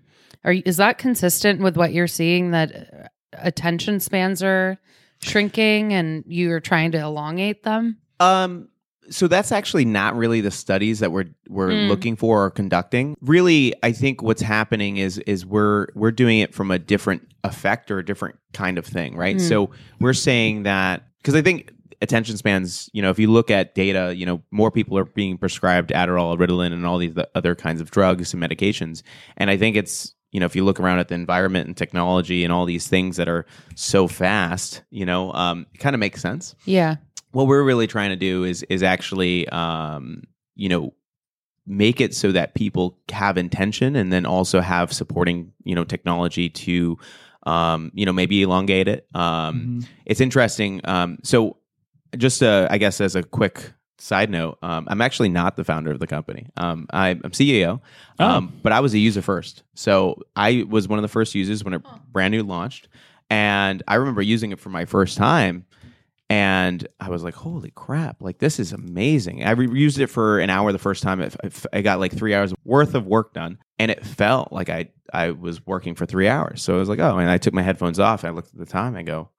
Are, 0.43 0.53
is 0.53 0.77
that 0.77 0.97
consistent 0.97 1.61
with 1.61 1.77
what 1.77 1.93
you're 1.93 2.07
seeing 2.07 2.51
that 2.51 2.75
uh, 2.75 3.07
attention 3.33 3.99
spans 3.99 4.43
are 4.43 4.77
shrinking 5.21 5.93
and 5.93 6.23
you're 6.27 6.59
trying 6.59 6.91
to 6.93 6.99
elongate 6.99 7.63
them? 7.63 7.97
Um, 8.19 8.69
so 9.09 9.27
that's 9.27 9.51
actually 9.53 9.85
not 9.85 10.15
really 10.17 10.41
the 10.41 10.51
studies 10.51 10.99
that 10.99 11.11
we're 11.11 11.25
we're 11.47 11.69
Mm. 11.69 11.87
looking 11.87 12.15
for 12.17 12.43
or 12.45 12.49
conducting. 12.49 13.15
Really, 13.21 13.73
I 13.81 13.91
think 13.93 14.21
what's 14.21 14.41
happening 14.41 14.97
is 14.97 15.17
is 15.19 15.45
we're 15.45 15.87
we're 15.95 16.11
doing 16.11 16.39
it 16.39 16.53
from 16.53 16.71
a 16.71 16.79
different 16.79 17.21
effect 17.43 17.89
or 17.89 17.99
a 17.99 18.05
different 18.05 18.35
kind 18.53 18.77
of 18.77 18.85
thing, 18.85 19.15
right? 19.15 19.37
Mm. 19.37 19.41
So 19.47 19.69
we're 20.01 20.13
saying 20.13 20.63
that 20.63 21.07
because 21.21 21.35
I 21.35 21.41
think 21.41 21.71
attention 22.01 22.35
spans, 22.37 22.89
you 22.93 23.01
know, 23.01 23.09
if 23.09 23.17
you 23.17 23.31
look 23.31 23.49
at 23.49 23.73
data, 23.73 24.13
you 24.15 24.25
know, 24.25 24.41
more 24.51 24.71
people 24.71 24.97
are 24.97 25.05
being 25.05 25.37
prescribed 25.37 25.89
Adderall, 25.91 26.37
Ritalin, 26.37 26.73
and 26.73 26.85
all 26.85 26.97
these 26.97 27.15
other 27.33 27.55
kinds 27.55 27.79
of 27.81 27.89
drugs 27.91 28.33
and 28.33 28.43
medications, 28.43 29.03
and 29.37 29.49
I 29.49 29.55
think 29.57 29.77
it's 29.77 30.13
you 30.31 30.39
know, 30.39 30.45
if 30.45 30.55
you 30.55 30.63
look 30.65 30.79
around 30.79 30.99
at 30.99 31.07
the 31.07 31.15
environment 31.15 31.67
and 31.67 31.75
technology 31.77 32.43
and 32.43 32.51
all 32.53 32.65
these 32.65 32.87
things 32.87 33.15
that 33.17 33.27
are 33.29 33.45
so 33.75 34.07
fast, 34.07 34.83
you 34.89 35.05
know, 35.05 35.31
um, 35.33 35.65
it 35.73 35.79
kind 35.79 35.93
of 35.95 35.99
makes 35.99 36.21
sense 36.21 36.55
Yeah. 36.65 36.95
what 37.31 37.47
we're 37.47 37.63
really 37.63 37.87
trying 37.87 38.09
to 38.09 38.15
do 38.15 38.43
is 38.43 38.63
is 38.69 38.83
actually 38.83 39.47
um, 39.49 40.23
you 40.55 40.69
know 40.69 40.93
make 41.65 41.99
it 41.99 42.15
so 42.15 42.31
that 42.31 42.53
people 42.55 42.97
have 43.11 43.37
intention 43.37 43.95
and 43.95 44.11
then 44.11 44.25
also 44.25 44.61
have 44.61 44.91
supporting 44.93 45.51
you 45.63 45.75
know 45.75 45.83
technology 45.83 46.49
to 46.49 46.97
um, 47.43 47.91
you 47.93 48.05
know 48.05 48.13
maybe 48.13 48.41
elongate 48.41 48.87
it 48.87 49.05
um, 49.15 49.81
Mhm. 49.81 49.87
it's 50.05 50.21
interesting 50.21 50.81
um, 50.85 51.17
so 51.23 51.57
just 52.17 52.41
uh, 52.41 52.67
i 52.71 52.77
guess 52.77 53.01
as 53.01 53.15
a 53.15 53.23
quick 53.23 53.73
side 53.99 54.29
note 54.29 54.57
um, 54.61 54.87
i'm 54.89 55.01
actually 55.01 55.29
not 55.29 55.55
the 55.55 55.63
founder 55.63 55.91
of 55.91 55.99
the 55.99 56.07
company 56.07 56.47
um, 56.57 56.85
I, 56.91 57.09
i'm 57.09 57.21
ceo 57.31 57.81
um, 58.19 58.53
but 58.63 58.71
i 58.71 58.79
was 58.79 58.93
a 58.93 58.99
user 58.99 59.21
first 59.21 59.63
so 59.73 60.21
i 60.35 60.65
was 60.69 60.87
one 60.87 60.99
of 60.99 61.03
the 61.03 61.07
first 61.07 61.33
users 61.35 61.63
when 61.63 61.73
it 61.73 61.81
brand 62.11 62.31
new 62.31 62.43
launched 62.43 62.87
and 63.29 63.81
i 63.87 63.95
remember 63.95 64.21
using 64.21 64.51
it 64.51 64.59
for 64.59 64.69
my 64.69 64.85
first 64.85 65.17
time 65.17 65.65
and 66.29 66.85
I 66.99 67.07
was 67.09 67.23
like, 67.23 67.35
"Holy 67.35 67.71
crap! 67.71 68.21
Like 68.21 68.39
this 68.39 68.59
is 68.59 68.73
amazing." 68.73 69.45
I 69.45 69.51
re- 69.51 69.79
used 69.79 69.97
it 69.97 70.07
for 70.07 70.39
an 70.39 70.49
hour 70.49 70.73
the 70.73 70.77
first 70.77 71.01
time. 71.01 71.21
It, 71.21 71.33
it- 71.41 71.65
I 71.71 71.81
got 71.81 71.99
like 71.99 72.11
three 72.11 72.33
hours 72.35 72.53
worth 72.65 72.95
of 72.95 73.05
work 73.07 73.33
done, 73.33 73.59
and 73.79 73.89
it 73.89 74.05
felt 74.05 74.51
like 74.51 74.67
I 74.67 74.89
I 75.13 75.31
was 75.31 75.65
working 75.65 75.95
for 75.95 76.05
three 76.05 76.27
hours. 76.27 76.61
So 76.61 76.75
I 76.75 76.79
was 76.79 76.89
like, 76.89 76.99
"Oh!" 76.99 77.17
And 77.17 77.29
I 77.29 77.37
took 77.37 77.53
my 77.53 77.61
headphones 77.61 77.97
off. 77.97 78.25
And 78.25 78.31
I 78.31 78.35
looked 78.35 78.49
at 78.53 78.59
the 78.59 78.65
time. 78.65 78.97
I 78.97 79.03
go, 79.03 79.29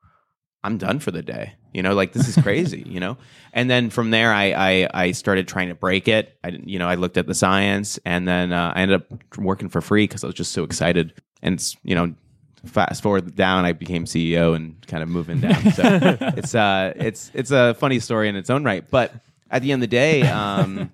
"I'm 0.64 0.78
done 0.78 0.98
for 0.98 1.10
the 1.10 1.22
day." 1.22 1.54
You 1.74 1.82
know, 1.82 1.94
like 1.94 2.12
this 2.12 2.28
is 2.28 2.42
crazy. 2.42 2.82
you 2.86 3.00
know. 3.00 3.16
And 3.52 3.68
then 3.70 3.90
from 3.90 4.10
there, 4.10 4.32
I 4.32 4.52
I, 4.52 4.88
I 4.94 5.12
started 5.12 5.46
trying 5.48 5.68
to 5.68 5.74
break 5.74 6.08
it. 6.08 6.36
I 6.44 6.50
didn't- 6.50 6.68
you 6.68 6.78
know 6.78 6.88
I 6.88 6.94
looked 6.96 7.16
at 7.16 7.26
the 7.26 7.34
science, 7.34 7.98
and 8.04 8.26
then 8.26 8.52
uh, 8.52 8.72
I 8.74 8.82
ended 8.82 9.02
up 9.02 9.38
working 9.38 9.68
for 9.68 9.80
free 9.80 10.04
because 10.04 10.24
I 10.24 10.26
was 10.26 10.34
just 10.34 10.52
so 10.52 10.64
excited. 10.64 11.14
And 11.42 11.54
it's, 11.54 11.76
you 11.84 11.94
know, 11.94 12.14
fast 12.66 13.02
forward 13.02 13.36
down, 13.36 13.64
I 13.64 13.72
became 13.72 14.04
CEO 14.06 14.56
and 14.56 14.84
kind 14.88 15.02
of 15.02 15.08
moving 15.08 15.40
down. 15.40 15.70
So 15.72 15.82
it's 16.36 16.54
uh, 16.54 16.92
it's 16.96 17.30
it's 17.34 17.50
a 17.50 17.74
funny 17.74 18.00
story 18.00 18.28
in 18.28 18.36
its 18.36 18.50
own 18.50 18.64
right. 18.64 18.88
But 18.90 19.14
at 19.50 19.62
the 19.62 19.72
end 19.72 19.82
of 19.82 19.88
the 19.88 19.96
day, 19.96 20.22
um, 20.22 20.90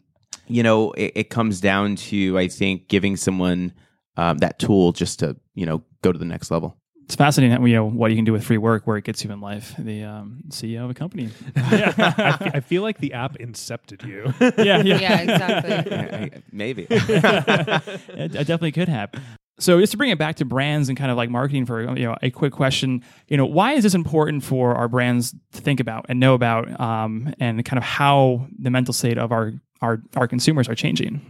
you 0.47 0.63
know, 0.63 0.93
it, 0.93 1.13
it 1.15 1.31
comes 1.31 1.61
down 1.61 1.97
to 1.97 2.39
I 2.39 2.49
think 2.49 2.89
giving 2.89 3.17
someone 3.17 3.73
um, 4.17 4.39
that 4.39 4.59
tool 4.59 4.93
just 4.93 5.21
to 5.21 5.37
you 5.55 5.65
know 5.67 5.83
go 6.03 6.13
to 6.13 6.19
the 6.19 6.25
next 6.27 6.51
level. 6.51 6.77
It's 7.05 7.17
fascinating, 7.17 7.57
how, 7.57 7.65
you 7.65 7.75
know, 7.75 7.85
what 7.85 8.11
you 8.11 8.17
can 8.17 8.25
do 8.25 8.33
with 8.33 8.45
free 8.45 8.57
work, 8.57 8.87
where 8.87 8.97
it 8.97 9.05
gets 9.05 9.23
you 9.25 9.31
in 9.31 9.41
life. 9.41 9.75
The 9.79 10.05
um, 10.05 10.43
CEO 10.49 10.85
of 10.85 10.91
a 10.91 10.95
company. 10.95 11.29
I, 11.57 11.93
fe- 12.39 12.51
I 12.55 12.61
feel 12.61 12.83
like 12.83 12.99
the 12.99 13.13
app 13.13 13.37
incepted 13.39 14.07
you. 14.07 14.33
yeah, 14.65 14.83
yeah. 14.83 14.99
Yeah, 14.99 15.21
exactly. 15.21 16.43
Maybe. 16.53 16.87
it, 16.91 18.01
it 18.09 18.33
definitely 18.33 18.73
could 18.73 18.89
happen. 18.89 19.23
So 19.59 19.79
just 19.81 19.93
to 19.93 19.99
bring 19.99 20.11
it 20.11 20.19
back 20.19 20.37
to 20.37 20.45
brands 20.45 20.89
and 20.89 20.99
kind 20.99 21.11
of 21.11 21.17
like 21.17 21.31
marketing 21.31 21.67
for 21.67 21.83
you 21.97 22.07
know 22.07 22.17
a 22.23 22.31
quick 22.31 22.53
question, 22.53 23.05
you 23.29 23.37
know, 23.37 23.47
why 23.47 23.75
is 23.75 23.85
this 23.85 23.95
important 23.95 24.43
for 24.43 24.75
our 24.75 24.89
brands 24.89 25.35
to 25.53 25.61
think 25.61 25.79
about 25.81 26.07
and 26.09 26.19
know 26.19 26.35
about, 26.35 26.81
um, 26.81 27.33
and 27.39 27.65
kind 27.65 27.79
of 27.79 27.85
how 27.85 28.49
the 28.59 28.71
mental 28.71 28.93
state 28.93 29.17
of 29.17 29.31
our 29.31 29.53
our 29.81 30.03
our 30.17 30.27
consumers 30.27 30.69
are 30.69 30.75
changing? 30.75 31.21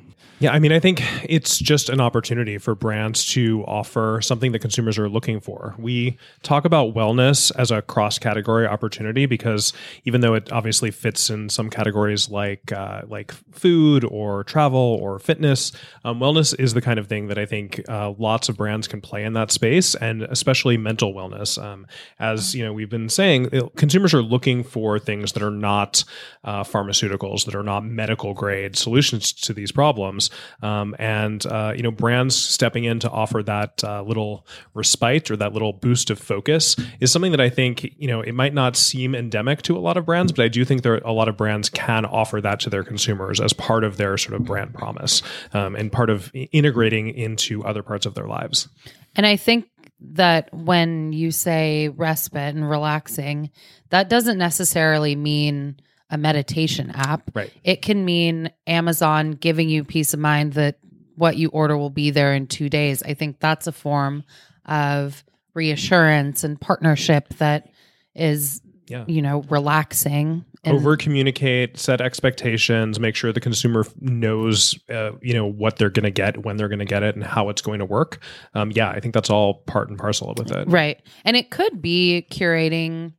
Yeah, 0.40 0.52
I 0.52 0.58
mean, 0.58 0.72
I 0.72 0.80
think 0.80 1.00
it's 1.24 1.58
just 1.58 1.88
an 1.88 2.00
opportunity 2.00 2.58
for 2.58 2.74
brands 2.74 3.24
to 3.32 3.64
offer 3.66 4.20
something 4.20 4.50
that 4.50 4.58
consumers 4.58 4.98
are 4.98 5.08
looking 5.08 5.40
for. 5.40 5.74
We 5.78 6.18
talk 6.42 6.64
about 6.64 6.92
wellness 6.92 7.52
as 7.56 7.70
a 7.70 7.80
cross 7.82 8.18
category 8.18 8.66
opportunity 8.66 9.26
because 9.26 9.72
even 10.04 10.22
though 10.22 10.34
it 10.34 10.50
obviously 10.50 10.90
fits 10.90 11.30
in 11.30 11.48
some 11.48 11.70
categories 11.70 12.30
like 12.30 12.72
uh, 12.72 13.02
like 13.06 13.32
food 13.52 14.04
or 14.04 14.42
travel 14.42 14.98
or 15.00 15.20
fitness, 15.20 15.70
um, 16.04 16.18
wellness 16.18 16.58
is 16.58 16.74
the 16.74 16.82
kind 16.82 16.98
of 16.98 17.06
thing 17.06 17.28
that 17.28 17.38
I 17.38 17.46
think 17.46 17.80
uh, 17.88 18.12
lots 18.18 18.48
of 18.48 18.56
brands 18.56 18.88
can 18.88 19.00
play 19.00 19.22
in 19.24 19.34
that 19.34 19.52
space, 19.52 19.94
and 19.94 20.22
especially 20.24 20.76
mental 20.76 21.14
wellness. 21.14 21.62
Um, 21.62 21.86
as 22.18 22.56
you 22.56 22.64
know, 22.64 22.72
we've 22.72 22.90
been 22.90 23.08
saying, 23.08 23.50
it- 23.52 23.76
consumers 23.76 24.12
are 24.12 24.22
looking 24.22 24.64
for 24.64 24.98
things 24.98 25.32
that 25.32 25.44
are 25.44 25.50
not 25.50 26.02
uh, 26.42 26.64
pharmaceuticals, 26.64 27.44
that 27.44 27.54
are 27.54 27.62
not 27.62 27.84
medical 27.84 28.34
grade 28.34 28.76
solutions 28.76 29.32
to 29.32 29.54
these 29.54 29.70
problems. 29.70 30.23
Um, 30.62 30.94
and 30.98 31.44
uh, 31.46 31.72
you 31.76 31.82
know, 31.82 31.90
brands 31.90 32.36
stepping 32.36 32.84
in 32.84 33.00
to 33.00 33.10
offer 33.10 33.42
that 33.42 33.82
uh, 33.84 34.02
little 34.02 34.46
respite 34.74 35.30
or 35.30 35.36
that 35.36 35.52
little 35.52 35.72
boost 35.72 36.10
of 36.10 36.18
focus 36.18 36.76
is 37.00 37.12
something 37.12 37.30
that 37.32 37.40
I 37.40 37.48
think 37.50 37.94
you 37.96 38.08
know 38.08 38.20
it 38.20 38.32
might 38.32 38.54
not 38.54 38.76
seem 38.76 39.14
endemic 39.14 39.62
to 39.62 39.76
a 39.76 39.80
lot 39.80 39.96
of 39.96 40.06
brands, 40.06 40.32
but 40.32 40.44
I 40.44 40.48
do 40.48 40.64
think 40.64 40.82
there 40.82 40.96
a 40.98 41.12
lot 41.12 41.28
of 41.28 41.36
brands 41.36 41.68
can 41.68 42.04
offer 42.04 42.40
that 42.40 42.60
to 42.60 42.70
their 42.70 42.84
consumers 42.84 43.40
as 43.40 43.52
part 43.52 43.84
of 43.84 43.96
their 43.96 44.16
sort 44.16 44.34
of 44.34 44.44
brand 44.44 44.74
promise 44.74 45.22
um, 45.52 45.76
and 45.76 45.90
part 45.90 46.10
of 46.10 46.30
integrating 46.34 47.08
into 47.10 47.64
other 47.64 47.82
parts 47.82 48.06
of 48.06 48.14
their 48.14 48.26
lives. 48.26 48.68
And 49.16 49.26
I 49.26 49.36
think 49.36 49.68
that 50.12 50.52
when 50.52 51.12
you 51.12 51.30
say 51.30 51.88
respite 51.88 52.54
and 52.54 52.68
relaxing, 52.68 53.50
that 53.90 54.08
doesn't 54.08 54.38
necessarily 54.38 55.16
mean 55.16 55.76
a 56.14 56.18
meditation 56.18 56.90
app. 56.92 57.30
Right. 57.34 57.52
It 57.64 57.82
can 57.82 58.04
mean 58.04 58.50
Amazon 58.66 59.32
giving 59.32 59.68
you 59.68 59.84
peace 59.84 60.14
of 60.14 60.20
mind 60.20 60.54
that 60.54 60.78
what 61.16 61.36
you 61.36 61.48
order 61.48 61.76
will 61.76 61.90
be 61.90 62.10
there 62.10 62.32
in 62.34 62.46
two 62.46 62.68
days. 62.68 63.02
I 63.02 63.14
think 63.14 63.40
that's 63.40 63.66
a 63.66 63.72
form 63.72 64.24
of 64.64 65.24
reassurance 65.54 66.44
and 66.44 66.60
partnership 66.60 67.28
that 67.34 67.68
is, 68.14 68.60
Yeah. 68.86 69.04
you 69.06 69.22
know, 69.22 69.42
relaxing. 69.50 70.44
And 70.66 70.76
over 70.76 70.96
communicate 70.96 71.78
set 71.78 72.00
expectations 72.00 72.98
make 72.98 73.14
sure 73.16 73.32
the 73.32 73.40
consumer 73.40 73.84
knows 74.00 74.74
uh, 74.88 75.10
you 75.20 75.34
know 75.34 75.44
what 75.44 75.76
they're 75.76 75.90
going 75.90 76.04
to 76.04 76.10
get 76.10 76.42
when 76.42 76.56
they're 76.56 76.68
going 76.70 76.78
to 76.78 76.86
get 76.86 77.02
it 77.02 77.14
and 77.16 77.22
how 77.22 77.50
it's 77.50 77.60
going 77.60 77.80
to 77.80 77.84
work 77.84 78.18
um, 78.54 78.70
yeah 78.70 78.88
i 78.88 78.98
think 78.98 79.12
that's 79.12 79.28
all 79.28 79.56
part 79.66 79.90
and 79.90 79.98
parcel 79.98 80.32
with 80.38 80.50
it 80.50 80.66
Right. 80.66 81.02
And 81.26 81.36
it 81.36 81.50
could 81.50 81.82
be 81.82 82.26
curating 82.30 83.12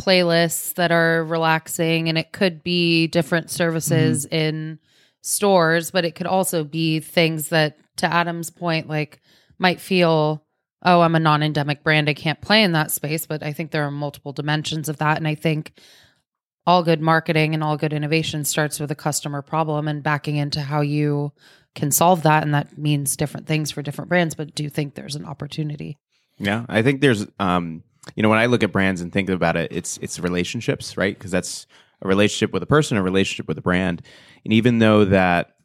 playlists 0.00 0.74
that 0.74 0.90
are 0.92 1.24
relaxing 1.24 2.08
and 2.08 2.16
it 2.18 2.32
could 2.32 2.62
be 2.62 3.06
different 3.06 3.50
services 3.50 4.26
Mm-hmm. 4.26 4.34
in 4.34 4.78
stores, 5.22 5.90
but 5.90 6.04
it 6.04 6.14
could 6.14 6.26
also 6.26 6.64
be 6.64 7.00
things 7.00 7.50
that 7.50 7.76
to 7.96 8.06
Adam's 8.06 8.50
point 8.50 8.88
like 8.88 9.20
might 9.58 9.80
feel 9.80 10.42
oh, 10.82 11.02
I'm 11.02 11.14
a 11.14 11.20
non-endemic 11.20 11.84
brand, 11.84 12.08
I 12.08 12.14
can't 12.14 12.40
play 12.40 12.62
in 12.62 12.72
that 12.72 12.90
space, 12.90 13.26
but 13.26 13.42
I 13.42 13.52
think 13.52 13.70
there 13.70 13.84
are 13.84 13.90
multiple 13.90 14.32
dimensions 14.32 14.88
of 14.88 14.96
that 14.96 15.18
and 15.18 15.28
I 15.28 15.34
think 15.34 15.72
all 16.66 16.82
good 16.82 17.02
marketing 17.02 17.52
and 17.52 17.62
all 17.62 17.76
good 17.76 17.92
innovation 17.92 18.44
starts 18.44 18.80
with 18.80 18.90
a 18.90 18.94
customer 18.94 19.42
problem 19.42 19.88
and 19.88 20.02
backing 20.02 20.36
into 20.36 20.62
how 20.62 20.80
you 20.80 21.32
can 21.74 21.90
solve 21.90 22.22
that 22.22 22.42
and 22.42 22.54
that 22.54 22.78
means 22.78 23.14
different 23.16 23.46
things 23.46 23.70
for 23.70 23.82
different 23.82 24.08
brands 24.08 24.34
but 24.34 24.54
do 24.54 24.62
you 24.62 24.70
think 24.70 24.94
there's 24.94 25.16
an 25.16 25.24
opportunity 25.26 25.98
Yeah, 26.38 26.64
I 26.68 26.80
think 26.82 27.02
there's, 27.02 27.26
um, 27.38 27.82
you 28.14 28.22
know, 28.22 28.28
when 28.28 28.38
I 28.38 28.46
look 28.46 28.62
at 28.62 28.72
brands 28.72 29.00
and 29.00 29.12
think 29.12 29.28
about 29.28 29.56
it, 29.56 29.72
it's 29.72 29.98
it's 29.98 30.18
relationships, 30.18 30.96
right? 30.96 31.16
Because 31.16 31.30
that's 31.30 31.66
a 32.02 32.08
relationship 32.08 32.52
with 32.52 32.62
a 32.62 32.66
person, 32.66 32.96
a 32.96 33.02
relationship 33.02 33.46
with 33.46 33.58
a 33.58 33.62
brand, 33.62 34.02
and 34.44 34.52
even 34.52 34.78
though 34.78 35.04
that 35.04 35.56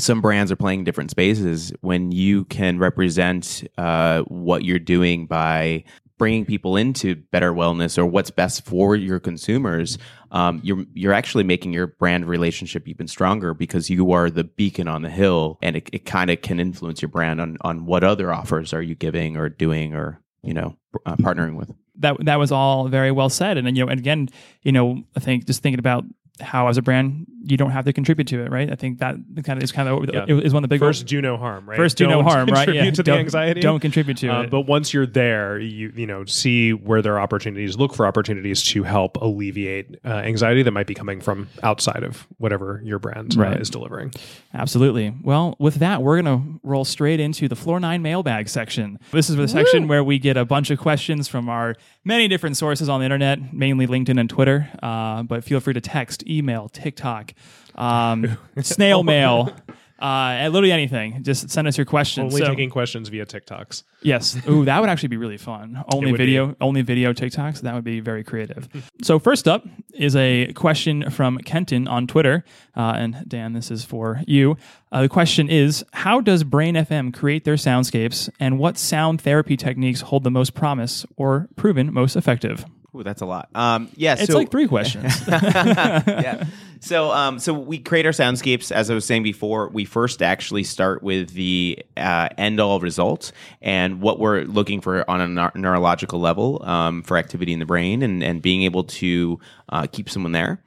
some 0.00 0.20
brands 0.20 0.52
are 0.52 0.56
playing 0.56 0.84
different 0.84 1.10
spaces, 1.10 1.72
when 1.80 2.12
you 2.12 2.44
can 2.44 2.78
represent 2.78 3.68
uh, 3.78 4.22
what 4.22 4.64
you're 4.64 4.78
doing 4.78 5.26
by 5.26 5.84
bringing 6.18 6.44
people 6.44 6.76
into 6.76 7.14
better 7.14 7.52
wellness 7.52 7.96
or 7.96 8.04
what's 8.04 8.30
best 8.30 8.64
for 8.64 8.96
your 8.96 9.20
consumers, 9.20 9.98
um, 10.32 10.60
you're 10.62 10.84
you're 10.92 11.12
actually 11.12 11.44
making 11.44 11.72
your 11.72 11.86
brand 11.86 12.26
relationship 12.26 12.86
even 12.86 13.08
stronger 13.08 13.54
because 13.54 13.88
you 13.88 14.12
are 14.12 14.28
the 14.28 14.44
beacon 14.44 14.88
on 14.88 15.02
the 15.02 15.10
hill, 15.10 15.58
and 15.62 15.76
it, 15.76 15.88
it 15.92 16.04
kind 16.04 16.30
of 16.30 16.42
can 16.42 16.60
influence 16.60 17.00
your 17.00 17.08
brand 17.08 17.40
on 17.40 17.56
on 17.62 17.86
what 17.86 18.04
other 18.04 18.32
offers 18.32 18.72
are 18.74 18.82
you 18.82 18.94
giving 18.94 19.36
or 19.36 19.48
doing 19.48 19.94
or 19.94 20.20
you 20.42 20.52
know 20.52 20.76
uh, 21.06 21.16
partnering 21.16 21.56
with. 21.56 21.72
That 21.98 22.16
that 22.24 22.38
was 22.38 22.52
all 22.52 22.88
very 22.88 23.10
well 23.10 23.28
said. 23.28 23.56
And 23.56 23.66
then, 23.66 23.76
you 23.76 23.84
know, 23.84 23.90
and 23.90 24.00
again, 24.00 24.28
you 24.62 24.72
know, 24.72 25.02
I 25.16 25.20
think 25.20 25.46
just 25.46 25.62
thinking 25.62 25.78
about 25.78 26.04
how 26.40 26.68
as 26.68 26.76
a 26.76 26.82
brand 26.82 27.26
you 27.44 27.56
don't 27.56 27.70
have 27.70 27.84
to 27.86 27.92
contribute 27.92 28.26
to 28.28 28.42
it, 28.44 28.50
right? 28.50 28.70
I 28.70 28.74
think 28.74 28.98
that 28.98 29.14
kind 29.44 29.56
of 29.58 29.62
is 29.62 29.72
kind 29.72 29.88
of 29.88 30.08
Yeah. 30.12 30.24
is 30.28 30.52
one 30.52 30.62
of 30.64 30.68
the 30.68 30.74
big 30.74 30.80
first 30.80 31.06
do 31.06 31.22
no 31.22 31.36
harm 31.36 31.68
right 31.68 31.76
first 31.76 31.96
do 31.96 32.04
no 32.06 32.16
Don't 32.16 32.24
harm, 32.24 32.48
right? 32.48 32.66
contribute 32.66 32.94
to 32.96 33.02
the 33.02 33.10
don't, 33.10 33.18
anxiety 33.20 33.60
Don't 33.60 33.80
contribute 33.80 34.16
to 34.18 34.28
Uh, 34.28 34.42
it. 34.42 34.50
but 34.50 34.62
once 34.62 34.92
you're 34.92 35.06
there, 35.06 35.58
you 35.58 35.92
you 35.96 36.06
know 36.06 36.24
see 36.26 36.72
where 36.72 37.00
there 37.00 37.14
are 37.14 37.20
opportunities, 37.20 37.76
look 37.76 37.94
for 37.94 38.06
opportunities 38.06 38.62
to 38.64 38.82
help 38.82 39.16
alleviate 39.22 39.96
uh, 40.04 40.08
anxiety 40.08 40.62
that 40.62 40.72
might 40.72 40.86
be 40.86 40.94
coming 40.94 41.20
from 41.20 41.48
outside 41.62 42.02
of 42.02 42.26
whatever 42.38 42.80
your 42.84 42.98
brand 42.98 43.38
uh, 43.38 43.50
is 43.52 43.70
delivering. 43.70 44.12
Absolutely. 44.54 45.14
Well, 45.22 45.56
with 45.58 45.76
that, 45.76 46.02
we're 46.02 46.20
going 46.20 46.38
to 46.42 46.60
roll 46.62 46.84
straight 46.84 47.20
into 47.20 47.48
the 47.48 47.56
Floor 47.56 47.80
9 47.80 48.02
mailbag 48.02 48.48
section. 48.48 48.98
This 49.12 49.28
is 49.30 49.36
the 49.36 49.46
section 49.48 49.88
where 49.88 50.02
we 50.02 50.18
get 50.18 50.36
a 50.36 50.44
bunch 50.44 50.70
of 50.70 50.78
questions 50.78 51.28
from 51.28 51.48
our 51.48 51.76
many 52.04 52.28
different 52.28 52.56
sources 52.56 52.88
on 52.88 53.00
the 53.00 53.04
internet, 53.04 53.52
mainly 53.54 53.86
LinkedIn 53.86 54.18
and 54.18 54.28
Twitter. 54.30 54.68
Uh, 54.82 55.22
but 55.22 55.44
feel 55.44 55.60
free 55.60 55.74
to 55.74 55.80
text, 55.80 56.24
email, 56.28 56.68
TikTok, 56.68 57.32
um, 57.74 58.36
snail 58.62 59.02
mail, 59.02 59.52
uh, 60.00 60.48
literally 60.52 60.70
anything. 60.70 61.22
Just 61.24 61.50
send 61.50 61.66
us 61.66 61.76
your 61.76 61.84
questions. 61.84 62.32
Only 62.32 62.44
So- 62.44 62.50
taking 62.50 62.70
questions 62.70 63.08
via 63.08 63.26
TikToks. 63.26 63.82
Yes. 64.02 64.38
Ooh, 64.48 64.64
that 64.64 64.80
would 64.80 64.88
actually 64.88 65.08
be 65.08 65.16
really 65.16 65.38
fun. 65.38 65.82
Only 65.92 66.12
video, 66.12 66.54
only 66.60 66.82
video 66.82 67.12
TikToks. 67.12 67.62
That 67.62 67.74
would 67.74 67.82
be 67.82 67.98
very 67.98 68.22
creative. 68.22 68.68
so 69.02 69.18
first 69.18 69.48
up 69.48 69.66
is 69.94 70.14
a 70.14 70.52
question 70.52 71.10
from 71.10 71.38
Kenton 71.38 71.88
on 71.88 72.06
Twitter, 72.06 72.44
uh, 72.76 72.94
and 72.96 73.24
Dan, 73.26 73.54
this 73.54 73.72
is 73.72 73.84
for 73.84 74.20
you. 74.26 74.56
Uh, 74.92 75.02
the 75.02 75.08
question 75.08 75.48
is: 75.48 75.84
How 75.92 76.20
does 76.20 76.44
Brain 76.44 76.76
FM 76.76 77.12
create 77.12 77.42
their 77.44 77.56
soundscapes, 77.56 78.30
and 78.38 78.56
what 78.60 78.78
sound 78.78 79.20
therapy 79.20 79.56
techniques 79.56 80.02
hold 80.02 80.22
the 80.22 80.30
most 80.30 80.54
promise 80.54 81.04
or 81.16 81.48
proven 81.56 81.92
most 81.92 82.14
effective? 82.14 82.64
Ooh, 82.96 83.02
that's 83.02 83.20
a 83.20 83.26
lot. 83.26 83.50
Um, 83.54 83.90
yeah, 83.96 84.14
It's 84.14 84.26
so, 84.26 84.38
like 84.38 84.50
three 84.50 84.66
questions. 84.66 85.22
yeah. 85.28 86.44
So, 86.80 87.10
um, 87.10 87.38
so 87.38 87.52
we 87.52 87.78
create 87.78 88.06
our 88.06 88.12
soundscapes. 88.12 88.72
As 88.72 88.90
I 88.90 88.94
was 88.94 89.04
saying 89.04 89.24
before, 89.24 89.68
we 89.68 89.84
first 89.84 90.22
actually 90.22 90.64
start 90.64 91.02
with 91.02 91.30
the 91.30 91.84
uh, 91.96 92.28
end 92.38 92.60
all 92.60 92.80
result 92.80 93.32
and 93.60 94.00
what 94.00 94.18
we're 94.18 94.42
looking 94.42 94.80
for 94.80 95.08
on 95.10 95.20
a 95.20 95.26
neur- 95.26 95.54
neurological 95.54 96.18
level 96.18 96.62
um, 96.64 97.02
for 97.02 97.16
activity 97.16 97.52
in 97.52 97.58
the 97.58 97.66
brain 97.66 98.02
and, 98.02 98.22
and 98.22 98.40
being 98.40 98.62
able 98.62 98.84
to 98.84 99.38
uh, 99.68 99.86
keep 99.90 100.08
someone 100.08 100.32
there. 100.32 100.62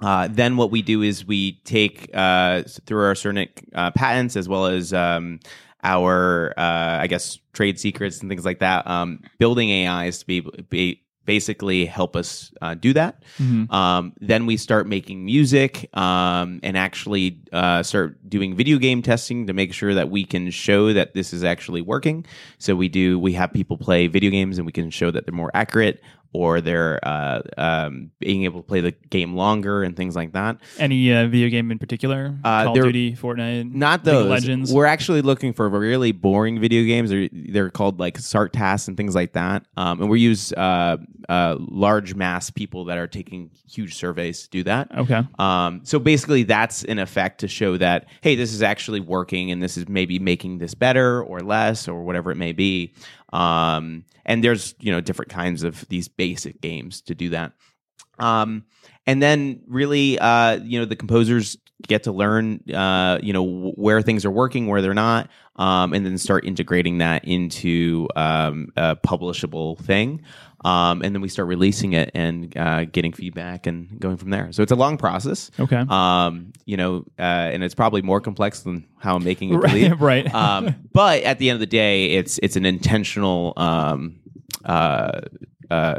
Uh, 0.00 0.28
then 0.30 0.56
what 0.56 0.70
we 0.70 0.80
do 0.82 1.02
is 1.02 1.26
we 1.26 1.52
take 1.64 2.10
uh, 2.14 2.62
through 2.86 3.04
our 3.04 3.14
certain 3.14 3.48
uh, 3.74 3.90
patents 3.90 4.36
as 4.36 4.48
well 4.48 4.66
as 4.66 4.94
um, 4.94 5.40
our, 5.82 6.54
uh, 6.56 6.98
I 7.00 7.06
guess, 7.06 7.38
trade 7.52 7.78
secrets 7.78 8.20
and 8.20 8.30
things 8.30 8.44
like 8.44 8.60
that, 8.60 8.86
um, 8.86 9.20
building 9.38 9.70
AIs 9.70 10.20
to 10.20 10.26
be, 10.26 10.40
be 10.70 11.02
basically 11.30 11.86
help 11.86 12.16
us 12.16 12.52
uh, 12.60 12.74
do 12.74 12.92
that. 12.92 13.22
Um, 13.72 14.14
then 14.20 14.46
we 14.46 14.56
start 14.56 14.88
making 14.88 15.24
music 15.24 15.88
um, 15.96 16.58
and 16.64 16.76
actually 16.76 17.38
uh, 17.52 17.84
start 17.84 18.28
doing 18.28 18.56
video 18.56 18.78
game 18.78 19.00
testing 19.00 19.46
to 19.46 19.52
make 19.52 19.72
sure 19.72 19.94
that 19.94 20.10
we 20.10 20.24
can 20.24 20.50
show 20.50 20.92
that 20.92 21.14
this 21.14 21.32
is 21.32 21.44
actually 21.44 21.82
working. 21.82 22.26
So 22.58 22.74
we 22.74 22.88
do 22.88 23.16
we 23.20 23.34
have 23.34 23.52
people 23.52 23.76
play 23.76 24.08
video 24.08 24.32
games 24.32 24.58
and 24.58 24.66
we 24.66 24.72
can 24.72 24.90
show 24.90 25.12
that 25.12 25.24
they're 25.24 25.40
more 25.44 25.52
accurate 25.54 26.02
or 26.32 26.60
they're 26.60 27.00
uh, 27.02 27.42
um, 27.58 28.10
being 28.18 28.44
able 28.44 28.62
to 28.62 28.66
play 28.66 28.80
the 28.80 28.92
game 28.92 29.34
longer 29.34 29.82
and 29.82 29.96
things 29.96 30.14
like 30.14 30.32
that. 30.32 30.58
Any 30.78 31.12
uh, 31.12 31.26
video 31.26 31.48
game 31.48 31.70
in 31.70 31.78
particular? 31.78 32.36
Uh, 32.44 32.64
Call 32.64 32.78
of 32.78 32.84
Duty, 32.84 33.16
Fortnite, 33.16 33.72
Not 33.72 34.04
those. 34.04 34.28
Legends. 34.28 34.72
We're 34.72 34.86
actually 34.86 35.22
looking 35.22 35.52
for 35.52 35.68
really 35.68 36.12
boring 36.12 36.60
video 36.60 36.84
games. 36.84 37.10
They're, 37.10 37.28
they're 37.32 37.70
called 37.70 37.98
like 37.98 38.18
SART 38.18 38.52
tasks 38.52 38.88
and 38.88 38.96
things 38.96 39.14
like 39.14 39.32
that. 39.32 39.64
Um, 39.76 40.02
and 40.02 40.10
we 40.10 40.20
use 40.20 40.52
uh, 40.52 40.98
uh, 41.28 41.56
large 41.58 42.14
mass 42.14 42.50
people 42.50 42.86
that 42.86 42.98
are 42.98 43.06
taking 43.06 43.50
huge 43.68 43.94
surveys 43.94 44.42
to 44.44 44.50
do 44.50 44.62
that. 44.64 44.90
Okay. 44.96 45.22
Um, 45.38 45.80
so 45.84 45.98
basically, 45.98 46.44
that's 46.44 46.84
in 46.84 46.98
effect 46.98 47.40
to 47.40 47.48
show 47.48 47.76
that 47.78 48.06
hey, 48.20 48.34
this 48.34 48.52
is 48.52 48.62
actually 48.62 49.00
working, 49.00 49.50
and 49.50 49.62
this 49.62 49.76
is 49.76 49.88
maybe 49.88 50.18
making 50.18 50.58
this 50.58 50.74
better 50.74 51.22
or 51.22 51.40
less 51.40 51.88
or 51.88 52.02
whatever 52.02 52.30
it 52.30 52.36
may 52.36 52.52
be. 52.52 52.92
Um, 53.32 54.04
and 54.24 54.42
there's 54.44 54.74
you 54.80 54.92
know 54.92 55.00
different 55.00 55.30
kinds 55.30 55.62
of 55.62 55.86
these 55.88 56.08
basic 56.08 56.60
games 56.60 57.02
to 57.02 57.14
do 57.14 57.30
that. 57.30 57.52
Um, 58.18 58.64
and 59.06 59.22
then 59.22 59.62
really, 59.66 60.18
uh, 60.18 60.56
you 60.56 60.78
know, 60.78 60.84
the 60.84 60.96
composers 60.96 61.56
get 61.86 62.04
to 62.04 62.12
learn, 62.12 62.60
uh, 62.72 63.18
you 63.22 63.32
know, 63.32 63.44
wh- 63.44 63.78
where 63.78 64.02
things 64.02 64.24
are 64.24 64.30
working, 64.30 64.66
where 64.66 64.82
they're 64.82 64.94
not, 64.94 65.30
um, 65.56 65.94
and 65.94 66.04
then 66.04 66.18
start 66.18 66.44
integrating 66.44 66.98
that 66.98 67.24
into 67.24 68.08
um, 68.16 68.68
a 68.76 68.96
publishable 68.96 69.78
thing. 69.78 70.22
Um, 70.62 71.00
and 71.02 71.14
then 71.14 71.22
we 71.22 71.28
start 71.28 71.48
releasing 71.48 71.94
it 71.94 72.10
and 72.14 72.54
uh, 72.56 72.84
getting 72.84 73.12
feedback 73.12 73.66
and 73.66 73.98
going 73.98 74.18
from 74.18 74.28
there. 74.30 74.52
So 74.52 74.62
it's 74.62 74.72
a 74.72 74.76
long 74.76 74.98
process. 74.98 75.50
Okay. 75.58 75.84
Um, 75.88 76.52
you 76.66 76.76
know, 76.76 77.04
uh, 77.18 77.22
and 77.22 77.64
it's 77.64 77.74
probably 77.74 78.02
more 78.02 78.20
complex 78.20 78.60
than 78.60 78.86
how 78.98 79.16
I'm 79.16 79.24
making 79.24 79.54
it 79.54 79.56
Right, 79.56 79.98
right. 80.00 80.34
Um, 80.34 80.74
but 80.92 81.22
at 81.22 81.38
the 81.38 81.48
end 81.48 81.56
of 81.56 81.60
the 81.60 81.66
day, 81.66 82.10
it's 82.10 82.38
it's 82.42 82.56
an 82.56 82.66
intentional 82.66 83.54
um, 83.56 84.20
uh, 84.64 85.20
uh, 85.70 85.98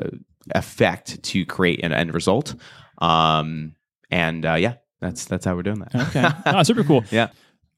effect 0.54 1.24
to 1.24 1.45
create 1.45 1.84
an 1.84 1.91
end 1.91 2.13
result. 2.13 2.54
Um, 3.00 3.76
and 4.12 4.45
uh, 4.45 4.56
yeah, 4.56 4.76
that's 5.00 5.26
that's 5.26 5.45
how 5.45 5.56
we're 5.56 5.63
doing 5.63 5.80
that. 5.80 5.95
okay. 6.10 6.30
Oh, 6.45 6.62
super 6.63 6.84
cool. 6.84 7.04
Yeah. 7.10 7.30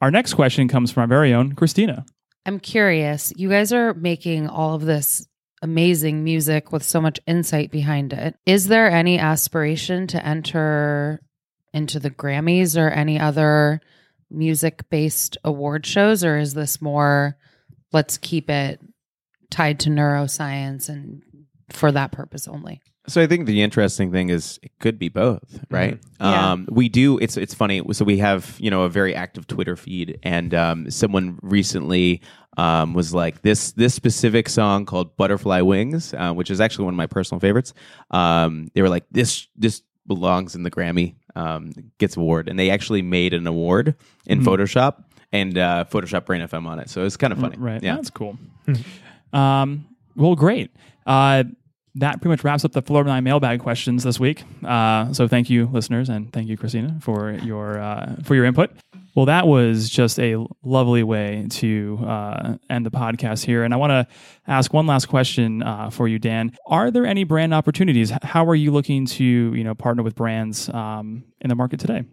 Our 0.02 0.12
next 0.12 0.34
question 0.34 0.68
comes 0.68 0.92
from 0.92 1.02
our 1.02 1.08
very 1.08 1.34
own 1.34 1.54
Christina. 1.56 2.06
I'm 2.46 2.60
curious. 2.60 3.32
You 3.38 3.48
guys 3.48 3.72
are 3.72 3.94
making 3.94 4.50
all 4.50 4.76
of 4.76 4.82
this 4.82 5.26
amazing 5.64 6.24
music 6.24 6.72
with 6.72 6.84
so 6.84 7.02
much 7.02 7.20
insight 7.26 7.72
behind 7.72 8.14
it. 8.14 8.36
Is 8.46 8.68
there 8.68 8.92
any 8.92 9.18
aspiration 9.18 10.06
to 10.08 10.24
enter 10.24 11.22
into 11.74 12.00
the 12.00 12.12
Grammys 12.12 12.78
or 12.78 12.90
any 12.90 13.20
other 13.20 13.82
music 14.30 14.90
based 14.90 15.38
award 15.44 15.86
shows? 15.86 16.24
Or 16.24 16.38
is 16.38 16.54
this 16.54 16.82
more, 16.82 17.38
let's 17.94 18.18
keep 18.18 18.50
it 18.50 18.82
tied 19.50 19.80
to 19.80 19.90
neuroscience 19.90 20.90
and 20.90 21.24
for 21.70 21.92
that 21.94 22.12
purpose 22.12 22.48
only? 22.48 22.82
So 23.08 23.22
I 23.22 23.28
think 23.28 23.48
the 23.48 23.62
interesting 23.62 24.12
thing 24.12 24.30
is 24.30 24.60
it 24.64 24.72
could 24.80 24.98
be 24.98 25.10
both, 25.10 25.60
right? 25.70 26.00
Yeah. 26.22 26.52
Um, 26.52 26.68
we 26.72 26.88
do. 26.88 27.18
It's 27.18 27.36
it's 27.36 27.54
funny. 27.54 27.82
So 27.92 28.06
we 28.06 28.20
have 28.20 28.56
you 28.60 28.72
know 28.72 28.84
a 28.84 28.90
very 28.90 29.14
active 29.14 29.46
Twitter 29.46 29.76
feed, 29.76 30.20
and 30.24 30.54
um, 30.54 30.90
someone 30.90 31.38
recently 31.42 32.22
um, 32.58 32.94
was 32.94 33.14
like 33.14 33.42
this 33.42 33.72
this 33.74 33.94
specific 33.94 34.50
song 34.50 34.86
called 34.86 35.16
"Butterfly 35.18 35.62
Wings," 35.62 36.14
uh, 36.14 36.34
which 36.34 36.50
is 36.52 36.62
actually 36.62 36.86
one 36.86 36.94
of 36.94 36.98
my 36.98 37.08
personal 37.08 37.40
favorites. 37.40 37.74
Um, 38.12 38.70
they 38.74 38.82
were 38.82 38.90
like 38.90 39.06
this 39.12 39.48
this 39.56 39.82
belongs 40.06 40.54
in 40.56 40.64
the 40.64 40.72
Grammy, 40.72 41.16
um, 41.36 41.72
gets 41.98 42.18
award, 42.18 42.50
and 42.50 42.60
they 42.60 42.70
actually 42.70 43.02
made 43.02 43.34
an 43.34 43.48
award 43.48 43.96
in 44.28 44.40
Mm-hmm. 44.42 44.48
Photoshop 44.50 45.04
and 45.32 45.58
uh, 45.58 45.86
Photoshop 45.90 46.26
Brain 46.26 46.42
FM 46.42 46.68
on 46.68 46.80
it. 46.80 46.90
So 46.90 47.06
it's 47.06 47.18
kind 47.18 47.32
of 47.34 47.40
funny, 47.40 47.56
Right. 47.58 47.82
Yeah. 47.82 47.96
That's 47.96 48.10
cool. 48.12 48.38
um, 49.32 49.86
well, 50.16 50.36
great. 50.36 50.72
Uh, 51.06 51.44
that 51.96 52.14
pretty 52.22 52.30
much 52.30 52.44
wraps 52.44 52.66
up 52.66 52.72
the 52.72 52.82
Floor 52.82 53.04
9 53.04 53.24
mailbag 53.24 53.60
questions 53.60 54.04
this 54.04 54.20
week. 54.20 54.44
Uh, 54.64 55.14
so 55.14 55.28
thank 55.28 55.50
you, 55.50 55.68
listeners, 55.72 56.10
and 56.10 56.32
thank 56.34 56.48
you, 56.48 56.58
Christina, 56.58 56.98
for 57.02 57.32
your 57.32 57.80
uh, 57.80 58.16
for 58.24 58.36
your 58.36 58.46
input. 58.46 58.72
Well, 59.16 59.28
that 59.28 59.48
was 59.48 59.90
just 59.90 60.20
a 60.20 60.44
lovely 60.64 61.04
way 61.04 61.46
to 61.50 62.00
uh, 62.04 62.58
end 62.70 62.86
the 62.86 62.92
podcast 62.92 63.46
here. 63.46 63.64
And 63.64 63.74
I 63.74 63.78
want 63.78 63.92
to 63.92 64.08
ask 64.48 64.74
one 64.74 64.88
last 64.88 65.06
question 65.06 65.62
uh, 65.62 65.92
for 65.92 66.08
you, 66.08 66.18
Dan. 66.18 66.56
Are 66.66 66.90
there 66.90 67.06
any 67.06 67.24
brand 67.24 67.54
opportunities? 67.54 68.12
How 68.24 68.46
are 68.46 68.56
you 68.56 68.72
looking 68.72 69.06
to 69.06 69.24
you 69.24 69.64
know 69.64 69.76
partner 69.76 70.02
with 70.02 70.16
brands 70.16 70.68
um, 70.70 71.24
in 71.42 71.50
the 71.50 71.56
market 71.56 71.80
today? 71.80 72.06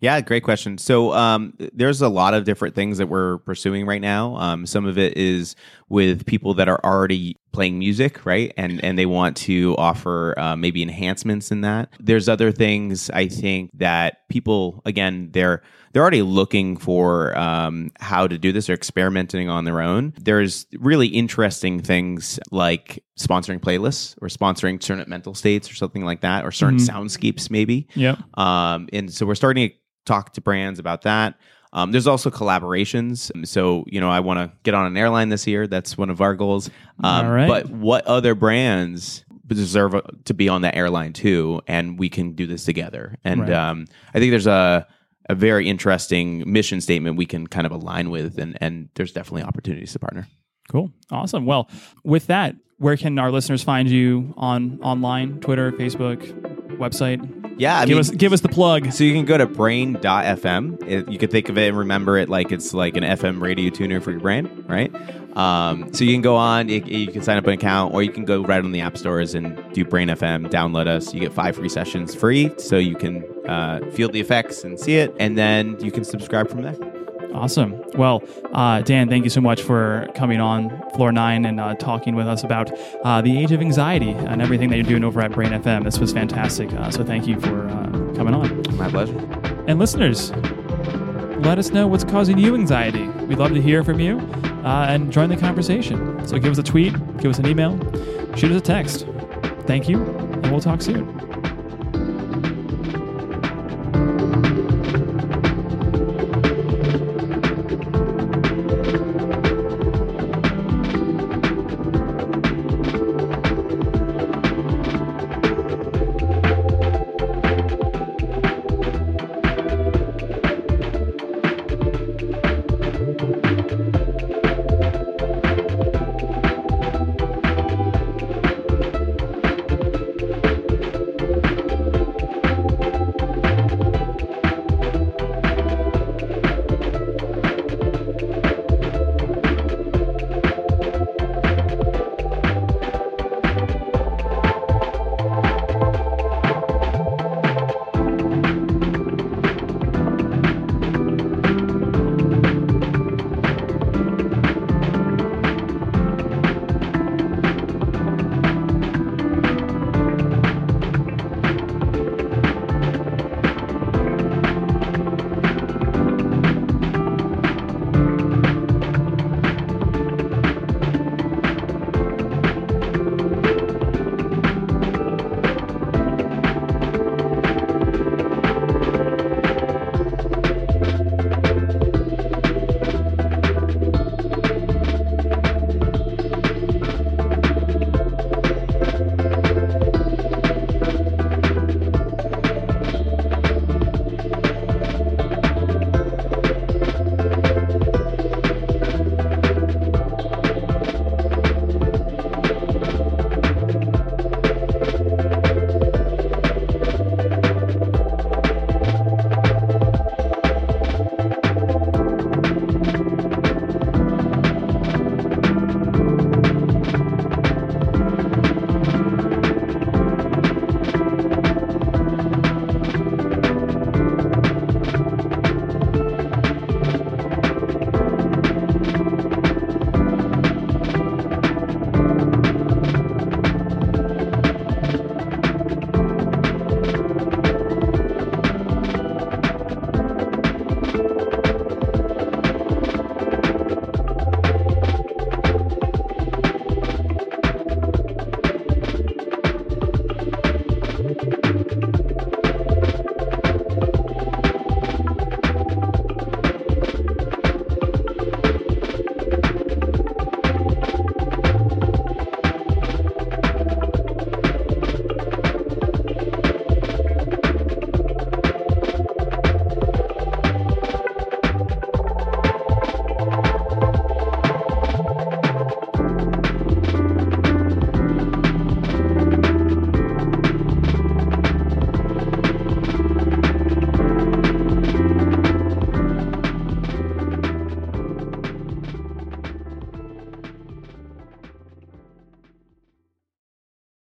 Yeah, 0.00 0.18
great 0.22 0.42
question. 0.42 0.78
So 0.78 1.12
um, 1.12 1.52
there's 1.74 2.00
a 2.00 2.08
lot 2.08 2.32
of 2.32 2.44
different 2.44 2.74
things 2.74 2.96
that 2.96 3.08
we're 3.08 3.36
pursuing 3.38 3.84
right 3.84 4.00
now. 4.00 4.34
Um, 4.36 4.64
some 4.64 4.86
of 4.86 4.96
it 4.96 5.18
is 5.18 5.56
with 5.90 6.24
people 6.24 6.54
that 6.54 6.70
are 6.70 6.80
already 6.82 7.36
playing 7.52 7.78
music, 7.78 8.24
right, 8.24 8.50
and 8.56 8.82
and 8.82 8.98
they 8.98 9.04
want 9.04 9.36
to 9.38 9.76
offer 9.76 10.38
uh, 10.38 10.56
maybe 10.56 10.82
enhancements 10.82 11.50
in 11.50 11.60
that. 11.60 11.92
There's 12.00 12.30
other 12.30 12.50
things 12.50 13.10
I 13.10 13.28
think 13.28 13.72
that 13.74 14.26
people 14.30 14.80
again 14.86 15.28
they're 15.32 15.62
they're 15.92 16.02
already 16.02 16.22
looking 16.22 16.76
for 16.76 17.36
um, 17.36 17.90
how 17.98 18.26
to 18.26 18.38
do 18.38 18.52
this. 18.52 18.66
They're 18.66 18.76
experimenting 18.76 19.48
on 19.48 19.64
their 19.64 19.80
own. 19.80 20.14
There's 20.20 20.66
really 20.78 21.08
interesting 21.08 21.80
things 21.80 22.38
like 22.50 23.02
sponsoring 23.18 23.58
playlists 23.60 24.14
or 24.22 24.28
sponsoring 24.28 24.82
certain 24.82 25.04
mental 25.08 25.34
states 25.34 25.70
or 25.70 25.74
something 25.74 26.04
like 26.04 26.20
that, 26.20 26.44
or 26.44 26.52
certain 26.52 26.78
soundscapes 26.78 27.50
maybe. 27.50 27.88
Yep. 27.94 28.38
Um, 28.38 28.88
and 28.92 29.12
so 29.12 29.26
we're 29.26 29.34
starting 29.34 29.70
to 29.70 29.74
talk 30.04 30.32
to 30.34 30.40
brands 30.40 30.78
about 30.78 31.02
that. 31.02 31.34
Um, 31.72 31.92
there's 31.92 32.06
also 32.08 32.30
collaborations. 32.30 33.30
So, 33.46 33.84
you 33.86 34.00
know, 34.00 34.10
I 34.10 34.20
want 34.20 34.38
to 34.38 34.56
get 34.64 34.74
on 34.74 34.86
an 34.86 34.96
airline 34.96 35.28
this 35.28 35.46
year. 35.46 35.66
That's 35.66 35.96
one 35.96 36.10
of 36.10 36.20
our 36.20 36.34
goals. 36.34 36.68
Um, 37.02 37.26
All 37.26 37.32
right. 37.32 37.46
But 37.48 37.68
what 37.70 38.06
other 38.06 38.34
brands 38.34 39.24
deserve 39.46 39.94
to 40.24 40.34
be 40.34 40.48
on 40.48 40.62
that 40.62 40.74
airline 40.76 41.12
too? 41.12 41.60
And 41.68 41.98
we 41.98 42.08
can 42.08 42.32
do 42.32 42.46
this 42.46 42.64
together. 42.64 43.16
And 43.24 43.42
Right. 43.42 43.52
um, 43.52 43.86
I 44.14 44.18
think 44.18 44.30
there's 44.32 44.46
a, 44.48 44.86
a 45.30 45.34
very 45.34 45.68
interesting 45.68 46.42
mission 46.44 46.80
statement 46.80 47.16
we 47.16 47.24
can 47.24 47.46
kind 47.46 47.64
of 47.64 47.72
align 47.72 48.10
with. 48.10 48.36
And, 48.38 48.58
and 48.60 48.88
there's 48.94 49.12
definitely 49.12 49.44
opportunities 49.44 49.92
to 49.92 50.00
partner. 50.00 50.26
Cool. 50.68 50.92
Awesome. 51.10 51.46
Well, 51.46 51.70
with 52.04 52.26
that, 52.26 52.56
where 52.78 52.96
can 52.96 53.18
our 53.18 53.30
listeners 53.30 53.62
find 53.62 53.88
you 53.88 54.34
on 54.36 54.80
online, 54.82 55.40
Twitter, 55.40 55.70
Facebook, 55.70 56.20
website? 56.78 57.20
Yeah. 57.60 57.78
I 57.78 57.86
give 57.86 57.94
mean, 57.94 58.00
us 58.00 58.10
give 58.10 58.32
us 58.32 58.40
the 58.40 58.48
plug. 58.48 58.90
So 58.90 59.04
you 59.04 59.12
can 59.12 59.24
go 59.24 59.38
to 59.38 59.46
brain.fm. 59.46 60.88
It, 60.88 61.08
you 61.08 61.18
could 61.18 61.30
think 61.30 61.48
of 61.48 61.58
it 61.58 61.68
and 61.68 61.78
remember 61.78 62.18
it 62.18 62.28
like 62.28 62.50
it's 62.50 62.74
like 62.74 62.96
an 62.96 63.04
FM 63.04 63.40
radio 63.40 63.70
tuner 63.70 64.00
for 64.00 64.10
your 64.10 64.20
brain, 64.20 64.64
right? 64.68 64.92
Um, 65.36 65.92
so 65.94 66.04
you 66.04 66.12
can 66.12 66.22
go 66.22 66.36
on, 66.36 66.68
you, 66.68 66.82
you 66.84 67.12
can 67.12 67.22
sign 67.22 67.38
up 67.38 67.46
an 67.46 67.52
account, 67.52 67.94
or 67.94 68.02
you 68.02 68.10
can 68.10 68.24
go 68.24 68.42
right 68.42 68.62
on 68.62 68.72
the 68.72 68.80
app 68.80 68.96
stores 68.96 69.34
and 69.34 69.56
do 69.72 69.84
Brain 69.84 70.08
FM, 70.08 70.50
download 70.50 70.86
us. 70.86 71.14
You 71.14 71.20
get 71.20 71.32
five 71.32 71.56
free 71.56 71.68
sessions 71.68 72.14
free, 72.14 72.50
so 72.58 72.76
you 72.76 72.96
can 72.96 73.24
uh, 73.48 73.80
feel 73.92 74.08
the 74.08 74.20
effects 74.20 74.64
and 74.64 74.78
see 74.78 74.96
it, 74.96 75.14
and 75.18 75.38
then 75.38 75.78
you 75.80 75.90
can 75.90 76.04
subscribe 76.04 76.48
from 76.48 76.62
there. 76.62 76.76
Awesome. 77.34 77.80
Well, 77.94 78.24
uh, 78.52 78.82
Dan, 78.82 79.08
thank 79.08 79.24
you 79.24 79.30
so 79.30 79.40
much 79.40 79.62
for 79.62 80.08
coming 80.16 80.40
on 80.40 80.68
Floor 80.94 81.12
9 81.12 81.44
and 81.44 81.60
uh, 81.60 81.74
talking 81.76 82.16
with 82.16 82.26
us 82.26 82.42
about 82.42 82.72
uh, 83.04 83.22
the 83.22 83.38
age 83.38 83.52
of 83.52 83.60
anxiety 83.60 84.10
and 84.10 84.42
everything 84.42 84.68
that 84.70 84.76
you're 84.76 84.84
doing 84.84 85.04
over 85.04 85.20
at 85.20 85.30
Brain 85.30 85.52
FM. 85.52 85.84
This 85.84 85.98
was 86.00 86.12
fantastic. 86.12 86.72
Uh, 86.72 86.90
so 86.90 87.04
thank 87.04 87.28
you 87.28 87.38
for 87.40 87.68
uh, 87.68 88.14
coming 88.16 88.34
on. 88.34 88.62
My 88.76 88.90
pleasure. 88.90 89.16
And 89.68 89.78
listeners, 89.78 90.32
let 91.44 91.58
us 91.58 91.70
know 91.70 91.86
what's 91.86 92.04
causing 92.04 92.36
you 92.36 92.54
anxiety. 92.54 93.06
We'd 93.26 93.38
love 93.38 93.52
to 93.52 93.62
hear 93.62 93.84
from 93.84 94.00
you 94.00 94.18
uh, 94.64 94.86
and 94.88 95.12
join 95.12 95.28
the 95.28 95.36
conversation. 95.36 96.26
So 96.26 96.38
give 96.38 96.52
us 96.52 96.58
a 96.58 96.62
tweet, 96.62 96.92
give 97.18 97.30
us 97.30 97.38
an 97.38 97.46
email, 97.46 97.78
shoot 98.36 98.52
us 98.52 98.58
a 98.58 98.60
text. 98.60 99.06
Thank 99.66 99.88
you, 99.88 100.02
and 100.02 100.50
we'll 100.50 100.60
talk 100.60 100.82
soon. 100.82 101.29